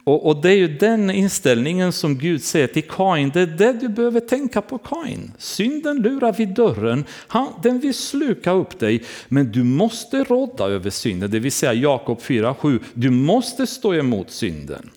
Och, 0.04 0.26
och, 0.26 0.42
det 0.42 0.50
är 0.50 0.56
ju 0.56 0.68
den 0.68 1.10
inställningen 1.10 1.92
som 1.92 2.18
Gud 2.18 2.42
säger 2.42 2.66
till 2.66 2.88
Kain, 2.88 3.30
det 3.34 3.40
är 3.40 3.46
det 3.46 3.72
du 3.72 3.88
behöver 3.88 4.20
tänka 4.20 4.62
på 4.62 4.78
Kain. 4.78 5.32
Synden 5.38 5.96
lurar 5.96 6.32
vid 6.32 6.48
dörren, 6.48 7.04
han, 7.26 7.48
den 7.62 7.80
vill 7.80 7.94
sluka 7.94 8.52
upp 8.52 8.78
dig, 8.78 9.04
men 9.28 9.52
du 9.52 9.64
måste 9.64 10.24
råda 10.24 10.64
över 10.64 10.90
synden, 10.90 11.30
det 11.30 11.38
vill 11.38 11.52
säga 11.52 11.72
Jakob 11.72 12.18
4.7, 12.18 12.80
du 12.94 13.10
måste 13.10 13.66
stå 13.66 13.94
emot 13.94 14.30
synden. 14.30 14.90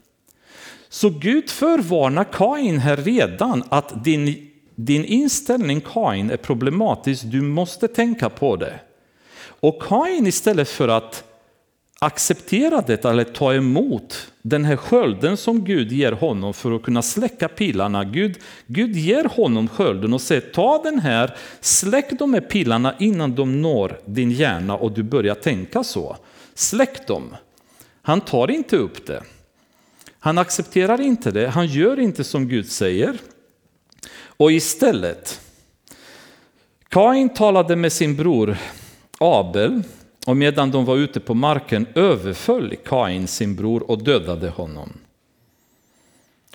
Så 0.89 1.09
Gud 1.09 1.49
förvarnar 1.49 2.23
Kain 2.23 2.77
här 2.77 2.97
redan 2.97 3.63
att 3.69 4.03
din, 4.03 4.49
din 4.75 5.05
inställning 5.05 5.81
Kain 5.81 6.31
är 6.31 6.37
problematisk, 6.37 7.23
du 7.25 7.41
måste 7.41 7.87
tänka 7.87 8.29
på 8.29 8.55
det. 8.55 8.79
Och 9.39 9.81
Kain 9.81 10.27
istället 10.27 10.69
för 10.69 10.87
att 10.87 11.23
acceptera 11.99 12.81
detta 12.81 13.11
eller 13.11 13.23
ta 13.23 13.53
emot 13.53 14.31
den 14.41 14.65
här 14.65 14.75
skölden 14.75 15.37
som 15.37 15.65
Gud 15.65 15.91
ger 15.91 16.11
honom 16.11 16.53
för 16.53 16.75
att 16.75 16.83
kunna 16.83 17.01
släcka 17.01 17.47
pilarna. 17.47 18.03
Gud, 18.03 18.37
Gud 18.67 18.95
ger 18.95 19.23
honom 19.23 19.67
skölden 19.67 20.13
och 20.13 20.21
säger 20.21 20.41
ta 20.41 20.81
den 20.83 20.99
här, 20.99 21.37
släck 21.61 22.19
de 22.19 22.33
här 22.33 22.41
pilarna 22.41 22.95
innan 22.99 23.35
de 23.35 23.61
når 23.61 23.99
din 24.05 24.31
hjärna 24.31 24.75
och 24.77 24.91
du 24.91 25.03
börjar 25.03 25.35
tänka 25.35 25.83
så. 25.83 26.17
Släck 26.53 27.07
dem. 27.07 27.35
Han 28.01 28.21
tar 28.21 28.51
inte 28.51 28.77
upp 28.77 29.07
det. 29.07 29.23
Han 30.19 30.37
accepterar 30.37 31.01
inte 31.01 31.31
det, 31.31 31.47
han 31.47 31.67
gör 31.67 31.99
inte 31.99 32.23
som 32.23 32.47
Gud 32.47 32.71
säger. 32.71 33.17
Och 34.21 34.51
istället, 34.51 35.41
Kain 36.89 37.29
talade 37.29 37.75
med 37.75 37.93
sin 37.93 38.15
bror 38.15 38.57
Abel 39.19 39.83
och 40.27 40.37
medan 40.37 40.71
de 40.71 40.85
var 40.85 40.97
ute 40.97 41.19
på 41.19 41.33
marken 41.33 41.87
överföll 41.95 42.75
Kain 42.85 43.27
sin 43.27 43.55
bror 43.55 43.91
och 43.91 44.03
dödade 44.03 44.49
honom. 44.49 44.93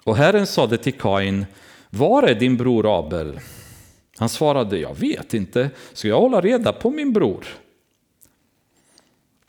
Och 0.04 0.16
Herren 0.16 0.46
sade 0.46 0.76
till 0.76 0.92
Kain, 0.92 1.46
var 1.90 2.22
är 2.22 2.34
din 2.34 2.56
bror 2.56 2.98
Abel? 2.98 3.40
Han 4.16 4.28
svarade, 4.28 4.78
jag 4.78 4.94
vet 4.94 5.34
inte, 5.34 5.70
ska 5.92 6.08
jag 6.08 6.20
hålla 6.20 6.40
reda 6.40 6.72
på 6.72 6.90
min 6.90 7.12
bror? 7.12 7.46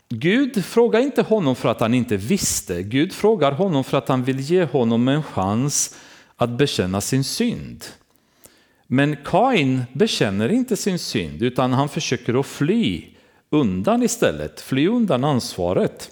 Gud 0.08 0.64
frågar 0.64 1.00
inte 1.00 1.22
honom 1.22 1.56
för 1.56 1.68
att 1.68 1.80
han 1.80 1.94
inte 1.94 2.16
visste, 2.16 2.82
Gud 2.82 3.12
frågar 3.12 3.52
honom 3.52 3.84
för 3.84 3.98
att 3.98 4.08
han 4.08 4.24
vill 4.24 4.40
ge 4.40 4.64
honom 4.64 5.08
en 5.08 5.22
chans 5.22 5.96
att 6.36 6.50
bekänna 6.50 7.00
sin 7.00 7.24
synd. 7.24 7.84
Men 8.86 9.16
Kain 9.24 9.84
bekänner 9.92 10.48
inte 10.48 10.76
sin 10.76 10.98
synd 10.98 11.42
utan 11.42 11.72
han 11.72 11.88
försöker 11.88 12.40
att 12.40 12.46
fly 12.46 13.04
undan 13.50 14.02
istället, 14.02 14.60
fly 14.60 14.88
undan 14.88 15.24
ansvaret. 15.24 16.10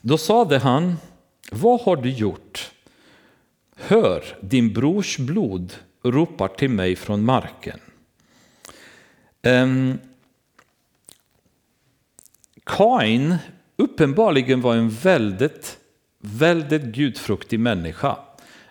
Då 0.00 0.18
sade 0.18 0.58
han, 0.58 0.96
vad 1.52 1.80
har 1.80 1.96
du 1.96 2.10
gjort? 2.10 2.70
Hör, 3.76 4.24
din 4.40 4.72
brors 4.72 5.18
blod 5.18 5.72
ropar 6.02 6.48
till 6.48 6.70
mig 6.70 6.96
från 6.96 7.24
marken. 7.24 7.80
Um, 9.46 9.98
Kain 12.64 13.36
uppenbarligen 13.76 14.60
var 14.60 14.74
en 14.74 14.90
väldigt, 14.90 15.78
väldigt 16.20 16.82
gudfruktig 16.82 17.60
människa 17.60 18.16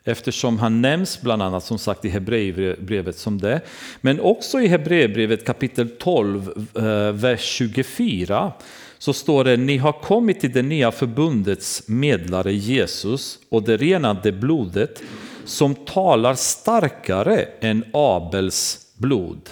eftersom 0.03 0.59
han 0.59 0.82
nämns 0.82 1.21
bland 1.21 1.41
annat 1.41 1.63
som 1.63 1.78
sagt 1.78 2.05
i 2.05 2.09
Hebreerbrevet 2.09 3.17
som 3.17 3.38
det. 3.38 3.61
Men 4.01 4.19
också 4.19 4.61
i 4.61 4.67
Hebreerbrevet 4.67 5.45
kapitel 5.45 5.89
12, 5.89 6.67
eh, 6.76 7.11
vers 7.11 7.41
24 7.41 8.53
så 8.97 9.13
står 9.13 9.43
det 9.43 9.57
ni 9.57 9.78
har 9.78 9.91
kommit 9.91 10.39
till 10.39 10.51
det 10.51 10.61
nya 10.61 10.91
förbundets 10.91 11.84
medlare 11.88 12.53
Jesus 12.53 13.39
och 13.49 13.63
det 13.63 13.78
renade 13.78 14.32
blodet 14.32 15.01
som 15.45 15.76
talar 15.76 16.36
starkare 16.36 17.47
än 17.59 17.84
Abels 17.93 18.80
blod. 18.97 19.49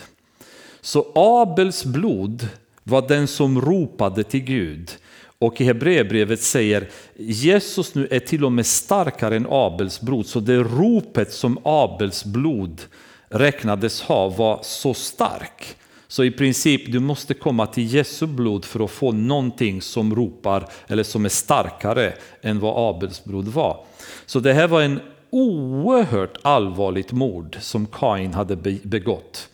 Så 0.84 1.08
Abels 1.16 1.86
blod 1.86 2.48
var 2.84 3.08
den 3.08 3.28
som 3.28 3.62
ropade 3.62 4.24
till 4.24 4.44
Gud. 4.44 4.92
Och 5.40 5.62
i 5.62 5.64
Hebreerbrevet 5.64 6.42
säger 6.42 6.90
Jesus 7.16 7.96
nu 7.96 8.08
är 8.12 8.20
till 8.20 8.46
och 8.46 8.52
med 8.52 8.66
starkare 8.66 9.36
än 9.36 9.48
Abels 9.50 10.02
blod. 10.02 10.26
Så 10.26 10.40
det 10.40 10.58
ropet 10.58 11.34
som 11.34 11.58
Abels 11.64 12.26
blod 12.26 12.82
räknades 13.30 14.02
ha 14.02 14.30
var 14.30 14.60
så 14.64 14.94
stark. 14.94 15.76
Så 16.08 16.24
i 16.24 16.32
princip 16.32 16.92
du 16.92 17.00
måste 17.00 17.34
komma 17.34 17.68
till 17.68 17.94
Jesu 17.94 18.26
blod 18.26 18.66
för 18.66 18.84
att 18.84 18.92
få 18.92 19.12
någonting 19.12 19.82
som 19.82 20.16
ropar 20.16 20.68
eller 20.88 21.04
som 21.04 21.26
är 21.26 21.30
starkare 21.30 22.14
än 22.42 22.60
vad 22.60 22.96
Abels 22.96 23.24
blod 23.24 23.48
var. 23.48 23.86
Så 24.26 24.40
det 24.40 24.54
här 24.54 24.68
var 24.68 24.82
en 24.82 25.00
oerhört 25.30 26.38
allvarligt 26.42 27.12
mord 27.12 27.58
som 27.62 27.86
Kain 27.86 28.34
hade 28.34 28.56
begått. 28.84 29.50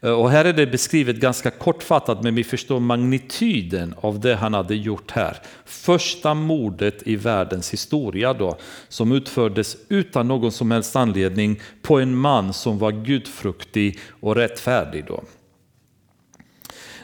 Eh, 0.00 0.10
och 0.10 0.30
här 0.30 0.44
är 0.44 0.52
det 0.52 0.66
beskrivet 0.66 1.16
ganska 1.16 1.50
kortfattat 1.50 2.22
men 2.22 2.34
vi 2.34 2.44
förstår 2.44 2.80
magnituden 2.80 3.94
av 4.00 4.20
det 4.20 4.34
han 4.34 4.54
hade 4.54 4.74
gjort 4.74 5.10
här. 5.10 5.36
Första 5.64 6.34
mordet 6.34 7.06
i 7.06 7.16
världens 7.16 7.72
historia 7.72 8.34
då, 8.34 8.58
som 8.88 9.12
utfördes 9.12 9.76
utan 9.88 10.28
någon 10.28 10.52
som 10.52 10.70
helst 10.70 10.96
anledning 10.96 11.60
på 11.82 11.98
en 12.00 12.16
man 12.16 12.52
som 12.52 12.78
var 12.78 12.92
gudfruktig 12.92 13.98
och 14.20 14.36
rättfärdig. 14.36 15.04
Då. 15.06 15.22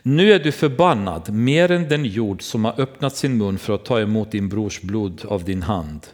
Nu 0.02 0.32
är 0.32 0.38
du 0.38 0.52
förbannad 0.52 1.32
mer 1.32 1.70
än 1.70 1.88
den 1.88 2.04
jord 2.04 2.42
som 2.42 2.64
har 2.64 2.80
öppnat 2.80 3.16
sin 3.16 3.36
mun 3.36 3.58
för 3.58 3.74
att 3.74 3.84
ta 3.84 4.00
emot 4.00 4.30
din 4.30 4.48
brors 4.48 4.80
blod 4.80 5.22
av 5.28 5.44
din 5.44 5.62
hand. 5.62 6.06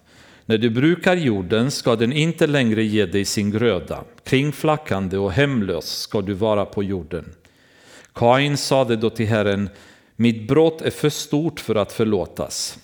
När 0.50 0.58
du 0.58 0.70
brukar 0.70 1.16
jorden 1.16 1.70
ska 1.70 1.96
den 1.96 2.12
inte 2.12 2.46
längre 2.46 2.84
ge 2.84 3.06
dig 3.06 3.24
sin 3.24 3.50
gröda. 3.50 4.04
Kringflackande 4.24 5.16
och 5.16 5.32
hemlös 5.32 5.98
ska 5.98 6.20
du 6.20 6.32
vara 6.32 6.64
på 6.64 6.82
jorden. 6.82 7.24
Kain 8.12 8.56
sade 8.56 8.96
då 8.96 9.10
till 9.10 9.26
Herren, 9.26 9.68
mitt 10.16 10.48
brott 10.48 10.82
är 10.82 10.90
för 10.90 11.08
stort 11.08 11.60
för 11.60 11.74
att 11.74 11.92
förlåtas. 11.92 12.78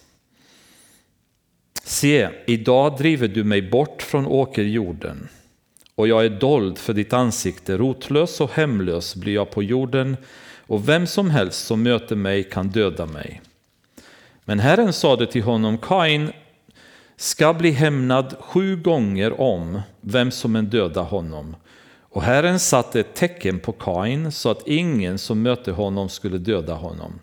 Se, 1.84 2.28
idag 2.46 2.98
driver 2.98 3.28
du 3.28 3.44
mig 3.44 3.62
bort 3.62 4.02
från 4.02 4.26
åkerjorden 4.26 5.28
och 5.94 6.08
jag 6.08 6.24
är 6.24 6.30
dold 6.30 6.78
för 6.78 6.92
ditt 6.92 7.12
ansikte, 7.12 7.76
rotlös 7.76 8.40
och 8.40 8.50
hemlös 8.50 9.14
blir 9.14 9.34
jag 9.34 9.50
på 9.50 9.62
jorden 9.62 10.16
och 10.66 10.88
vem 10.88 11.06
som 11.06 11.30
helst 11.30 11.66
som 11.66 11.82
möter 11.82 12.16
mig 12.16 12.44
kan 12.44 12.68
döda 12.68 13.06
mig. 13.06 13.40
Men 14.44 14.58
Herren 14.58 14.92
sade 14.92 15.26
till 15.26 15.42
honom, 15.42 15.78
Kain, 15.78 16.32
ska 17.16 17.54
bli 17.54 17.70
hämnad 17.70 18.36
sju 18.40 18.76
gånger 18.76 19.40
om 19.40 19.80
vem 20.00 20.30
som 20.30 20.56
än 20.56 20.66
dödar 20.66 21.02
honom. 21.02 21.56
Och 21.98 22.22
Herren 22.22 22.58
satte 22.58 23.00
ett 23.00 23.14
tecken 23.14 23.58
på 23.58 23.72
Kain 23.72 24.32
så 24.32 24.50
att 24.50 24.66
ingen 24.68 25.18
som 25.18 25.42
mötte 25.42 25.72
honom 25.72 26.08
skulle 26.08 26.38
döda 26.38 26.74
honom. 26.74 27.20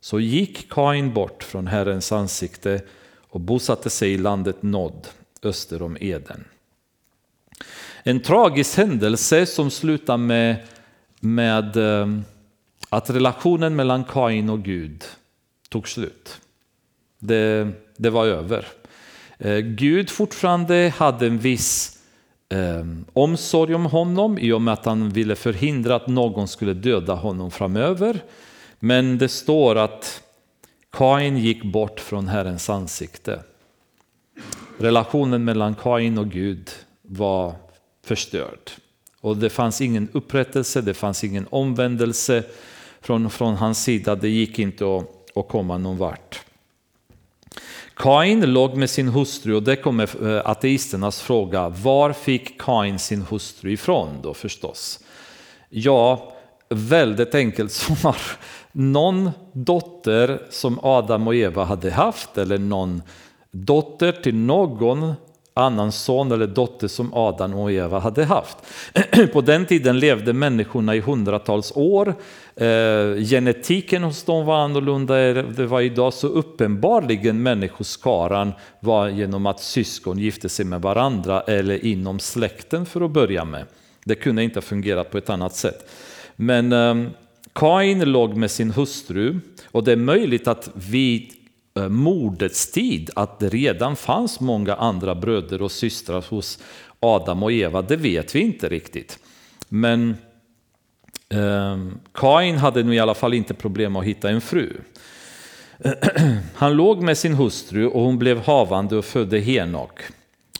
Så 0.00 0.20
gick 0.20 0.72
Kain 0.72 1.14
bort 1.14 1.42
från 1.42 1.66
Herrens 1.66 2.12
ansikte 2.12 2.82
och 3.28 3.40
bosatte 3.40 3.90
sig 3.90 4.12
i 4.12 4.18
landet 4.18 4.62
Nod 4.62 5.08
öster 5.42 5.82
om 5.82 5.96
Eden. 6.00 6.44
En 8.02 8.20
tragisk 8.20 8.76
händelse 8.76 9.46
som 9.46 9.70
slutar 9.70 10.16
med, 10.16 10.56
med 11.20 11.76
eh, 11.76 12.08
att 12.88 13.10
relationen 13.10 13.76
mellan 13.76 14.04
Kain 14.04 14.50
och 14.50 14.62
Gud 14.62 15.04
tog 15.68 15.88
slut. 15.88 16.40
Det, 17.18 17.68
det 17.96 18.10
var 18.10 18.26
över. 18.26 18.66
Eh, 19.38 19.58
Gud 19.58 20.10
fortfarande 20.10 20.92
hade 20.96 21.26
en 21.26 21.38
viss 21.38 21.98
eh, 22.48 22.84
omsorg 23.12 23.74
om 23.74 23.86
honom 23.86 24.38
i 24.38 24.52
och 24.52 24.62
med 24.62 24.74
att 24.74 24.84
han 24.84 25.10
ville 25.10 25.36
förhindra 25.36 25.96
att 25.96 26.06
någon 26.06 26.48
skulle 26.48 26.74
döda 26.74 27.14
honom 27.14 27.50
framöver. 27.50 28.24
Men 28.78 29.18
det 29.18 29.28
står 29.28 29.76
att 29.76 30.22
Kain 30.92 31.36
gick 31.36 31.64
bort 31.64 32.00
från 32.00 32.28
Herrens 32.28 32.70
ansikte. 32.70 33.42
Relationen 34.78 35.44
mellan 35.44 35.74
Kain 35.74 36.18
och 36.18 36.30
Gud 36.30 36.70
var 37.02 37.54
förstörd. 38.04 38.70
Och 39.20 39.36
det 39.36 39.50
fanns 39.50 39.80
ingen 39.80 40.08
upprättelse, 40.12 40.80
det 40.80 40.94
fanns 40.94 41.24
ingen 41.24 41.46
omvändelse 41.50 42.42
från, 43.00 43.30
från 43.30 43.54
hans 43.54 43.82
sida. 43.82 44.14
Det 44.14 44.28
gick 44.28 44.58
inte 44.58 44.84
att, 44.96 45.36
att 45.36 45.48
komma 45.48 45.78
någon 45.78 45.96
vart. 45.96 46.45
Kain 47.96 48.52
låg 48.52 48.76
med 48.76 48.90
sin 48.90 49.08
hustru 49.08 49.54
och 49.54 49.62
det 49.62 49.76
kommer 49.76 50.28
eh, 50.28 50.50
ateisternas 50.50 51.20
fråga. 51.20 51.68
Var 51.68 52.12
fick 52.12 52.60
Kain 52.60 52.98
sin 52.98 53.22
hustru 53.22 53.72
ifrån 53.72 54.20
då 54.22 54.34
förstås? 54.34 55.00
Ja, 55.68 56.32
väldigt 56.68 57.34
enkelt 57.34 57.72
svar. 57.72 58.16
Någon 58.72 59.30
dotter 59.52 60.42
som 60.50 60.80
Adam 60.82 61.28
och 61.28 61.34
Eva 61.34 61.64
hade 61.64 61.90
haft 61.90 62.38
eller 62.38 62.58
någon 62.58 63.02
dotter 63.50 64.12
till 64.12 64.34
någon 64.34 65.14
annan 65.56 65.92
son 65.92 66.32
eller 66.32 66.46
dotter 66.46 66.88
som 66.88 67.14
Adam 67.14 67.54
och 67.54 67.72
Eva 67.72 67.98
hade 67.98 68.24
haft. 68.24 68.56
På 69.32 69.40
den 69.40 69.66
tiden 69.66 69.98
levde 69.98 70.32
människorna 70.32 70.94
i 70.94 71.00
hundratals 71.00 71.72
år. 71.74 72.14
Eh, 72.56 73.14
genetiken 73.16 74.02
hos 74.02 74.22
dem 74.22 74.46
var 74.46 74.56
annorlunda 74.56 75.18
än 75.18 75.54
det 75.54 75.66
var 75.66 75.80
idag, 75.80 76.14
så 76.14 76.26
uppenbarligen 76.26 77.42
människoskaran 77.42 78.52
var 78.80 79.08
genom 79.08 79.46
att 79.46 79.60
syskon 79.60 80.18
gifte 80.18 80.48
sig 80.48 80.64
med 80.64 80.82
varandra 80.82 81.40
eller 81.40 81.86
inom 81.86 82.18
släkten 82.18 82.86
för 82.86 83.00
att 83.00 83.10
börja 83.10 83.44
med. 83.44 83.64
Det 84.04 84.14
kunde 84.14 84.42
inte 84.42 84.60
fungera 84.60 85.04
på 85.04 85.18
ett 85.18 85.30
annat 85.30 85.54
sätt. 85.54 85.90
Men 86.36 86.72
ehm, 86.72 87.10
Kain 87.52 88.12
låg 88.12 88.36
med 88.36 88.50
sin 88.50 88.70
hustru 88.70 89.40
och 89.64 89.84
det 89.84 89.92
är 89.92 89.96
möjligt 89.96 90.48
att 90.48 90.70
vid 90.74 91.32
Eh, 91.76 91.88
mordets 91.88 92.70
tid 92.70 93.10
att 93.14 93.38
det 93.38 93.48
redan 93.48 93.96
fanns 93.96 94.40
många 94.40 94.74
andra 94.74 95.14
bröder 95.14 95.62
och 95.62 95.72
systrar 95.72 96.24
hos 96.28 96.58
Adam 97.00 97.42
och 97.42 97.52
Eva, 97.52 97.82
det 97.82 97.96
vet 97.96 98.34
vi 98.34 98.40
inte 98.40 98.68
riktigt. 98.68 99.18
Men 99.68 100.16
eh, 101.28 101.78
Kain 102.14 102.56
hade 102.56 102.82
nu 102.82 102.94
i 102.94 102.98
alla 102.98 103.14
fall 103.14 103.34
inte 103.34 103.54
problem 103.54 103.96
att 103.96 104.04
hitta 104.04 104.30
en 104.30 104.40
fru. 104.40 104.76
Han 106.54 106.76
låg 106.76 107.02
med 107.02 107.18
sin 107.18 107.34
hustru 107.34 107.86
och 107.86 108.02
hon 108.02 108.18
blev 108.18 108.38
havande 108.38 108.96
och 108.96 109.04
födde 109.04 109.38
Henok. 109.38 110.00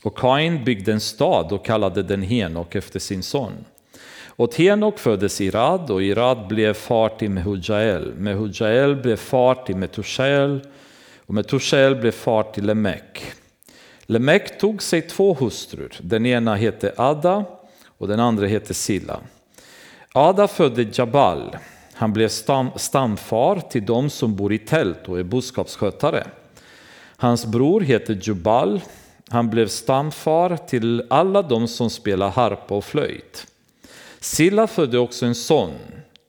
Och 0.03 0.19
Kain 0.19 0.64
byggde 0.64 0.93
en 0.93 1.01
stad 1.01 1.53
och 1.53 1.64
kallade 1.64 2.03
den 2.03 2.23
Henok 2.23 2.75
efter 2.75 3.01
sin 3.01 3.23
son. 3.23 3.53
Och 4.27 4.57
Henok 4.57 4.99
föddes 4.99 5.41
Irad 5.41 5.91
och 5.91 6.03
Irad 6.03 6.47
blev 6.49 6.75
far 6.75 7.09
till 7.09 7.31
Mehujael. 7.31 8.14
Mehujael 8.14 8.97
blev 8.97 9.17
far 9.17 9.55
till 9.55 9.77
Metushael 9.77 10.61
och 11.27 11.35
Metushael 11.35 11.97
blev 11.97 12.11
far 12.11 12.43
till 12.43 12.66
Lemek. 12.66 13.33
Lemek 14.07 14.59
tog 14.59 14.83
sig 14.83 15.03
två 15.03 15.35
hustrur. 15.35 15.97
Den 16.01 16.27
ena 16.27 16.55
hette 16.55 16.93
Ada 16.97 17.45
och 17.99 18.09
den 18.09 18.20
andra 18.20 18.47
hette 18.47 18.74
Silla. 18.74 19.20
Ada 20.12 20.49
födde 20.49 20.87
Jabal. 20.93 21.57
Han 21.95 22.12
blev 22.12 22.29
stam, 22.29 22.70
stamfar 22.77 23.61
till 23.61 23.87
de 23.87 24.11
som 24.11 24.37
bor 24.37 24.53
i 24.53 24.59
tält 24.59 25.09
och 25.09 25.18
är 25.18 25.22
boskapsskötare. 25.22 26.27
Hans 27.16 27.47
bror 27.47 27.81
heter 27.81 28.18
Jubal. 28.22 28.81
Han 29.29 29.51
blev 29.51 29.68
stamfar 29.68 30.57
till 30.57 31.07
alla 31.11 31.43
de 31.43 31.68
som 31.68 31.91
spelar 31.91 32.31
harpa 32.31 32.74
och 32.74 32.85
flöjt. 32.85 33.47
Silla 34.20 34.66
födde 34.66 34.99
också 34.99 35.27
en 35.27 35.35
son, 35.35 35.74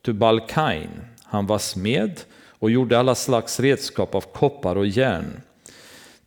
Tubal 0.06 0.42
Kain. 0.42 0.90
Han 1.24 1.48
var 1.48 1.60
smed 1.60 2.20
och 2.60 2.72
gjorde 2.72 3.00
alla 3.00 3.16
slags 3.16 3.60
redskap 3.60 4.16
av 4.16 4.22
koppar 4.22 4.76
och 4.76 4.88
järn. 4.88 5.42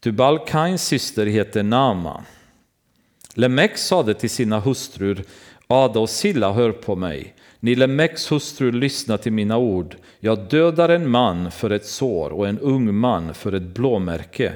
Tubalkains 0.00 0.86
syster 0.86 1.26
heter 1.26 1.62
Nama. 1.62 2.24
Lemek 3.34 3.78
sade 3.78 4.14
till 4.14 4.30
sina 4.30 4.60
hustrur, 4.60 5.24
Ada 5.66 6.00
och 6.00 6.10
Silla, 6.10 6.52
hör 6.52 6.72
på 6.72 6.96
mig. 6.96 7.34
Ni 7.60 7.74
Lemeks 7.74 8.32
hustrur, 8.32 8.72
lyssna 8.72 9.18
till 9.18 9.32
mina 9.32 9.58
ord. 9.58 9.96
Jag 10.20 10.48
dödar 10.48 10.88
en 10.88 11.10
man 11.10 11.50
för 11.50 11.70
ett 11.70 11.86
sår 11.86 12.30
och 12.30 12.48
en 12.48 12.58
ung 12.58 12.94
man 12.94 13.34
för 13.34 13.52
ett 13.52 13.62
blåmärke. 13.62 14.52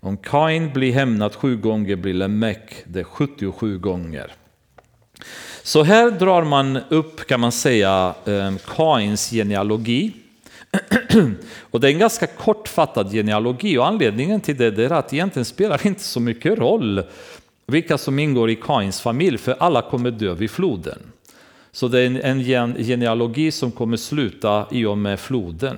Om 0.00 0.16
Kain 0.16 0.72
blir 0.72 0.92
hämnad 0.92 1.34
sju 1.34 1.56
gånger 1.56 1.96
blir 1.96 2.14
Lemek 2.14 2.84
det 2.84 3.04
77 3.04 3.78
gånger. 3.78 4.32
Så 5.62 5.82
här 5.82 6.10
drar 6.10 6.44
man 6.44 6.78
upp, 6.88 7.26
kan 7.26 7.40
man 7.40 7.52
säga, 7.52 8.14
eh, 8.24 8.52
Kains 8.76 9.30
genealogi 9.30 10.12
och 11.60 11.80
det 11.80 11.88
är 11.88 11.92
en 11.92 11.98
ganska 11.98 12.26
kortfattad 12.26 13.12
genealogi 13.12 13.78
och 13.78 13.86
anledningen 13.86 14.40
till 14.40 14.56
det 14.56 14.78
är 14.78 14.92
att 14.92 15.12
egentligen 15.12 15.44
spelar 15.44 15.80
det 15.82 15.88
inte 15.88 16.02
så 16.02 16.20
mycket 16.20 16.58
roll 16.58 17.02
vilka 17.66 17.98
som 17.98 18.18
ingår 18.18 18.50
i 18.50 18.56
Kains 18.56 19.00
familj, 19.00 19.38
för 19.38 19.56
alla 19.58 19.82
kommer 19.82 20.10
dö 20.10 20.34
vid 20.34 20.50
floden. 20.50 20.98
Så 21.72 21.88
det 21.88 22.00
är 22.00 22.24
en 22.24 22.74
genealogi 22.84 23.50
som 23.50 23.72
kommer 23.72 23.96
sluta 23.96 24.66
i 24.70 24.84
och 24.84 24.98
med 24.98 25.20
floden. 25.20 25.76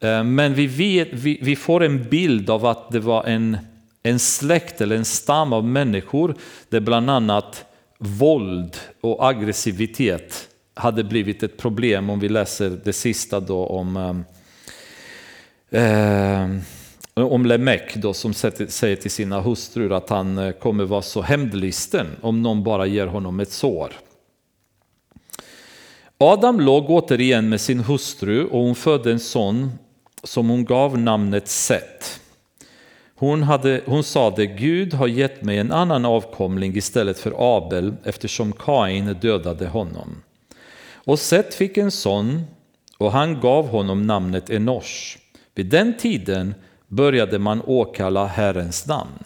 Eh, 0.00 0.24
men 0.24 0.54
vi, 0.54 0.66
vet, 0.66 1.08
vi, 1.12 1.56
får 1.56 1.82
en 1.82 2.08
bild 2.08 2.50
av 2.50 2.66
att 2.66 2.90
det 2.90 3.00
var 3.00 3.24
en, 3.24 3.58
en 4.02 4.18
släkt 4.18 4.80
eller 4.80 4.96
en 4.96 5.04
stam 5.04 5.52
av 5.52 5.64
människor 5.64 6.34
där 6.68 6.80
bland 6.80 7.10
annat 7.10 7.64
våld 7.98 8.76
och 9.00 9.28
aggressivitet 9.28 10.49
hade 10.74 11.04
blivit 11.04 11.42
ett 11.42 11.56
problem 11.56 12.10
om 12.10 12.20
vi 12.20 12.28
läser 12.28 12.80
det 12.84 12.92
sista 12.92 13.40
då 13.40 13.66
om 13.66 14.24
eh, 15.70 16.48
om 17.14 17.46
Lemek 17.46 17.96
då 17.96 18.14
som 18.14 18.34
säger 18.34 18.96
till 18.96 19.10
sina 19.10 19.40
hustrur 19.40 19.92
att 19.92 20.10
han 20.10 20.38
eh, 20.38 20.52
kommer 20.52 20.84
vara 20.84 21.02
så 21.02 21.22
hämndlisten 21.22 22.06
om 22.20 22.42
någon 22.42 22.64
bara 22.64 22.86
ger 22.86 23.06
honom 23.06 23.40
ett 23.40 23.52
sår. 23.52 23.92
Adam 26.18 26.60
låg 26.60 26.90
återigen 26.90 27.48
med 27.48 27.60
sin 27.60 27.80
hustru 27.80 28.44
och 28.44 28.60
hon 28.60 28.74
födde 28.74 29.12
en 29.12 29.20
son 29.20 29.72
som 30.22 30.48
hon 30.48 30.64
gav 30.64 30.98
namnet 30.98 31.48
Set. 31.48 32.20
Hon, 33.14 33.42
hade, 33.42 33.80
hon 33.86 34.04
sade 34.04 34.46
Gud 34.46 34.94
har 34.94 35.06
gett 35.06 35.42
mig 35.42 35.58
en 35.58 35.72
annan 35.72 36.04
avkomling 36.04 36.76
istället 36.76 37.18
för 37.18 37.34
Abel 37.56 37.94
eftersom 38.04 38.52
Kain 38.52 39.16
dödade 39.20 39.66
honom. 39.66 40.22
Och 41.04 41.18
Set 41.18 41.54
fick 41.54 41.76
en 41.76 41.90
son 41.90 42.42
och 42.98 43.12
han 43.12 43.40
gav 43.40 43.68
honom 43.68 44.06
namnet 44.06 44.50
Enosh. 44.50 45.18
Vid 45.54 45.66
den 45.66 45.96
tiden 45.96 46.54
började 46.88 47.38
man 47.38 47.62
åkalla 47.66 48.26
Herrens 48.26 48.86
namn. 48.86 49.24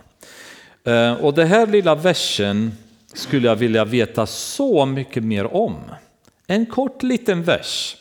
Eh, 0.85 1.13
och 1.13 1.35
det 1.35 1.45
här 1.45 1.67
lilla 1.67 1.95
versen 1.95 2.73
skulle 3.15 3.49
jag 3.49 3.57
vilja 3.57 3.85
veta 3.85 4.27
så 4.27 4.87
mycket 4.87 5.25
mer 5.25 5.55
om. 5.55 5.77
En 6.47 6.67
kort 6.67 7.03
liten 7.03 7.43
vers 7.43 7.97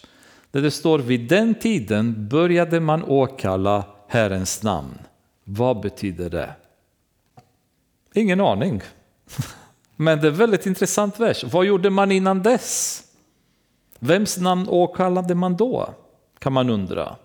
där 0.52 0.62
det 0.62 0.72
står 0.72 1.00
vid 1.00 1.30
den 1.30 1.56
tiden 1.56 2.28
började 2.30 2.80
man 2.80 3.04
åkalla 3.04 3.84
Herrens 4.08 4.64
namn. 4.64 5.00
Vad 5.44 5.82
betyder 5.82 6.30
det? 6.30 6.54
Ingen 8.14 8.42
aning. 8.42 8.82
Men 9.96 10.22
det 10.22 10.28
är 10.28 10.32
väldigt 10.32 10.66
intressant 10.66 11.20
vers. 11.20 11.44
Vad 11.44 11.66
gjorde 11.66 11.90
man 11.90 12.12
innan 12.12 12.44
dess? 12.44 13.04
Vems 14.04 14.38
namn 14.38 14.70
åkallade 14.70 15.36
man 15.36 15.56
då? 15.56 15.90
Kan 16.40 16.54
man 16.54 16.70
undra. 16.70 17.16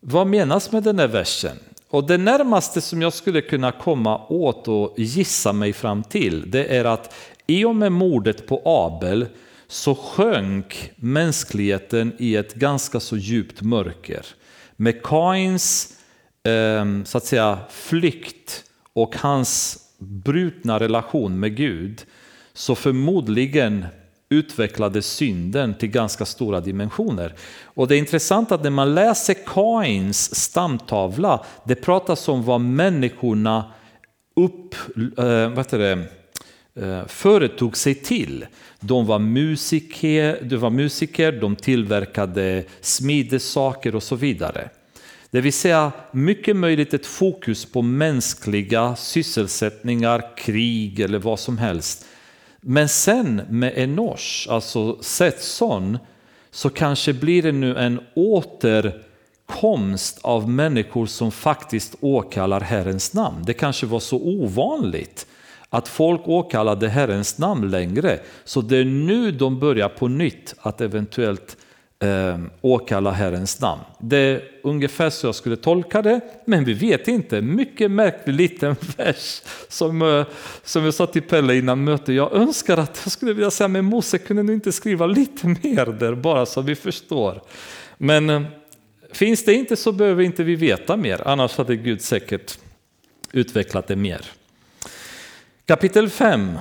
Vad 0.00 0.26
menas 0.26 0.72
med 0.72 0.82
den 0.82 0.98
här 0.98 1.08
versen? 1.08 1.56
Och 1.88 2.06
det 2.06 2.18
närmaste 2.18 2.80
som 2.80 3.02
jag 3.02 3.12
skulle 3.12 3.40
kunna 3.40 3.72
komma 3.72 4.26
åt 4.28 4.68
och 4.68 4.94
gissa 4.96 5.52
mig 5.52 5.72
fram 5.72 6.02
till 6.02 6.50
det 6.50 6.76
är 6.76 6.84
att 6.84 7.14
i 7.46 7.64
och 7.64 7.76
med 7.76 7.92
mordet 7.92 8.46
på 8.46 8.62
Abel 8.64 9.26
så 9.68 9.94
sjönk 9.94 10.90
mänskligheten 10.96 12.12
i 12.18 12.36
ett 12.36 12.54
ganska 12.54 13.00
så 13.00 13.16
djupt 13.16 13.62
mörker. 13.62 14.26
Med 14.76 15.02
Kains 15.02 15.98
ehm, 16.44 17.04
så 17.04 17.18
att 17.18 17.24
säga, 17.24 17.58
flykt 17.70 18.64
och 18.92 19.16
hans 19.16 19.78
brutna 19.98 20.80
relation 20.80 21.40
med 21.40 21.56
Gud 21.56 22.04
så 22.52 22.74
förmodligen 22.74 23.86
utvecklade 24.28 25.02
synden 25.02 25.74
till 25.74 25.88
ganska 25.88 26.24
stora 26.24 26.60
dimensioner. 26.60 27.34
Och 27.64 27.88
det 27.88 27.96
är 27.96 27.98
intressant 27.98 28.52
att 28.52 28.62
när 28.62 28.70
man 28.70 28.94
läser 28.94 29.36
Kains 29.46 30.34
stamtavla, 30.34 31.44
det 31.64 31.74
pratas 31.74 32.28
om 32.28 32.42
vad 32.42 32.60
människorna 32.60 33.64
upp, 34.36 34.74
äh, 35.18 35.48
vad 35.48 35.70
det, 35.70 36.08
eh, 36.74 37.06
företog 37.06 37.76
sig 37.76 37.94
till. 37.94 38.46
De 38.80 39.06
var, 39.06 39.18
musiker, 39.18 40.38
de 40.42 40.56
var 40.56 40.70
musiker, 40.70 41.32
de 41.32 41.56
tillverkade 41.56 42.64
smidesaker 42.80 43.94
och 43.94 44.02
så 44.02 44.16
vidare. 44.16 44.68
Det 45.30 45.40
vill 45.40 45.52
säga 45.52 45.92
mycket 46.10 46.56
möjligt 46.56 46.94
ett 46.94 47.06
fokus 47.06 47.64
på 47.72 47.82
mänskliga 47.82 48.96
sysselsättningar, 48.96 50.36
krig 50.36 51.00
eller 51.00 51.18
vad 51.18 51.40
som 51.40 51.58
helst 51.58 52.06
men 52.68 52.88
sen 52.88 53.42
med 53.48 53.72
Enosh, 53.76 54.50
alltså 54.50 55.02
Setson, 55.02 55.98
så 56.50 56.70
kanske 56.70 57.12
blir 57.12 57.42
det 57.42 57.52
nu 57.52 57.76
en 57.76 58.00
återkomst 58.14 58.98
av 60.22 60.50
människor 60.50 61.06
som 61.06 61.32
faktiskt 61.32 61.94
åkallar 62.00 62.60
Herrens 62.60 63.14
namn. 63.14 63.42
Det 63.46 63.52
kanske 63.52 63.86
var 63.86 64.00
så 64.00 64.16
ovanligt 64.16 65.26
att 65.70 65.88
folk 65.88 66.28
åkallade 66.28 66.88
Herrens 66.88 67.38
namn 67.38 67.70
längre, 67.70 68.18
så 68.44 68.60
det 68.60 68.76
är 68.76 68.84
nu 68.84 69.30
de 69.30 69.58
börjar 69.58 69.88
på 69.88 70.08
nytt 70.08 70.54
att 70.58 70.80
eventuellt 70.80 71.56
eh, 72.00 72.38
åkalla 72.60 73.10
Herrens 73.10 73.60
namn. 73.60 73.82
Det 73.98 74.16
är 74.16 74.42
ungefär 74.62 75.10
så 75.10 75.26
jag 75.26 75.34
skulle 75.34 75.56
tolka 75.56 76.02
det, 76.02 76.20
men 76.44 76.64
vi 76.64 76.72
vet 76.72 77.08
inte. 77.08 77.40
Mycket 77.40 77.90
märklig 77.90 78.34
liten 78.34 78.76
vers 78.96 79.42
som, 79.68 80.02
eh, 80.02 80.26
som 80.64 80.84
jag 80.84 80.94
sa 80.94 81.06
till 81.06 81.22
Pelle 81.22 81.54
innan 81.54 81.84
mötet. 81.84 82.14
Jag 82.14 82.32
önskar 82.32 82.76
att 82.76 83.00
jag 83.04 83.12
skulle 83.12 83.32
vilja 83.32 83.50
säga, 83.50 83.68
men 83.68 83.84
Mose 83.84 84.18
kunde 84.18 84.42
du 84.42 84.54
inte 84.54 84.72
skriva 84.72 85.06
lite 85.06 85.46
mer 85.62 85.86
där 85.86 86.14
bara 86.14 86.46
så 86.46 86.60
vi 86.60 86.74
förstår. 86.74 87.42
Men 87.98 88.30
eh, 88.30 88.42
finns 89.12 89.44
det 89.44 89.54
inte 89.54 89.76
så 89.76 89.92
behöver 89.92 90.22
inte 90.22 90.44
vi 90.44 90.56
veta 90.56 90.96
mer, 90.96 91.28
annars 91.28 91.56
hade 91.56 91.76
Gud 91.76 92.02
säkert 92.02 92.58
utvecklat 93.32 93.86
det 93.86 93.96
mer. 93.96 94.20
Kapitel 95.66 96.10
5. 96.10 96.58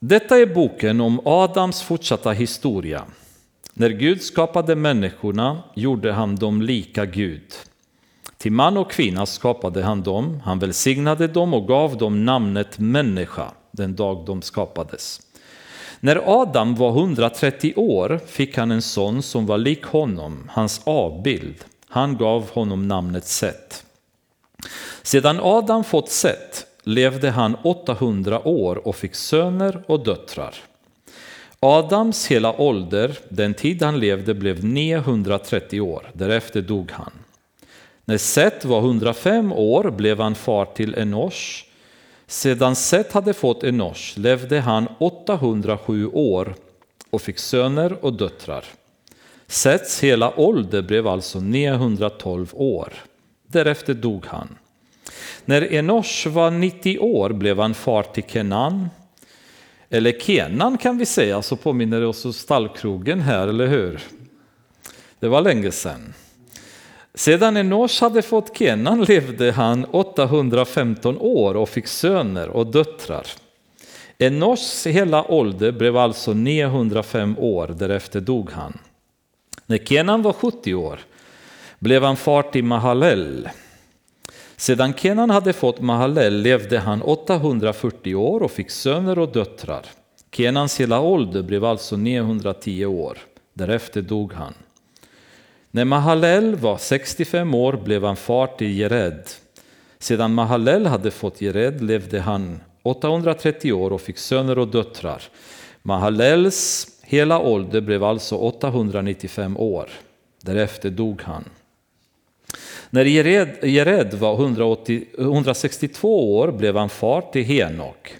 Detta 0.00 0.38
är 0.38 0.46
boken 0.46 1.00
om 1.00 1.20
Adams 1.24 1.82
fortsatta 1.82 2.30
historia. 2.30 3.04
När 3.80 3.90
Gud 3.90 4.22
skapade 4.22 4.76
människorna 4.76 5.62
gjorde 5.74 6.12
han 6.12 6.36
dem 6.36 6.62
lika 6.62 7.06
Gud. 7.06 7.52
Till 8.38 8.52
man 8.52 8.76
och 8.76 8.90
kvinna 8.90 9.26
skapade 9.26 9.82
han 9.82 10.02
dem, 10.02 10.40
han 10.44 10.58
välsignade 10.58 11.26
dem 11.26 11.54
och 11.54 11.68
gav 11.68 11.96
dem 11.96 12.24
namnet 12.24 12.78
människa 12.78 13.52
den 13.70 13.96
dag 13.96 14.26
de 14.26 14.42
skapades. 14.42 15.20
När 16.00 16.40
Adam 16.42 16.74
var 16.74 16.90
130 16.90 17.72
år 17.76 18.20
fick 18.26 18.56
han 18.56 18.70
en 18.70 18.82
son 18.82 19.22
som 19.22 19.46
var 19.46 19.58
lik 19.58 19.84
honom, 19.84 20.50
hans 20.52 20.80
avbild. 20.84 21.64
Han 21.88 22.16
gav 22.16 22.50
honom 22.50 22.88
namnet 22.88 23.24
Set. 23.24 23.84
Sedan 25.02 25.40
Adam 25.42 25.84
fått 25.84 26.10
Set 26.10 26.66
levde 26.82 27.30
han 27.30 27.56
800 27.62 28.48
år 28.48 28.88
och 28.88 28.96
fick 28.96 29.14
söner 29.14 29.84
och 29.86 30.04
döttrar. 30.04 30.54
Adams 31.60 32.26
hela 32.26 32.60
ålder, 32.60 33.18
den 33.28 33.54
tid 33.54 33.82
han 33.82 34.00
levde, 34.00 34.34
blev 34.34 34.64
930 34.64 35.80
år. 35.80 36.10
Därefter 36.12 36.62
dog 36.62 36.90
han. 36.90 37.12
När 38.04 38.18
Set 38.18 38.64
var 38.64 38.78
105 38.78 39.52
år 39.52 39.90
blev 39.90 40.20
han 40.20 40.34
far 40.34 40.64
till 40.64 40.94
Enosh. 40.94 41.64
Sedan 42.26 42.76
Set 42.76 43.12
hade 43.12 43.34
fått 43.34 43.64
Enosh 43.64 44.18
levde 44.18 44.60
han 44.60 44.88
807 44.98 46.06
år 46.06 46.54
och 47.10 47.22
fick 47.22 47.38
söner 47.38 48.04
och 48.04 48.12
döttrar. 48.12 48.64
Sets 49.46 50.00
hela 50.00 50.40
ålder 50.40 50.82
blev 50.82 51.06
alltså 51.06 51.40
912 51.40 52.48
år. 52.52 52.92
Därefter 53.46 53.94
dog 53.94 54.26
han. 54.26 54.48
När 55.44 55.72
Enosh 55.74 56.28
var 56.28 56.50
90 56.50 56.98
år 56.98 57.30
blev 57.30 57.58
han 57.58 57.74
far 57.74 58.02
till 58.02 58.24
Kenan. 58.24 58.88
Eller 59.90 60.12
Kenan 60.12 60.78
kan 60.78 60.98
vi 60.98 61.06
säga, 61.06 61.42
så 61.42 61.56
påminner 61.56 62.00
det 62.00 62.06
oss 62.06 62.24
om 62.24 62.32
stallkrogen 62.32 63.20
här, 63.20 63.48
eller 63.48 63.66
hur? 63.66 64.00
Det 65.20 65.28
var 65.28 65.40
länge 65.40 65.70
sedan. 65.70 66.14
Sedan 67.14 67.56
Enosh 67.56 68.02
hade 68.02 68.22
fått 68.22 68.56
Kenan 68.56 69.04
levde 69.04 69.52
han 69.52 69.84
815 69.84 71.18
år 71.18 71.54
och 71.56 71.68
fick 71.68 71.86
söner 71.86 72.48
och 72.48 72.66
döttrar. 72.66 73.26
Enoshs 74.18 74.86
hela 74.86 75.30
ålder 75.30 75.72
blev 75.72 75.96
alltså 75.96 76.32
905 76.32 77.38
år, 77.38 77.74
därefter 77.78 78.20
dog 78.20 78.50
han. 78.50 78.78
När 79.66 79.78
Kenan 79.78 80.22
var 80.22 80.32
70 80.32 80.74
år 80.74 81.00
blev 81.78 82.02
han 82.02 82.16
far 82.16 82.42
till 82.42 82.64
Mahalel. 82.64 83.48
Sedan 84.58 84.94
Kenan 84.94 85.30
hade 85.30 85.52
fått 85.52 85.80
Mahalel 85.80 86.42
levde 86.42 86.78
han 86.78 87.02
840 87.02 88.14
år 88.14 88.42
och 88.42 88.50
fick 88.50 88.70
söner 88.70 89.18
och 89.18 89.32
döttrar. 89.32 89.86
Kenans 90.32 90.80
hela 90.80 91.00
ålder 91.00 91.42
blev 91.42 91.64
alltså 91.64 91.96
910 91.96 92.86
år. 92.86 93.18
Därefter 93.54 94.02
dog 94.02 94.32
han. 94.32 94.54
När 95.70 95.84
Mahalel 95.84 96.56
var 96.56 96.78
65 96.78 97.54
år 97.54 97.72
blev 97.84 98.04
han 98.04 98.16
far 98.16 98.46
till 98.46 98.78
Jered. 98.78 99.22
Sedan 99.98 100.34
Mahalel 100.34 100.86
hade 100.86 101.10
fått 101.10 101.40
Jered 101.40 101.82
levde 101.82 102.20
han 102.20 102.60
830 102.82 103.72
år 103.72 103.92
och 103.92 104.00
fick 104.00 104.18
söner 104.18 104.58
och 104.58 104.68
döttrar. 104.68 105.22
Mahalels 105.82 106.86
hela 107.02 107.38
ålder 107.38 107.80
blev 107.80 108.04
alltså 108.04 108.36
895 108.36 109.56
år. 109.56 109.90
Därefter 110.42 110.90
dog 110.90 111.22
han. 111.22 111.44
När 112.90 113.04
Jered 113.64 114.14
var 114.14 114.34
180, 114.34 115.04
162 115.18 116.38
år 116.38 116.52
blev 116.52 116.76
han 116.76 116.88
far 116.88 117.20
till 117.32 117.44
Henok. 117.44 118.14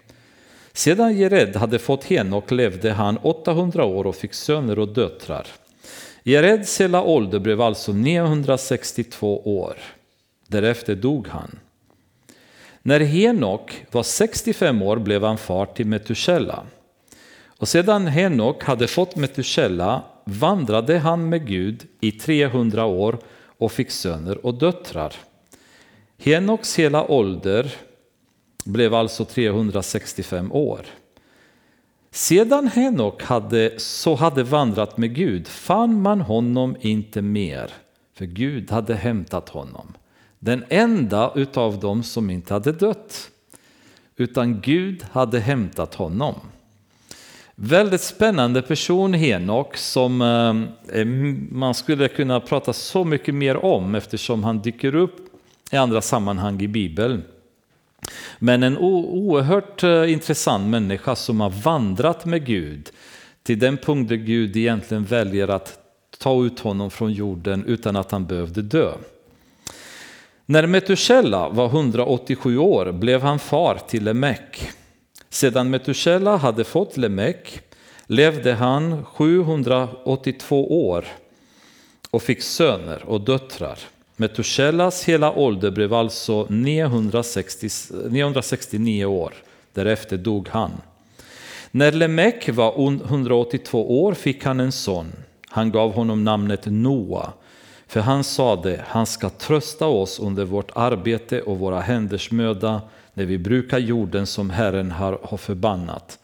Sedan 0.73 1.17
Jered 1.17 1.57
hade 1.57 1.79
fått 1.79 2.05
Henok 2.05 2.51
levde 2.51 2.93
han 2.93 3.17
800 3.17 3.85
år 3.85 4.07
och 4.07 4.17
fick 4.17 4.35
söner 4.35 4.79
och 4.79 4.89
döttrar. 4.89 5.47
Jereds 6.23 6.81
hela 6.81 7.03
ålder 7.03 7.39
blev 7.39 7.61
alltså 7.61 7.93
962 7.93 9.59
år. 9.59 9.77
Därefter 10.47 10.95
dog 10.95 11.29
han. 11.29 11.59
När 12.83 13.01
Henok 13.01 13.85
var 13.91 14.03
65 14.03 14.83
år 14.83 14.97
blev 14.97 15.25
han 15.25 15.39
far 15.39 15.67
till 15.67 15.87
Metushella. 15.87 16.63
Och 17.47 17.69
sedan 17.69 18.07
Henok 18.07 18.65
hade 18.65 18.87
fått 18.87 19.17
Metushella 19.17 20.03
vandrade 20.25 20.99
han 20.99 21.29
med 21.29 21.47
Gud 21.47 21.87
i 22.01 22.13
300 22.13 22.85
år 22.85 23.19
och 23.59 23.73
fick 23.73 23.91
söner 23.91 24.47
och 24.47 24.55
döttrar. 24.55 25.15
Henoks 26.19 26.79
hela 26.79 27.11
ålder 27.11 27.75
blev 28.65 28.95
alltså 28.95 29.25
365 29.25 30.53
år. 30.53 30.81
Sedan 32.11 32.69
Henok 32.69 33.23
hade, 33.23 33.81
så 33.81 34.15
hade 34.15 34.43
vandrat 34.43 34.99
med 34.99 35.15
Gud 35.15 35.49
fann 35.49 36.03
man 36.03 36.21
honom 36.21 36.77
inte 36.81 37.23
mer, 37.23 37.71
för 38.15 38.25
Gud 38.25 38.71
hade 38.71 38.95
hämtat 38.95 39.49
honom. 39.49 39.95
Den 40.39 40.65
enda 40.69 41.33
utav 41.35 41.81
dem 41.81 42.03
som 42.03 42.31
inte 42.31 42.55
hade 42.55 42.73
dött, 42.73 43.31
utan 44.17 44.61
Gud 44.61 45.03
hade 45.11 45.41
hämtat 45.41 45.95
honom. 45.95 46.35
Väldigt 47.61 48.01
spännande 48.01 48.63
person 48.63 49.15
Henok 49.15 49.77
som 49.77 50.23
eh, 50.23 50.99
eh, 51.01 51.07
man 51.51 51.75
skulle 51.75 52.09
kunna 52.09 52.41
prata 52.41 52.73
så 52.73 53.05
mycket 53.05 53.35
mer 53.35 53.65
om 53.65 53.95
eftersom 53.95 54.45
han 54.45 54.59
dyker 54.59 54.95
upp 54.95 55.17
i 55.71 55.77
andra 55.77 56.01
sammanhang 56.01 56.61
i 56.61 56.69
Bibeln. 56.69 57.23
Men 58.39 58.63
en 58.63 58.79
oerhört 58.79 59.83
eh, 59.83 60.13
intressant 60.13 60.67
människa 60.67 61.17
som 61.17 61.41
har 61.41 61.51
vandrat 61.51 62.25
med 62.25 62.47
Gud 62.47 62.91
till 63.43 63.59
den 63.59 63.77
punkt 63.77 64.09
där 64.09 64.17
Gud 64.17 64.57
egentligen 64.57 65.05
väljer 65.05 65.49
att 65.49 65.79
ta 66.19 66.45
ut 66.45 66.61
honom 66.61 66.91
från 66.91 67.13
jorden 67.13 67.65
utan 67.65 67.97
att 67.97 68.11
han 68.11 68.27
behövde 68.27 68.63
dö. 68.63 68.93
När 70.47 70.67
Metushella 70.67 71.49
var 71.49 71.67
187 71.67 72.59
år 72.59 72.93
blev 72.93 73.23
han 73.23 73.39
far 73.39 73.79
till 73.89 74.05
Lemek. 74.05 74.71
Sedan 75.31 75.71
Metushela 75.71 76.37
hade 76.37 76.65
fått 76.65 76.97
Lemek 76.97 77.61
levde 78.07 78.55
han 78.55 79.05
782 79.05 80.89
år 80.89 81.05
och 82.11 82.23
fick 82.23 82.43
söner 82.43 83.05
och 83.05 83.21
döttrar. 83.21 83.79
Metushelas 84.17 85.05
hela 85.05 85.33
ålder 85.33 85.71
blev 85.71 85.95
alltså 85.95 86.47
960, 86.49 87.69
969 88.11 89.05
år. 89.05 89.35
Därefter 89.73 90.17
dog 90.17 90.49
han. 90.49 90.71
När 91.71 91.93
Lemek 91.93 92.49
var 92.49 92.75
182 93.05 94.05
år 94.05 94.15
fick 94.15 94.45
han 94.45 94.61
en 94.61 94.73
son. 94.73 95.13
Han 95.49 95.71
gav 95.71 95.93
honom 95.93 96.25
namnet 96.25 96.67
Noa, 96.67 97.33
för 97.87 98.01
han 98.01 98.25
sade, 98.25 98.85
han 98.89 99.07
ska 99.07 99.31
trösta 99.31 99.87
oss 99.87 100.19
under 100.19 100.45
vårt 100.45 100.71
arbete 100.75 101.43
och 101.43 101.59
våra 101.59 101.81
händers 101.81 102.31
möda 102.31 102.81
när 103.19 103.25
vi 103.25 103.39
brukar 103.39 103.79
jorden 103.79 104.27
som 104.27 104.51
Herren 104.51 104.91
har, 104.91 105.19
har 105.23 105.37
förbannat. 105.37 106.19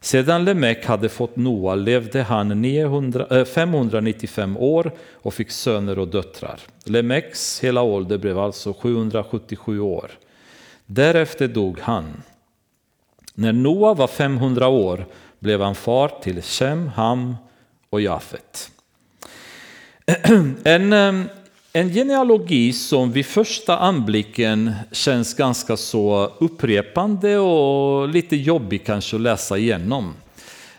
Sedan 0.00 0.44
Lemek 0.44 0.86
hade 0.86 1.08
fått 1.08 1.36
Noa 1.36 1.74
levde 1.74 2.22
han 2.22 2.48
900, 2.48 3.44
595 3.44 4.56
eh, 4.56 4.62
år 4.62 4.92
och 5.14 5.34
fick 5.34 5.50
söner 5.50 5.98
och 5.98 6.08
döttrar. 6.08 6.60
Lemeks 6.84 7.60
hela 7.60 7.82
ålder 7.82 8.18
blev 8.18 8.38
alltså 8.38 8.72
777 8.72 9.80
år. 9.80 10.10
Därefter 10.86 11.48
dog 11.48 11.80
han. 11.80 12.22
När 13.34 13.52
Noa 13.52 13.94
var 13.94 14.06
500 14.06 14.68
år 14.68 15.06
blev 15.38 15.60
han 15.60 15.74
far 15.74 16.08
till 16.22 16.42
Shem, 16.42 16.88
Ham 16.88 17.36
och 17.90 18.00
Jafet. 18.00 18.70
En 20.64 20.92
eh, 20.92 21.30
en 21.72 21.92
genealogi 21.92 22.72
som 22.72 23.12
vid 23.12 23.26
första 23.26 23.78
anblicken 23.78 24.72
känns 24.92 25.34
ganska 25.34 25.76
så 25.76 26.32
upprepande 26.38 27.38
och 27.38 28.08
lite 28.08 28.36
jobbig 28.36 28.86
kanske 28.86 29.16
att 29.16 29.22
läsa 29.22 29.58
igenom. 29.58 30.14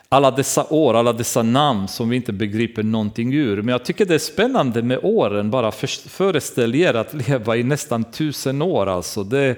Alla 0.10 0.32
dessa 0.32 0.66
år, 0.70 0.94
alla 0.94 1.14
dessa 1.14 1.44
namn 1.44 1.88
som 1.88 2.10
vi 2.10 2.16
inte 2.16 2.34
begriper 2.34 2.84
någonting 2.84 3.34
ur. 3.34 3.62
Men 3.62 3.72
jag 3.72 3.86
tycker 3.86 4.06
det 4.06 4.14
är 4.14 4.20
spännande 4.20 4.82
med 4.82 5.00
åren, 5.04 5.52
bara 5.52 5.72
föreställ 6.08 6.76
er 6.76 6.94
att 6.94 7.14
leva 7.14 7.58
i 7.58 7.64
nästan 7.64 8.04
tusen 8.04 8.62
år. 8.62 8.88
Alltså 8.88 9.24
det, 9.24 9.56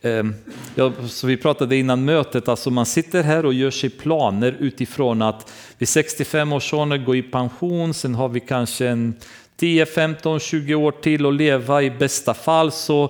eh, 0.00 0.24
ja, 0.74 0.92
så 1.08 1.26
vi 1.26 1.36
pratade 1.36 1.76
innan 1.76 2.04
mötet, 2.04 2.48
alltså 2.48 2.70
man 2.70 2.86
sitter 2.86 3.22
här 3.22 3.46
och 3.46 3.54
gör 3.54 3.70
sig 3.70 3.90
planer 3.90 4.56
utifrån 4.58 5.22
att 5.22 5.52
vid 5.78 5.88
65 5.88 6.52
års 6.52 6.74
ålder 6.74 6.96
gå 6.96 7.16
i 7.16 7.22
pension, 7.22 7.94
sen 7.94 8.14
har 8.14 8.28
vi 8.28 8.40
kanske 8.40 8.88
en 8.88 9.14
10, 9.62 9.86
15, 9.86 10.40
20 10.40 10.74
år 10.74 10.92
till 10.92 11.26
och 11.26 11.32
leva 11.32 11.82
i 11.82 11.90
bästa 11.90 12.34
fall. 12.34 12.72
Så 12.72 13.04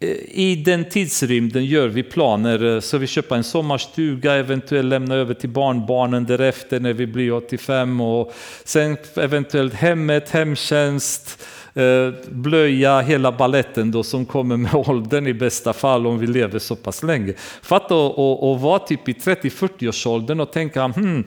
eh, 0.00 0.08
i 0.28 0.62
den 0.66 0.84
tidsrymden 0.84 1.64
gör 1.64 1.88
vi 1.88 2.02
planer, 2.02 2.74
eh, 2.74 2.80
så 2.80 2.98
vi 2.98 3.06
köper 3.06 3.36
en 3.36 3.44
sommarstuga, 3.44 4.34
eventuellt 4.34 4.88
lämna 4.88 5.14
över 5.14 5.34
till 5.34 5.48
barnbarnen 5.48 6.24
därefter 6.24 6.80
när 6.80 6.92
vi 6.92 7.06
blir 7.06 7.32
85 7.32 8.00
och 8.00 8.32
sen 8.64 8.96
eventuellt 9.16 9.74
hemmet, 9.74 10.30
hemtjänst, 10.30 11.46
eh, 11.74 12.10
blöja, 12.28 13.00
hela 13.00 13.32
balletten 13.32 13.90
då 13.90 14.02
som 14.02 14.26
kommer 14.26 14.56
med 14.56 14.74
åldern 14.88 15.26
i 15.26 15.34
bästa 15.34 15.72
fall 15.72 16.06
om 16.06 16.18
vi 16.18 16.26
lever 16.26 16.58
så 16.58 16.76
pass 16.76 17.02
länge. 17.02 17.34
Fatta 17.62 18.06
att 18.06 18.60
vara 18.60 18.78
typ 18.78 19.08
i 19.08 19.12
30-40-årsåldern 19.12 20.40
och 20.40 20.52
tänka 20.52 20.82
hmm, 20.84 21.24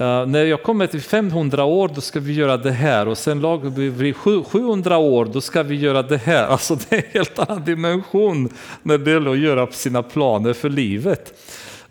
Uh, 0.00 0.26
när 0.26 0.44
jag 0.44 0.62
kommer 0.62 0.86
till 0.86 1.00
500 1.00 1.64
år 1.64 1.90
då 1.94 2.00
ska 2.00 2.20
vi 2.20 2.32
göra 2.32 2.56
det 2.56 2.70
här 2.70 3.08
och 3.08 3.18
sen 3.18 3.40
lag 3.40 3.78
vi 3.78 4.12
700 4.12 4.98
år 4.98 5.24
då 5.24 5.40
ska 5.40 5.62
vi 5.62 5.74
göra 5.74 6.02
det 6.02 6.16
här. 6.16 6.46
Alltså 6.50 6.74
det 6.74 6.96
är 6.96 6.98
en 6.98 7.10
helt 7.12 7.38
annan 7.38 7.64
dimension 7.64 8.48
när 8.82 8.98
det 8.98 9.10
gäller 9.10 9.30
att 9.30 9.38
göra 9.38 9.66
sina 9.66 10.02
planer 10.02 10.52
för 10.52 10.68
livet. 10.68 11.34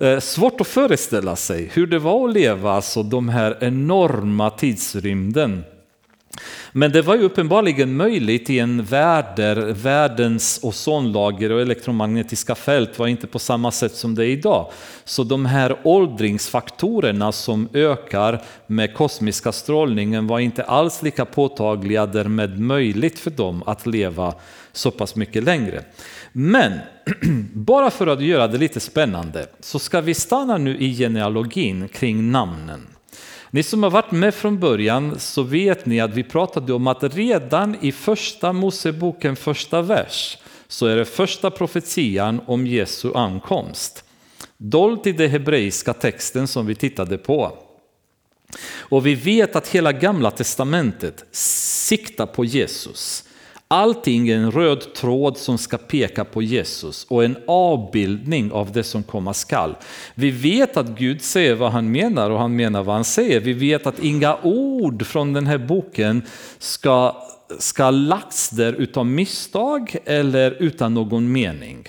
Uh, 0.02 0.20
svårt 0.20 0.62
att 0.62 0.68
föreställa 0.68 1.36
sig 1.36 1.70
hur 1.74 1.88
det 1.88 2.00
var 2.00 2.28
att 2.28 2.34
leva 2.34 2.72
alltså 2.72 3.04
de 3.04 3.30
här 3.30 3.58
enorma 3.62 4.50
tidsrymden. 4.50 5.64
Men 6.72 6.92
det 6.92 7.02
var 7.02 7.16
ju 7.16 7.22
uppenbarligen 7.22 7.98
möjligt 7.98 8.50
i 8.50 8.60
en 8.60 8.84
värld 8.84 9.26
där 9.36 9.56
världens 9.74 10.60
ozonlager 10.64 11.52
och 11.52 11.62
elektromagnetiska 11.62 12.56
fält 12.56 13.00
var 13.00 13.08
inte 13.08 13.28
på 13.28 13.40
samma 13.40 13.72
sätt 13.72 13.96
som 13.96 14.16
det 14.16 14.26
är 14.26 14.30
idag. 14.30 14.72
Så 15.04 15.24
de 15.24 15.46
här 15.46 15.78
åldringsfaktorerna 15.84 17.32
som 17.32 17.70
ökar 17.74 18.42
med 18.68 18.94
kosmiska 18.94 19.52
strålningen 19.52 20.28
var 20.28 20.40
inte 20.40 20.64
alls 20.64 21.02
lika 21.02 21.26
påtagliga 21.26 22.06
därmed 22.06 22.60
möjligt 22.60 23.20
för 23.20 23.32
dem 23.32 23.64
att 23.66 23.86
leva 23.86 24.34
så 24.72 24.92
pass 24.92 25.16
mycket 25.16 25.44
längre. 25.44 25.84
Men 26.32 26.74
bara 27.54 27.92
för 27.92 28.08
att 28.08 28.22
göra 28.22 28.48
det 28.48 28.58
lite 28.58 28.80
spännande 28.80 29.48
så 29.60 29.80
ska 29.80 30.02
vi 30.02 30.14
stanna 30.14 30.58
nu 30.58 30.78
i 30.78 30.98
genealogin 30.98 31.88
kring 31.88 32.32
namnen. 32.32 32.88
Ni 33.52 33.64
som 33.64 33.84
har 33.84 33.90
varit 33.90 34.12
med 34.12 34.36
från 34.36 34.60
början 34.60 35.20
så 35.20 35.44
vet 35.44 35.86
ni 35.86 36.00
att 36.00 36.14
vi 36.14 36.24
pratade 36.24 36.74
om 36.74 36.88
att 36.88 37.04
redan 37.04 37.78
i 37.82 37.92
första 37.92 38.54
Moseboken 38.54 39.36
första 39.36 39.82
vers 39.82 40.38
så 40.68 40.86
är 40.86 40.96
det 40.96 41.06
första 41.06 41.52
profetian 41.52 42.42
om 42.46 42.68
Jesu 42.68 43.14
ankomst. 43.14 44.04
Dolt 44.58 45.08
i 45.08 45.12
den 45.12 45.30
hebreiska 45.30 45.94
texten 45.94 46.48
som 46.48 46.66
vi 46.66 46.76
tittade 46.76 47.18
på. 47.18 47.58
Och 48.78 49.06
vi 49.06 49.16
vet 49.16 49.56
att 49.56 49.68
hela 49.68 49.92
gamla 49.92 50.32
testamentet 50.32 51.26
siktar 51.32 52.26
på 52.26 52.46
Jesus. 52.46 53.24
Allting 53.72 54.30
är 54.30 54.36
en 54.36 54.52
röd 54.52 54.94
tråd 54.94 55.38
som 55.38 55.58
ska 55.58 55.78
peka 55.78 56.26
på 56.26 56.42
Jesus 56.42 57.06
och 57.10 57.24
en 57.24 57.38
avbildning 57.48 58.52
av 58.52 58.72
det 58.72 58.84
som 58.84 59.04
komma 59.04 59.34
skall. 59.34 59.76
Vi 60.16 60.32
vet 60.32 60.78
att 60.78 60.88
Gud 60.88 61.22
säger 61.22 61.56
vad 61.56 61.72
han 61.72 61.92
menar 61.92 62.30
och 62.30 62.40
han 62.40 62.56
menar 62.56 62.84
vad 62.84 62.96
han 62.96 63.06
säger. 63.06 63.40
Vi 63.40 63.54
vet 63.54 63.88
att 63.88 64.00
inga 64.00 64.38
ord 64.44 65.06
från 65.06 65.34
den 65.34 65.48
här 65.48 65.58
boken 65.58 66.22
ska, 66.60 67.24
ska 67.60 67.92
lagts 67.92 68.50
där 68.50 68.74
utan 68.74 69.16
misstag 69.16 69.96
eller 70.06 70.52
utan 70.64 70.94
någon 70.94 71.32
mening. 71.32 71.88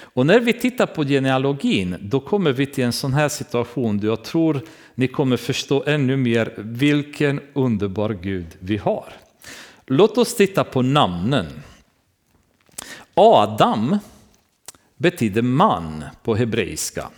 Och 0.00 0.26
när 0.26 0.40
vi 0.40 0.52
tittar 0.52 0.86
på 0.86 1.04
genealogin 1.04 1.96
då 2.00 2.20
kommer 2.20 2.52
vi 2.52 2.66
till 2.66 2.84
en 2.84 2.92
sån 2.92 3.12
här 3.12 3.28
situation 3.28 3.98
där 3.98 4.08
jag 4.08 4.24
tror 4.24 4.60
ni 4.94 5.08
kommer 5.08 5.36
förstå 5.36 5.84
ännu 5.86 6.16
mer 6.16 6.52
vilken 6.56 7.40
underbar 7.52 8.18
Gud 8.22 8.46
vi 8.58 8.76
har. 8.76 9.12
Låt 9.92 10.18
oss 10.18 10.36
titta 10.36 10.64
på 10.64 10.82
namnen. 10.82 11.46
Adam 13.14 13.98
betyder 14.96 15.42
man 15.42 16.04
på 16.22 16.36
hebreiska. 16.36 17.10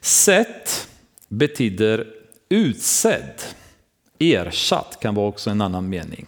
Set 0.00 0.88
betyder 1.28 2.06
utsedd. 2.48 3.42
Ersatt 4.18 4.98
kan 5.00 5.14
vara 5.14 5.26
också 5.26 5.50
en 5.50 5.60
annan 5.60 5.88
mening. 5.88 6.26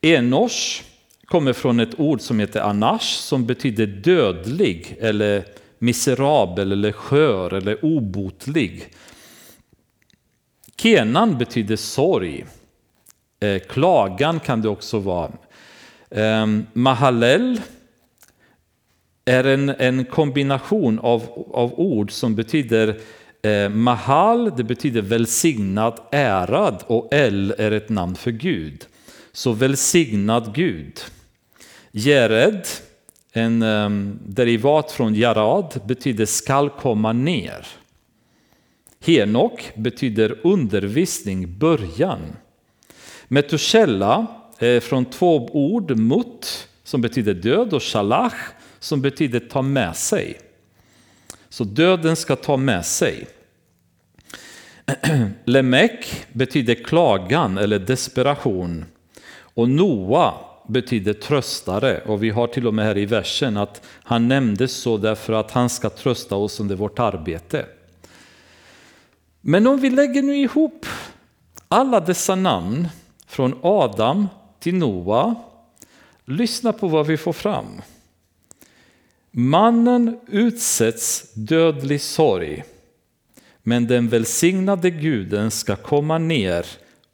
Enosh 0.00 0.82
kommer 1.24 1.52
från 1.52 1.80
ett 1.80 2.00
ord 2.00 2.20
som 2.20 2.40
heter 2.40 2.60
anash 2.60 3.18
som 3.18 3.46
betyder 3.46 3.86
dödlig 3.86 4.96
eller 5.00 5.44
miserabel 5.78 6.72
eller 6.72 6.92
skör 6.92 7.54
eller 7.54 7.84
obotlig. 7.84 8.88
Kenan 10.76 11.38
betyder 11.38 11.76
sorg. 11.76 12.46
Eh, 13.40 13.58
klagan 13.58 14.40
kan 14.40 14.62
det 14.62 14.68
också 14.68 14.98
vara. 14.98 15.32
Eh, 16.10 16.46
Mahalel 16.72 17.60
är 19.24 19.44
en, 19.44 19.68
en 19.68 20.04
kombination 20.04 20.98
av, 20.98 21.22
av 21.52 21.80
ord 21.80 22.10
som 22.10 22.34
betyder 22.34 23.00
Eh, 23.42 23.68
Mahal, 23.68 24.52
det 24.56 24.64
betyder 24.64 25.02
välsignad, 25.02 26.00
ärad 26.10 26.84
och 26.86 27.14
El 27.14 27.54
är 27.58 27.70
ett 27.70 27.88
namn 27.88 28.14
för 28.14 28.30
Gud. 28.30 28.86
Så 29.32 29.52
välsignad 29.52 30.54
Gud. 30.54 31.00
Jered, 31.90 32.66
en 33.32 33.62
um, 33.62 34.18
derivat 34.26 34.92
från 34.92 35.14
Jarad, 35.14 35.80
betyder 35.86 36.26
skall 36.26 36.70
komma 36.70 37.12
ner. 37.12 37.66
Henok 39.04 39.72
betyder 39.74 40.38
undervisning, 40.42 41.58
början. 41.58 42.20
Metushella 43.32 44.26
är 44.58 44.74
eh, 44.74 44.80
från 44.80 45.04
två 45.04 45.48
ord, 45.52 45.96
mut, 45.96 46.68
som 46.84 47.00
betyder 47.00 47.34
död, 47.34 47.72
och 47.74 47.82
shalach, 47.82 48.52
som 48.78 49.00
betyder 49.00 49.40
ta 49.40 49.62
med 49.62 49.96
sig. 49.96 50.40
Så 51.48 51.64
döden 51.64 52.16
ska 52.16 52.36
ta 52.36 52.56
med 52.56 52.86
sig. 52.86 53.26
Lemek 55.44 56.26
betyder 56.32 56.74
klagan 56.74 57.58
eller 57.58 57.78
desperation. 57.78 58.84
Och 59.32 59.68
Noa 59.68 60.34
betyder 60.68 61.12
tröstare. 61.12 62.00
Och 62.06 62.22
vi 62.22 62.30
har 62.30 62.46
till 62.46 62.66
och 62.66 62.74
med 62.74 62.84
här 62.84 62.98
i 62.98 63.06
versen 63.06 63.56
att 63.56 63.82
han 64.02 64.28
nämndes 64.28 64.72
så 64.72 64.96
därför 64.96 65.32
att 65.32 65.50
han 65.50 65.68
ska 65.68 65.90
trösta 65.90 66.36
oss 66.36 66.60
under 66.60 66.76
vårt 66.76 66.98
arbete. 66.98 67.66
Men 69.40 69.66
om 69.66 69.80
vi 69.80 69.90
lägger 69.90 70.22
nu 70.22 70.36
ihop 70.36 70.86
alla 71.68 72.00
dessa 72.00 72.34
namn 72.34 72.88
från 73.30 73.58
Adam 73.62 74.28
till 74.58 74.74
Noa, 74.74 75.34
lyssna 76.24 76.72
på 76.72 76.88
vad 76.88 77.06
vi 77.06 77.16
får 77.16 77.32
fram. 77.32 77.82
Mannen 79.30 80.20
utsätts 80.26 81.34
dödlig 81.34 82.00
sorg, 82.00 82.64
men 83.62 83.86
den 83.86 84.08
välsignade 84.08 84.90
guden 84.90 85.50
ska 85.50 85.76
komma 85.76 86.18
ner 86.18 86.66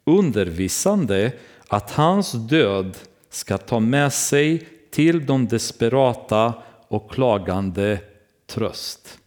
undervisande 0.03 1.31
att 1.67 1.91
hans 1.91 2.31
död 2.31 2.97
ska 3.29 3.57
ta 3.57 3.79
med 3.79 4.13
sig 4.13 4.67
till 4.91 5.25
de 5.25 5.47
desperata 5.47 6.53
och 6.87 7.11
klagande 7.11 7.99
tröst. 8.45 9.19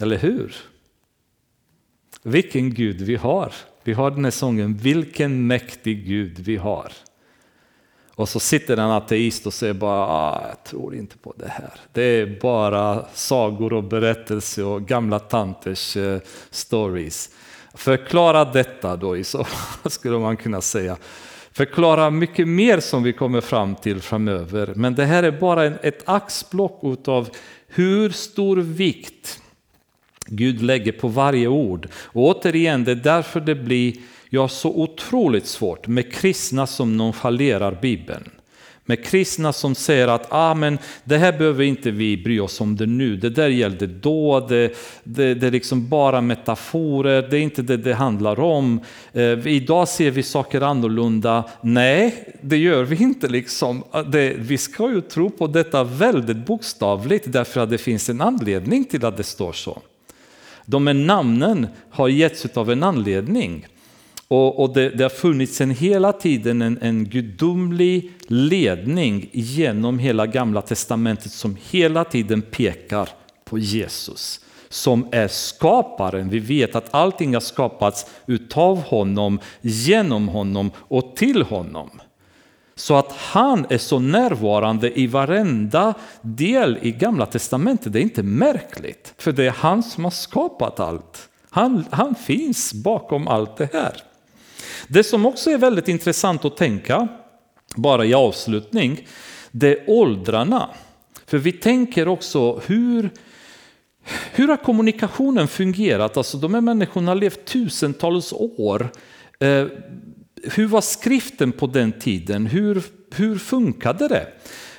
Eller 0.00 0.18
hur? 0.18 0.67
Vilken 2.28 2.74
Gud 2.74 3.00
vi 3.00 3.16
har. 3.16 3.52
Vi 3.84 3.92
har 3.92 4.10
den 4.10 4.24
här 4.24 4.30
sången, 4.30 4.76
vilken 4.76 5.46
mäktig 5.46 6.06
Gud 6.06 6.38
vi 6.38 6.56
har. 6.56 6.92
Och 8.14 8.28
så 8.28 8.40
sitter 8.40 8.76
en 8.76 8.90
ateist 8.90 9.46
och 9.46 9.54
säger 9.54 9.74
bara, 9.74 10.06
ah, 10.06 10.42
jag 10.48 10.64
tror 10.64 10.94
inte 10.94 11.18
på 11.18 11.34
det 11.36 11.48
här. 11.48 11.72
Det 11.92 12.02
är 12.02 12.38
bara 12.40 13.04
sagor 13.14 13.72
och 13.72 13.84
berättelser 13.84 14.64
och 14.64 14.82
gamla 14.82 15.18
tanters 15.18 15.96
eh, 15.96 16.20
stories. 16.50 17.30
Förklara 17.74 18.44
detta 18.44 18.96
då 18.96 19.16
i 19.16 19.24
så 19.24 19.46
skulle 19.84 20.18
man 20.18 20.36
kunna 20.36 20.60
säga. 20.60 20.96
Förklara 21.52 22.10
mycket 22.10 22.48
mer 22.48 22.80
som 22.80 23.02
vi 23.02 23.12
kommer 23.12 23.40
fram 23.40 23.74
till 23.74 24.00
framöver. 24.00 24.72
Men 24.76 24.94
det 24.94 25.04
här 25.04 25.22
är 25.22 25.40
bara 25.40 25.66
ett 25.66 26.02
axplock 26.04 27.08
av 27.08 27.28
hur 27.66 28.10
stor 28.10 28.56
vikt 28.56 29.42
Gud 30.28 30.62
lägger 30.62 30.92
på 30.92 31.08
varje 31.08 31.48
ord. 31.48 31.88
Och 31.94 32.22
återigen, 32.22 32.84
det 32.84 32.90
är 32.90 32.96
därför 32.96 33.40
det 33.40 33.54
blir 33.54 33.94
ja, 34.30 34.48
så 34.48 34.68
otroligt 34.70 35.46
svårt 35.46 35.86
med 35.86 36.12
kristna 36.12 36.66
som 36.66 36.96
nonchalerar 36.96 37.78
Bibeln. 37.82 38.30
Med 38.88 39.04
kristna 39.04 39.52
som 39.52 39.74
säger 39.74 40.08
att 40.08 40.26
ah, 40.30 40.54
men 40.54 40.78
det 41.04 41.16
här 41.16 41.32
behöver 41.32 41.64
inte 41.64 41.90
vi 41.90 42.16
bry 42.16 42.40
oss 42.40 42.60
om 42.60 42.76
det 42.76 42.86
nu, 42.86 43.16
det 43.16 43.30
där 43.30 43.48
gällde 43.48 43.86
då, 43.86 44.46
det, 44.48 44.74
det, 45.04 45.34
det 45.34 45.46
är 45.46 45.50
liksom 45.50 45.88
bara 45.88 46.20
metaforer, 46.20 47.26
det 47.30 47.38
är 47.38 47.40
inte 47.40 47.62
det 47.62 47.76
det 47.76 47.94
handlar 47.94 48.40
om. 48.40 48.80
Eh, 49.12 49.46
idag 49.46 49.88
ser 49.88 50.10
vi 50.10 50.22
saker 50.22 50.60
annorlunda. 50.60 51.44
Nej, 51.60 52.14
det 52.42 52.56
gör 52.56 52.84
vi 52.84 53.02
inte. 53.02 53.28
Liksom. 53.28 53.84
Eh, 53.94 54.00
det, 54.00 54.34
vi 54.38 54.58
ska 54.58 54.90
ju 54.90 55.00
tro 55.00 55.30
på 55.30 55.46
detta 55.46 55.84
väldigt 55.84 56.46
bokstavligt 56.46 57.32
därför 57.32 57.60
att 57.60 57.70
det 57.70 57.78
finns 57.78 58.08
en 58.08 58.20
anledning 58.20 58.84
till 58.84 59.04
att 59.04 59.16
det 59.16 59.22
står 59.22 59.52
så. 59.52 59.82
De 60.70 60.86
här 60.86 60.94
namnen 60.94 61.66
har 61.90 62.08
getts 62.08 62.46
av 62.56 62.70
en 62.70 62.82
anledning. 62.82 63.66
Och, 64.28 64.62
och 64.62 64.74
det, 64.74 64.90
det, 64.90 65.02
har 65.02 65.10
funnits 65.10 65.60
en 65.60 65.70
hela 65.70 66.12
tiden 66.12 66.62
en, 66.62 66.78
en 66.82 67.04
gudomlig 67.04 68.12
ledning 68.26 69.30
genom 69.32 69.98
hela 69.98 70.26
gamla 70.26 70.62
testamentet 70.62 71.32
som 71.32 71.56
hela 71.70 72.04
tiden 72.04 72.42
pekar 72.42 73.08
på 73.44 73.58
Jesus 73.58 74.40
som 74.68 75.08
är 75.12 75.28
skaparen. 75.28 76.28
Vi 76.28 76.38
vet 76.38 76.74
att 76.74 76.94
allting 76.94 77.34
har 77.34 77.40
skapats 77.40 78.06
utav 78.26 78.82
honom, 78.82 79.40
genom 79.60 80.28
honom 80.28 80.70
och 80.76 81.16
till 81.16 81.42
honom. 81.42 81.90
Så 82.78 82.94
att 82.96 83.12
han 83.12 83.66
är 83.68 83.78
så 83.78 83.98
närvarande 83.98 84.98
i 85.00 85.06
varenda 85.06 85.94
del 86.22 86.78
i 86.82 86.92
gamla 86.92 87.26
testamentet, 87.26 87.92
det 87.92 88.00
är 88.00 88.02
inte 88.02 88.22
märkligt. 88.22 89.14
För 89.18 89.32
det 89.32 89.46
är 89.46 89.50
han 89.50 89.82
som 89.82 90.04
har 90.04 90.10
skapat 90.10 90.80
allt. 90.80 91.28
Han, 91.50 91.84
han 91.90 92.14
finns 92.14 92.74
bakom 92.74 93.28
allt 93.28 93.56
det 93.56 93.72
här. 93.72 94.02
Det 94.88 95.04
som 95.04 95.26
också 95.26 95.50
är 95.50 95.58
väldigt 95.58 95.88
intressant 95.88 96.44
att 96.44 96.56
tänka, 96.56 97.08
bara 97.76 98.04
i 98.04 98.14
avslutning, 98.14 99.06
det 99.50 99.68
är 99.68 99.84
åldrarna. 99.86 100.68
För 101.26 101.38
vi 101.38 101.52
tänker 101.52 102.08
också 102.08 102.60
hur, 102.66 103.10
hur 104.32 104.48
har 104.48 104.56
kommunikationen 104.56 105.48
fungerat? 105.48 106.16
Alltså 106.16 106.36
de 106.36 106.54
här 106.54 106.60
människorna 106.60 107.10
har 107.10 107.16
levt 107.16 107.44
tusentals 107.44 108.32
år. 108.32 108.88
Eh, 109.40 109.66
hur 110.42 110.66
var 110.66 110.80
skriften 110.80 111.52
på 111.52 111.66
den 111.66 111.92
tiden? 111.92 112.46
Hur, 112.46 112.82
hur 113.10 113.38
funkade 113.38 114.08
det? 114.08 114.26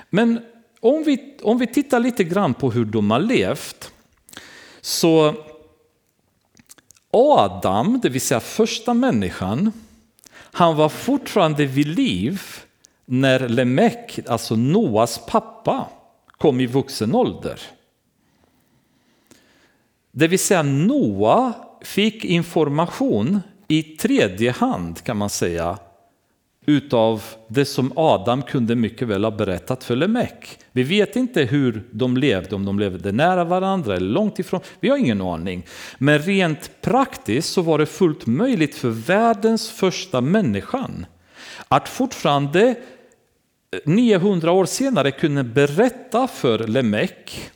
Men 0.10 0.39
om 0.80 1.03
vi, 1.03 1.38
om 1.41 1.57
vi 1.57 1.68
tittar 1.68 1.99
lite 1.99 2.24
grann 2.24 2.53
på 2.53 2.72
hur 2.72 2.86
de 2.86 3.12
har 3.12 3.20
levt 3.20 3.91
så 4.82 5.36
Adam, 7.12 7.99
det 8.03 8.10
vill 8.10 8.22
säga 8.22 8.39
första 8.39 8.93
människan, 8.93 9.72
han 10.34 10.76
var 10.76 10.89
fortfarande 10.89 11.66
vid 11.66 11.88
liv 11.88 12.41
när 13.05 13.49
Lemek, 13.49 14.20
alltså 14.28 14.55
Noas 14.55 15.22
pappa, 15.28 15.89
kom 16.38 16.60
i 16.60 16.66
vuxen 16.66 17.16
ålder. 17.16 17.62
Det 20.12 20.28
vill 20.28 20.39
säga 20.39 20.64
Noa 20.64 21.53
fick 21.82 22.26
information 22.26 23.41
i 23.72 23.84
tredje 23.84 24.51
hand 24.51 25.03
kan 25.03 25.17
man 25.17 25.30
säga 25.30 25.78
utav 26.65 27.24
det 27.47 27.65
som 27.65 27.93
Adam 27.95 28.41
kunde 28.41 28.76
mycket 28.76 29.07
väl 29.07 29.24
ha 29.24 29.32
berättat 29.32 29.84
för 29.84 29.95
Lemek. 29.95 30.59
Vi 30.72 30.84
vet 30.84 31.15
inte 31.15 31.43
hur 31.43 31.84
de 31.91 32.17
levde, 32.17 32.55
om 32.55 32.65
de 32.65 32.80
levde 32.80 33.11
nära 33.11 33.43
varandra 33.43 33.95
eller 33.95 34.09
långt 34.09 34.39
ifrån. 34.39 34.61
Vi 34.80 34.89
har 34.89 34.97
ingen 34.97 35.22
aning. 35.22 35.65
Men 35.97 36.20
rent 36.20 36.82
praktiskt 36.82 37.53
så 37.53 37.61
var 37.61 37.78
det 37.78 37.86
fullt 37.86 38.26
möjligt 38.26 38.76
för 38.76 38.89
världens 38.89 39.70
första 39.70 40.22
människan 40.22 41.05
att 41.67 41.89
fortfarande 41.89 42.76
900 43.86 44.51
år 44.51 44.65
senare 44.65 45.11
kunna 45.11 45.43
berätta 45.43 46.28
för 46.28 46.59
Lemek 46.67 47.51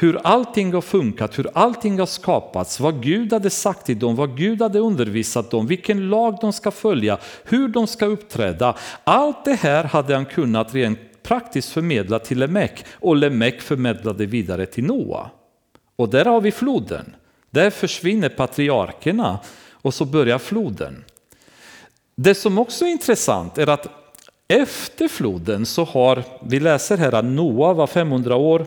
hur 0.00 0.20
allting 0.24 0.74
har 0.74 0.80
funkat, 0.80 1.38
hur 1.38 1.50
allting 1.54 1.98
har 1.98 2.06
skapats, 2.06 2.80
vad 2.80 3.02
Gud 3.02 3.32
hade 3.32 3.50
sagt 3.50 3.86
till 3.86 3.98
dem, 3.98 4.16
vad 4.16 4.36
Gud 4.36 4.62
hade 4.62 4.78
undervisat 4.78 5.50
dem, 5.50 5.66
vilken 5.66 6.08
lag 6.08 6.38
de 6.40 6.52
ska 6.52 6.70
följa, 6.70 7.18
hur 7.44 7.68
de 7.68 7.86
ska 7.86 8.06
uppträda. 8.06 8.76
Allt 9.04 9.44
det 9.44 9.54
här 9.54 9.84
hade 9.84 10.14
han 10.14 10.26
kunnat 10.26 10.74
rent 10.74 10.98
praktiskt 11.22 11.72
förmedla 11.72 12.18
till 12.18 12.38
Lemek 12.38 12.84
och 12.92 13.16
Lemek 13.16 13.60
förmedlade 13.60 14.26
vidare 14.26 14.66
till 14.66 14.84
Noa. 14.84 15.30
Och 15.96 16.08
där 16.08 16.24
har 16.24 16.40
vi 16.40 16.52
floden. 16.52 17.14
Där 17.50 17.70
försvinner 17.70 18.28
patriarkerna 18.28 19.38
och 19.72 19.94
så 19.94 20.04
börjar 20.04 20.38
floden. 20.38 21.04
Det 22.16 22.34
som 22.34 22.58
också 22.58 22.84
är 22.84 22.88
intressant 22.88 23.58
är 23.58 23.66
att 23.66 23.86
efter 24.48 25.08
floden 25.08 25.66
så 25.66 25.84
har, 25.84 26.22
vi 26.42 26.60
läser 26.60 26.96
här 26.96 27.14
att 27.14 27.24
Noa 27.24 27.72
var 27.72 27.86
500 27.86 28.36
år 28.36 28.66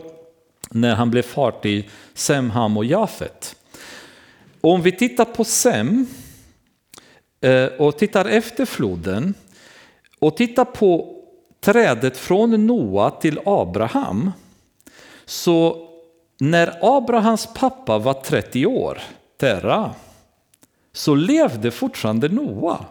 när 0.70 0.94
han 0.94 1.10
blev 1.10 1.22
far 1.22 1.50
till 1.50 1.84
Sem, 2.14 2.50
Ham 2.50 2.76
och 2.76 2.84
Jafet. 2.84 3.56
om 4.60 4.82
vi 4.82 4.92
tittar 4.92 5.24
på 5.24 5.44
Sem 5.44 6.06
eh, 7.40 7.66
och 7.66 7.98
tittar 7.98 8.24
efter 8.24 8.64
floden 8.64 9.34
och 10.18 10.36
tittar 10.36 10.64
på 10.64 11.22
trädet 11.60 12.16
från 12.16 12.66
Noa 12.66 13.10
till 13.10 13.40
Abraham 13.44 14.32
så 15.24 15.88
när 16.40 16.96
Abrahams 16.96 17.48
pappa 17.54 17.98
var 17.98 18.14
30 18.14 18.66
år, 18.66 19.00
Terra, 19.36 19.90
så 20.92 21.14
levde 21.14 21.70
fortfarande 21.70 22.28
Noa. 22.28 22.84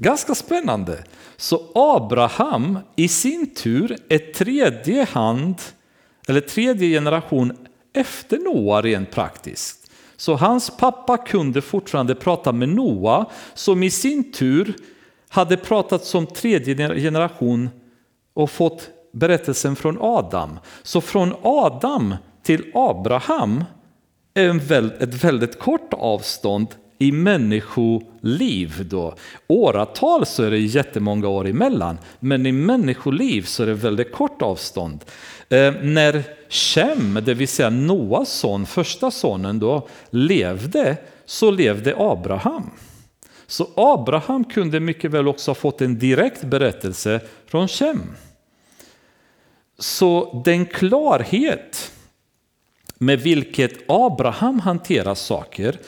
Ganska 0.00 0.34
spännande. 0.34 1.04
Så 1.36 1.62
Abraham 1.74 2.78
i 2.96 3.08
sin 3.08 3.54
tur 3.54 3.96
är 4.08 4.18
tredje 4.18 5.04
hand, 5.04 5.54
eller 6.28 6.40
tredje 6.40 6.88
generation 6.88 7.52
efter 7.94 8.38
Noa 8.38 8.82
rent 8.82 9.10
praktiskt. 9.10 9.90
Så 10.16 10.34
hans 10.34 10.76
pappa 10.76 11.16
kunde 11.16 11.62
fortfarande 11.62 12.14
prata 12.14 12.52
med 12.52 12.68
Noa 12.68 13.26
som 13.54 13.82
i 13.82 13.90
sin 13.90 14.32
tur 14.32 14.74
hade 15.28 15.56
pratat 15.56 16.04
som 16.04 16.26
tredje 16.26 16.74
generation 16.76 17.70
och 18.34 18.50
fått 18.50 18.90
berättelsen 19.12 19.76
från 19.76 19.98
Adam. 20.00 20.58
Så 20.82 21.00
från 21.00 21.34
Adam 21.42 22.14
till 22.42 22.70
Abraham 22.74 23.64
är 24.34 25.02
ett 25.02 25.24
väldigt 25.24 25.58
kort 25.58 25.94
avstånd 25.94 26.68
i 26.98 27.12
människoliv 27.12 28.88
då. 28.88 29.14
Åratal 29.46 30.26
så 30.26 30.42
är 30.42 30.50
det 30.50 30.58
jättemånga 30.58 31.28
år 31.28 31.48
emellan, 31.48 31.98
men 32.20 32.46
i 32.46 32.52
människoliv 32.52 33.42
så 33.42 33.62
är 33.62 33.66
det 33.66 33.74
väldigt 33.74 34.12
kort 34.12 34.42
avstånd. 34.42 35.04
Eh, 35.48 35.74
när 35.82 36.22
Shem, 36.48 37.18
det 37.24 37.34
vill 37.34 37.48
säga 37.48 37.70
Noas 37.70 38.32
son, 38.32 38.66
första 38.66 39.10
sonen 39.10 39.58
då, 39.58 39.88
levde 40.10 40.96
så 41.24 41.50
levde 41.50 41.94
Abraham. 41.98 42.70
Så 43.46 43.68
Abraham 43.76 44.44
kunde 44.44 44.80
mycket 44.80 45.10
väl 45.10 45.28
också 45.28 45.50
ha 45.50 45.54
fått 45.54 45.80
en 45.80 45.98
direkt 45.98 46.44
berättelse 46.44 47.20
från 47.46 47.68
Shem. 47.68 48.02
Så 49.78 50.42
den 50.44 50.66
klarhet 50.66 51.92
med 52.98 53.20
vilket 53.20 53.72
Abraham 53.86 54.60
hanterar 54.60 55.14
saker 55.14 55.78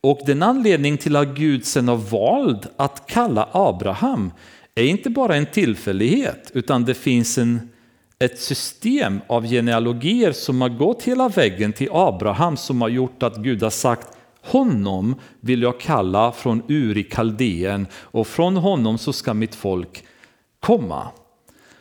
och 0.00 0.20
den 0.26 0.42
anledning 0.42 0.98
till 0.98 1.16
att 1.16 1.28
Gud 1.28 1.64
sen 1.66 1.88
har 1.88 1.96
valt 1.96 2.66
att 2.76 3.06
kalla 3.06 3.48
Abraham 3.52 4.32
är 4.74 4.84
inte 4.84 5.10
bara 5.10 5.36
en 5.36 5.46
tillfällighet 5.46 6.50
utan 6.54 6.84
det 6.84 6.94
finns 6.94 7.38
en, 7.38 7.68
ett 8.18 8.40
system 8.40 9.20
av 9.26 9.46
genealogier 9.46 10.32
som 10.32 10.60
har 10.60 10.68
gått 10.68 11.02
hela 11.02 11.28
vägen 11.28 11.72
till 11.72 11.88
Abraham 11.92 12.56
som 12.56 12.82
har 12.82 12.88
gjort 12.88 13.22
att 13.22 13.36
Gud 13.36 13.62
har 13.62 13.70
sagt 13.70 14.08
honom 14.42 15.14
vill 15.40 15.62
jag 15.62 15.80
kalla 15.80 16.32
från 16.32 16.62
Uri 16.68 17.00
i 17.00 17.04
Kaldeen 17.04 17.86
och 17.94 18.26
från 18.26 18.56
honom 18.56 18.98
så 18.98 19.12
ska 19.12 19.34
mitt 19.34 19.54
folk 19.54 20.04
komma. 20.60 21.08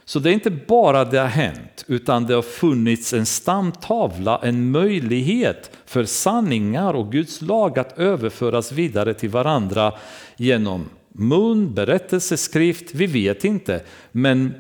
Så 0.08 0.20
det 0.20 0.30
är 0.30 0.34
inte 0.34 0.52
bara 0.52 1.06
det 1.06 1.20
har 1.20 1.28
hänt, 1.28 1.86
utan 1.88 2.26
det 2.26 2.34
har 2.34 2.42
funnits 2.42 3.14
en 3.14 3.26
stamtavla, 3.26 4.40
en 4.44 4.72
möjlighet 4.72 5.72
för 5.86 6.06
sanningar 6.06 6.94
och 6.94 7.12
Guds 7.12 7.42
lag 7.42 7.80
att 7.80 8.00
överföras 8.00 8.72
vidare 8.72 9.14
till 9.14 9.30
varandra 9.30 9.94
genom 10.38 10.90
mun, 11.10 11.74
berättelse, 11.74 12.38
skrift, 12.38 12.94
vi 12.94 13.08
vet 13.08 13.44
inte. 13.44 13.84
Men 14.12 14.54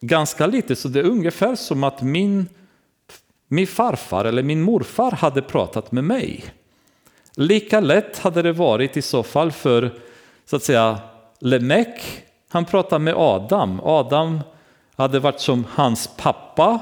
ganska 0.00 0.46
lite, 0.46 0.76
så 0.76 0.88
det 0.88 1.00
är 1.00 1.04
ungefär 1.04 1.54
som 1.54 1.84
att 1.84 2.02
min, 2.02 2.48
min 3.48 3.66
farfar 3.66 4.24
eller 4.24 4.42
min 4.42 4.62
morfar 4.62 5.10
hade 5.10 5.42
pratat 5.42 5.92
med 5.92 6.04
mig. 6.04 6.44
Lika 7.36 7.80
lätt 7.80 8.18
hade 8.18 8.42
det 8.42 8.52
varit 8.52 8.96
i 8.96 9.02
så 9.02 9.22
fall 9.22 9.52
för 9.52 9.98
så 10.44 10.56
att 10.56 10.62
säga 10.62 10.98
Lemek, 11.40 12.22
han 12.48 12.64
pratade 12.64 13.04
med 13.04 13.14
Adam. 13.16 13.80
Adam 13.84 14.40
hade 14.96 15.18
varit 15.18 15.40
som 15.40 15.64
hans 15.70 16.10
pappa 16.16 16.80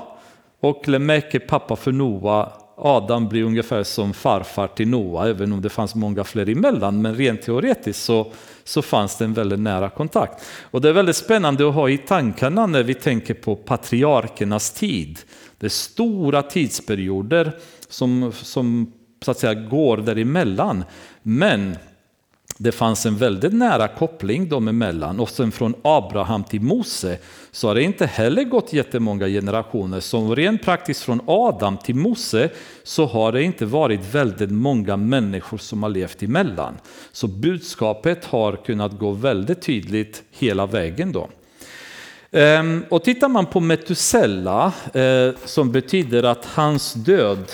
och 0.61 0.89
Lemeke 0.89 1.41
pappa 1.41 1.77
för 1.77 1.93
Noa. 1.93 2.53
Adam 2.77 3.29
blir 3.29 3.43
ungefär 3.43 3.83
som 3.83 4.15
farfar 4.15 4.67
till 4.67 4.89
Noa, 4.89 5.29
även 5.29 5.53
om 5.53 5.61
det 5.61 5.69
fanns 5.69 5.95
många 5.95 6.25
fler 6.25 6.49
emellan. 6.49 7.03
Men 7.03 7.15
rent 7.15 7.43
teoretiskt 7.43 8.03
så, 8.03 8.33
så 8.65 8.83
fanns 8.83 9.19
det 9.19 9.25
en 9.25 9.35
väldigt 9.35 9.59
nära 9.61 9.91
kontakt. 9.91 10.45
Och 10.71 10.81
det 10.81 10.89
är 10.89 10.93
väldigt 10.93 11.17
spännande 11.17 11.69
att 11.69 11.75
ha 11.75 11.89
i 11.89 11.99
tankarna 11.99 12.67
när 12.67 12.83
vi 12.83 12.95
tänker 12.95 13.35
på 13.35 13.57
patriarkernas 13.57 14.73
tid. 14.73 15.19
Det 15.59 15.67
är 15.67 15.71
stora 15.71 16.43
tidsperioder 16.43 17.53
som, 17.89 18.33
som 18.33 18.93
så 19.25 19.31
att 19.31 19.39
säga 19.39 19.55
går 19.55 19.97
däremellan. 19.97 20.85
Men 21.23 21.77
det 22.57 22.73
fanns 22.73 23.07
en 23.07 23.17
väldigt 23.17 23.53
nära 23.53 23.89
koppling 23.89 24.49
dem 24.49 24.69
emellan 24.69 25.21
och 25.21 25.29
sen 25.29 25.53
från 25.53 25.75
Abraham 25.83 26.45
till 26.45 26.61
Mose 26.61 27.19
så 27.51 27.69
har 27.69 27.75
det 27.75 27.83
inte 27.83 28.07
heller 28.07 28.45
gått 28.45 28.73
jättemånga 28.73 29.27
generationer. 29.29 30.01
Så 30.01 30.35
rent 30.35 30.63
praktiskt 30.63 31.03
från 31.03 31.21
Adam 31.27 31.79
till 31.79 31.95
Mose 31.95 32.51
så 32.83 33.07
har 33.07 33.33
det 33.33 33.43
inte 33.43 33.67
varit 33.67 34.15
väldigt 34.15 34.51
många 34.51 34.97
människor 34.97 35.59
som 35.59 35.83
har 35.83 35.91
levt 35.91 36.23
emellan. 36.23 36.75
Så 37.13 37.27
budskapet 37.27 38.25
har 38.25 38.57
kunnat 38.57 38.99
gå 38.99 39.11
väldigt 39.11 39.63
tydligt 39.63 40.23
hela 40.31 40.67
vägen 40.67 41.13
då. 41.13 41.29
Ehm, 42.31 42.85
och 42.89 43.05
tittar 43.05 43.29
man 43.29 43.47
på 43.47 43.61
Metusella 43.61 44.73
eh, 44.95 45.31
som 45.45 45.73
betyder 45.73 46.23
att 46.23 46.45
hans 46.45 46.95
död 46.95 47.53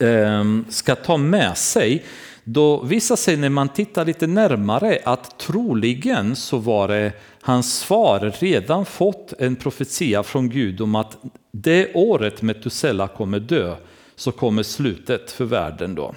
ehm, 0.00 0.64
ska 0.68 0.94
ta 0.94 1.16
med 1.16 1.58
sig 1.58 2.04
då 2.44 2.82
visar 2.82 3.16
sig 3.16 3.36
när 3.36 3.48
man 3.48 3.68
tittar 3.68 4.04
lite 4.04 4.26
närmare 4.26 4.98
att 5.04 5.38
troligen 5.38 6.36
så 6.36 6.58
var 6.58 6.88
det 6.88 7.12
hans 7.40 7.84
far 7.84 8.34
redan 8.38 8.86
fått 8.86 9.32
en 9.38 9.56
profetia 9.56 10.22
från 10.22 10.48
Gud 10.48 10.80
om 10.80 10.94
att 10.94 11.18
det 11.52 11.94
året 11.94 12.42
Metusella 12.42 13.08
kommer 13.08 13.40
dö 13.40 13.76
så 14.16 14.32
kommer 14.32 14.62
slutet 14.62 15.30
för 15.30 15.44
världen 15.44 15.94
då. 15.94 16.14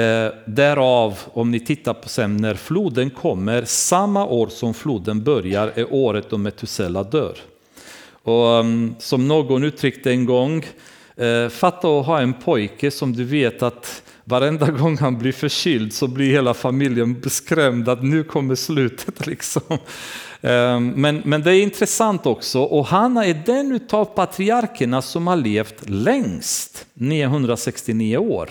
Eh, 0.00 0.32
därav, 0.46 1.18
om 1.32 1.50
ni 1.50 1.60
tittar 1.60 1.94
på 1.94 2.08
sen 2.08 2.36
när 2.36 2.54
floden 2.54 3.10
kommer, 3.10 3.64
samma 3.64 4.26
år 4.26 4.48
som 4.48 4.74
floden 4.74 5.24
börjar 5.24 5.72
är 5.74 5.94
året 5.94 6.30
då 6.30 6.38
Metusella 6.38 7.02
dör. 7.02 7.36
Och, 8.22 8.60
um, 8.60 8.94
som 8.98 9.28
någon 9.28 9.64
uttryckte 9.64 10.10
en 10.10 10.26
gång, 10.26 10.64
Eh, 11.16 11.48
fatta 11.48 11.88
att 11.88 12.06
ha 12.06 12.20
en 12.20 12.32
pojke 12.34 12.90
som 12.90 13.12
du 13.12 13.24
vet 13.24 13.62
att 13.62 14.02
varenda 14.24 14.70
gång 14.70 14.98
han 14.98 15.18
blir 15.18 15.32
förkyld 15.32 15.92
så 15.92 16.06
blir 16.06 16.30
hela 16.30 16.54
familjen 16.54 17.22
skrämd 17.26 17.88
att 17.88 18.02
nu 18.02 18.24
kommer 18.24 18.54
slutet. 18.54 19.26
Liksom. 19.26 19.62
Ehm, 20.40 20.88
men, 20.88 21.22
men 21.24 21.42
det 21.42 21.50
är 21.50 21.62
intressant 21.62 22.26
också 22.26 22.62
och 22.62 22.86
han 22.86 23.16
är 23.16 23.42
den 23.46 23.80
av 23.90 24.04
patriarkerna 24.04 25.02
som 25.02 25.26
har 25.26 25.36
levt 25.36 25.88
längst, 25.88 26.86
969 26.94 28.16
år. 28.16 28.50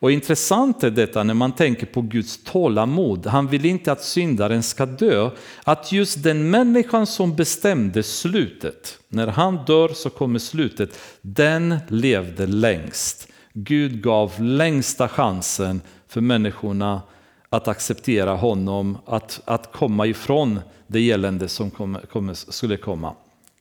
Och 0.00 0.12
intressant 0.12 0.84
är 0.84 0.90
detta 0.90 1.22
när 1.22 1.34
man 1.34 1.52
tänker 1.52 1.86
på 1.86 2.02
Guds 2.02 2.44
tålamod. 2.44 3.26
Han 3.26 3.46
vill 3.46 3.64
inte 3.64 3.92
att 3.92 4.02
syndaren 4.02 4.62
ska 4.62 4.86
dö. 4.86 5.30
Att 5.64 5.92
just 5.92 6.22
den 6.22 6.50
människan 6.50 7.06
som 7.06 7.36
bestämde 7.36 8.02
slutet, 8.02 8.98
när 9.08 9.26
han 9.26 9.64
dör 9.64 9.88
så 9.88 10.10
kommer 10.10 10.38
slutet, 10.38 10.98
den 11.22 11.78
levde 11.88 12.46
längst. 12.46 13.28
Gud 13.52 14.02
gav 14.02 14.42
längsta 14.42 15.08
chansen 15.08 15.80
för 16.08 16.20
människorna 16.20 17.02
att 17.48 17.68
acceptera 17.68 18.34
honom, 18.34 18.98
att, 19.06 19.40
att 19.44 19.72
komma 19.72 20.06
ifrån 20.06 20.60
det 20.86 21.10
elände 21.10 21.48
som 21.48 21.70
kom, 21.70 21.98
kom, 22.12 22.34
skulle 22.34 22.76
komma. 22.76 23.14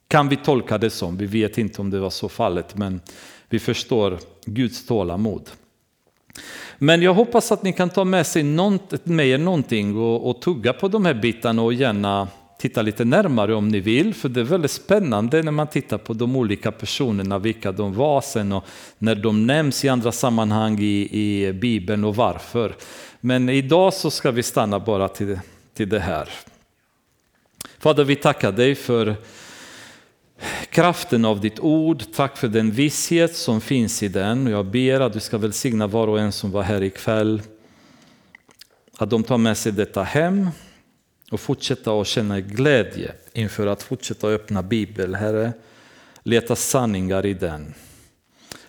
Kan 0.08 0.30
vi 0.30 0.36
tolka 0.36 0.78
det 0.78 0.90
som, 0.90 1.18
vi 1.18 1.26
vet 1.26 1.58
inte 1.58 1.82
om 1.82 1.90
det 1.90 2.00
var 2.00 2.10
så 2.10 2.30
fallet, 2.30 2.78
men 2.78 3.02
vi 3.50 3.60
förstår 3.60 4.20
Guds 4.46 4.86
tålamod. 4.86 5.50
Men 6.78 7.02
jag 7.02 7.14
hoppas 7.14 7.52
att 7.52 7.64
ni 7.64 7.74
kan 7.74 7.90
ta 7.90 8.04
med, 8.04 8.28
sig 8.28 8.44
något, 8.44 9.06
med 9.06 9.28
er 9.28 9.38
någonting 9.38 9.98
och, 9.98 10.30
och 10.30 10.42
tugga 10.42 10.74
på 10.74 10.88
de 10.88 11.06
här 11.06 11.14
bitarna 11.14 11.62
och 11.62 11.74
gärna 11.74 12.28
titta 12.60 12.82
lite 12.82 13.06
närmare 13.06 13.56
om 13.56 13.68
ni 13.68 13.80
vill, 13.80 14.14
för 14.14 14.30
det 14.30 14.40
är 14.40 14.44
väldigt 14.44 14.72
spännande 14.72 15.44
när 15.44 15.52
man 15.52 15.68
tittar 15.68 15.98
på 15.98 16.14
de 16.14 16.36
olika 16.36 16.72
personerna, 16.72 17.40
vilka 17.40 17.72
de 17.72 17.94
var 17.94 18.22
sen 18.22 18.52
och 18.52 18.64
när 18.98 19.16
de 19.16 19.48
nämns 19.48 19.86
i 19.86 19.90
andra 19.90 20.12
sammanhang 20.12 20.80
i, 20.80 21.10
i 21.12 21.54
Bibeln 21.54 22.04
och 22.04 22.16
varför. 22.16 22.76
Men 23.22 23.50
idag 23.50 23.94
så 23.94 24.12
ska 24.12 24.32
vi 24.32 24.44
stanna 24.44 24.80
bara 24.80 25.08
till, 25.08 25.40
till 25.74 25.90
det 25.90 26.00
här. 26.00 26.30
Fader, 27.80 28.04
vi 28.04 28.16
tackar 28.16 28.52
dig 28.52 28.76
för 28.76 29.16
kraften 30.70 31.26
av 31.26 31.42
ditt 31.42 31.60
ord. 31.60 32.04
Tack 32.16 32.38
för 32.38 32.48
den 32.48 32.72
visshet 32.72 33.36
som 33.36 33.62
finns 33.62 34.04
i 34.04 34.08
den. 34.08 34.48
Jag 34.48 34.66
ber 34.66 35.00
att 35.00 35.14
du 35.14 35.20
ska 35.20 35.38
välsigna 35.38 35.88
var 35.88 36.08
och 36.08 36.20
en 36.20 36.32
som 36.32 36.52
var 36.52 36.64
här 36.64 36.84
ikväll. 36.84 37.42
Att 38.98 39.10
de 39.10 39.24
tar 39.24 39.38
med 39.38 39.58
sig 39.58 39.72
detta 39.72 40.04
hem 40.04 40.50
och 41.32 41.40
fortsätta 41.40 42.02
att 42.02 42.08
känna 42.08 42.40
glädje 42.40 43.12
inför 43.34 43.68
att 43.68 43.84
fortsätta 43.84 44.28
öppna 44.28 44.64
Bibeln, 44.64 45.16
Herre. 45.16 45.54
Leta 46.24 46.56
sanningar 46.56 47.26
i 47.26 47.34
den. 47.34 47.74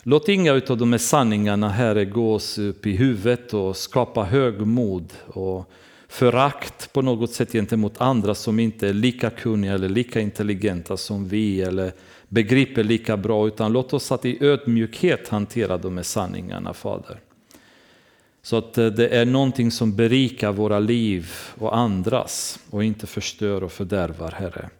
Låt 0.03 0.29
inga 0.29 0.53
av 0.53 0.77
de 0.79 0.93
här 0.93 0.99
sanningarna, 0.99 1.69
Herre, 1.69 2.05
gås 2.05 2.59
upp 2.59 2.87
i 2.87 2.97
huvudet 2.97 3.55
och 3.55 3.77
skapa 3.77 4.25
högmod 4.25 5.13
och 5.27 5.71
förakt 6.11 6.93
på 6.93 7.03
något 7.03 7.33
sätt 7.33 7.53
gentemot 7.53 8.01
andra 8.01 8.35
som 8.35 8.59
inte 8.59 8.89
är 8.89 8.93
lika 8.93 9.31
kunniga 9.31 9.75
eller 9.75 9.89
lika 9.89 10.21
intelligenta 10.21 10.97
som 10.97 11.29
vi 11.29 11.63
eller 11.63 11.93
begriper 12.29 12.85
lika 12.85 13.17
bra, 13.17 13.47
utan 13.47 13.73
låt 13.73 13.93
oss 13.93 14.13
att 14.13 14.25
i 14.25 14.45
ödmjukhet 14.45 15.29
hantera 15.29 15.79
de 15.79 15.97
här 15.97 16.05
sanningarna, 16.05 16.75
Fader. 16.75 17.21
Så 18.43 18.57
att 18.57 18.79
eh, 18.79 18.87
det 18.87 19.09
är 19.09 19.25
någonting 19.25 19.71
som 19.71 19.97
berikar 19.97 20.53
våra 20.53 20.79
liv 20.79 21.31
och 21.59 21.77
andras 21.77 22.59
och 22.71 22.85
inte 22.85 23.07
förstör 23.07 23.65
och 23.65 23.73
fördärvar, 23.73 24.31
Herre. 24.31 24.71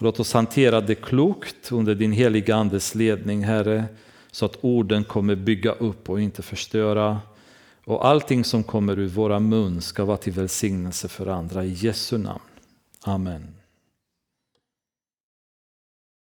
Låt 0.00 0.20
oss 0.20 0.32
hantera 0.32 0.80
det 0.80 0.94
klokt 0.94 1.72
under 1.72 1.94
din 1.94 2.12
heliga 2.12 2.56
Andes 2.56 2.94
ledning, 2.94 3.44
Herre, 3.44 3.84
så 4.30 4.44
att 4.46 4.58
orden 4.60 5.04
kommer 5.04 5.34
bygga 5.34 5.72
upp 5.72 6.10
och 6.10 6.20
inte 6.20 6.42
förstöra. 6.42 7.20
Och 7.84 8.06
allting 8.06 8.44
som 8.44 8.62
kommer 8.62 8.98
ur 8.98 9.08
våra 9.08 9.40
mun 9.40 9.80
ska 9.80 10.04
vara 10.04 10.16
till 10.16 10.32
välsignelse 10.32 11.08
för 11.08 11.26
andra. 11.26 11.64
I 11.64 11.72
Jesu 11.72 12.18
namn. 12.18 12.40
Amen. 13.04 13.59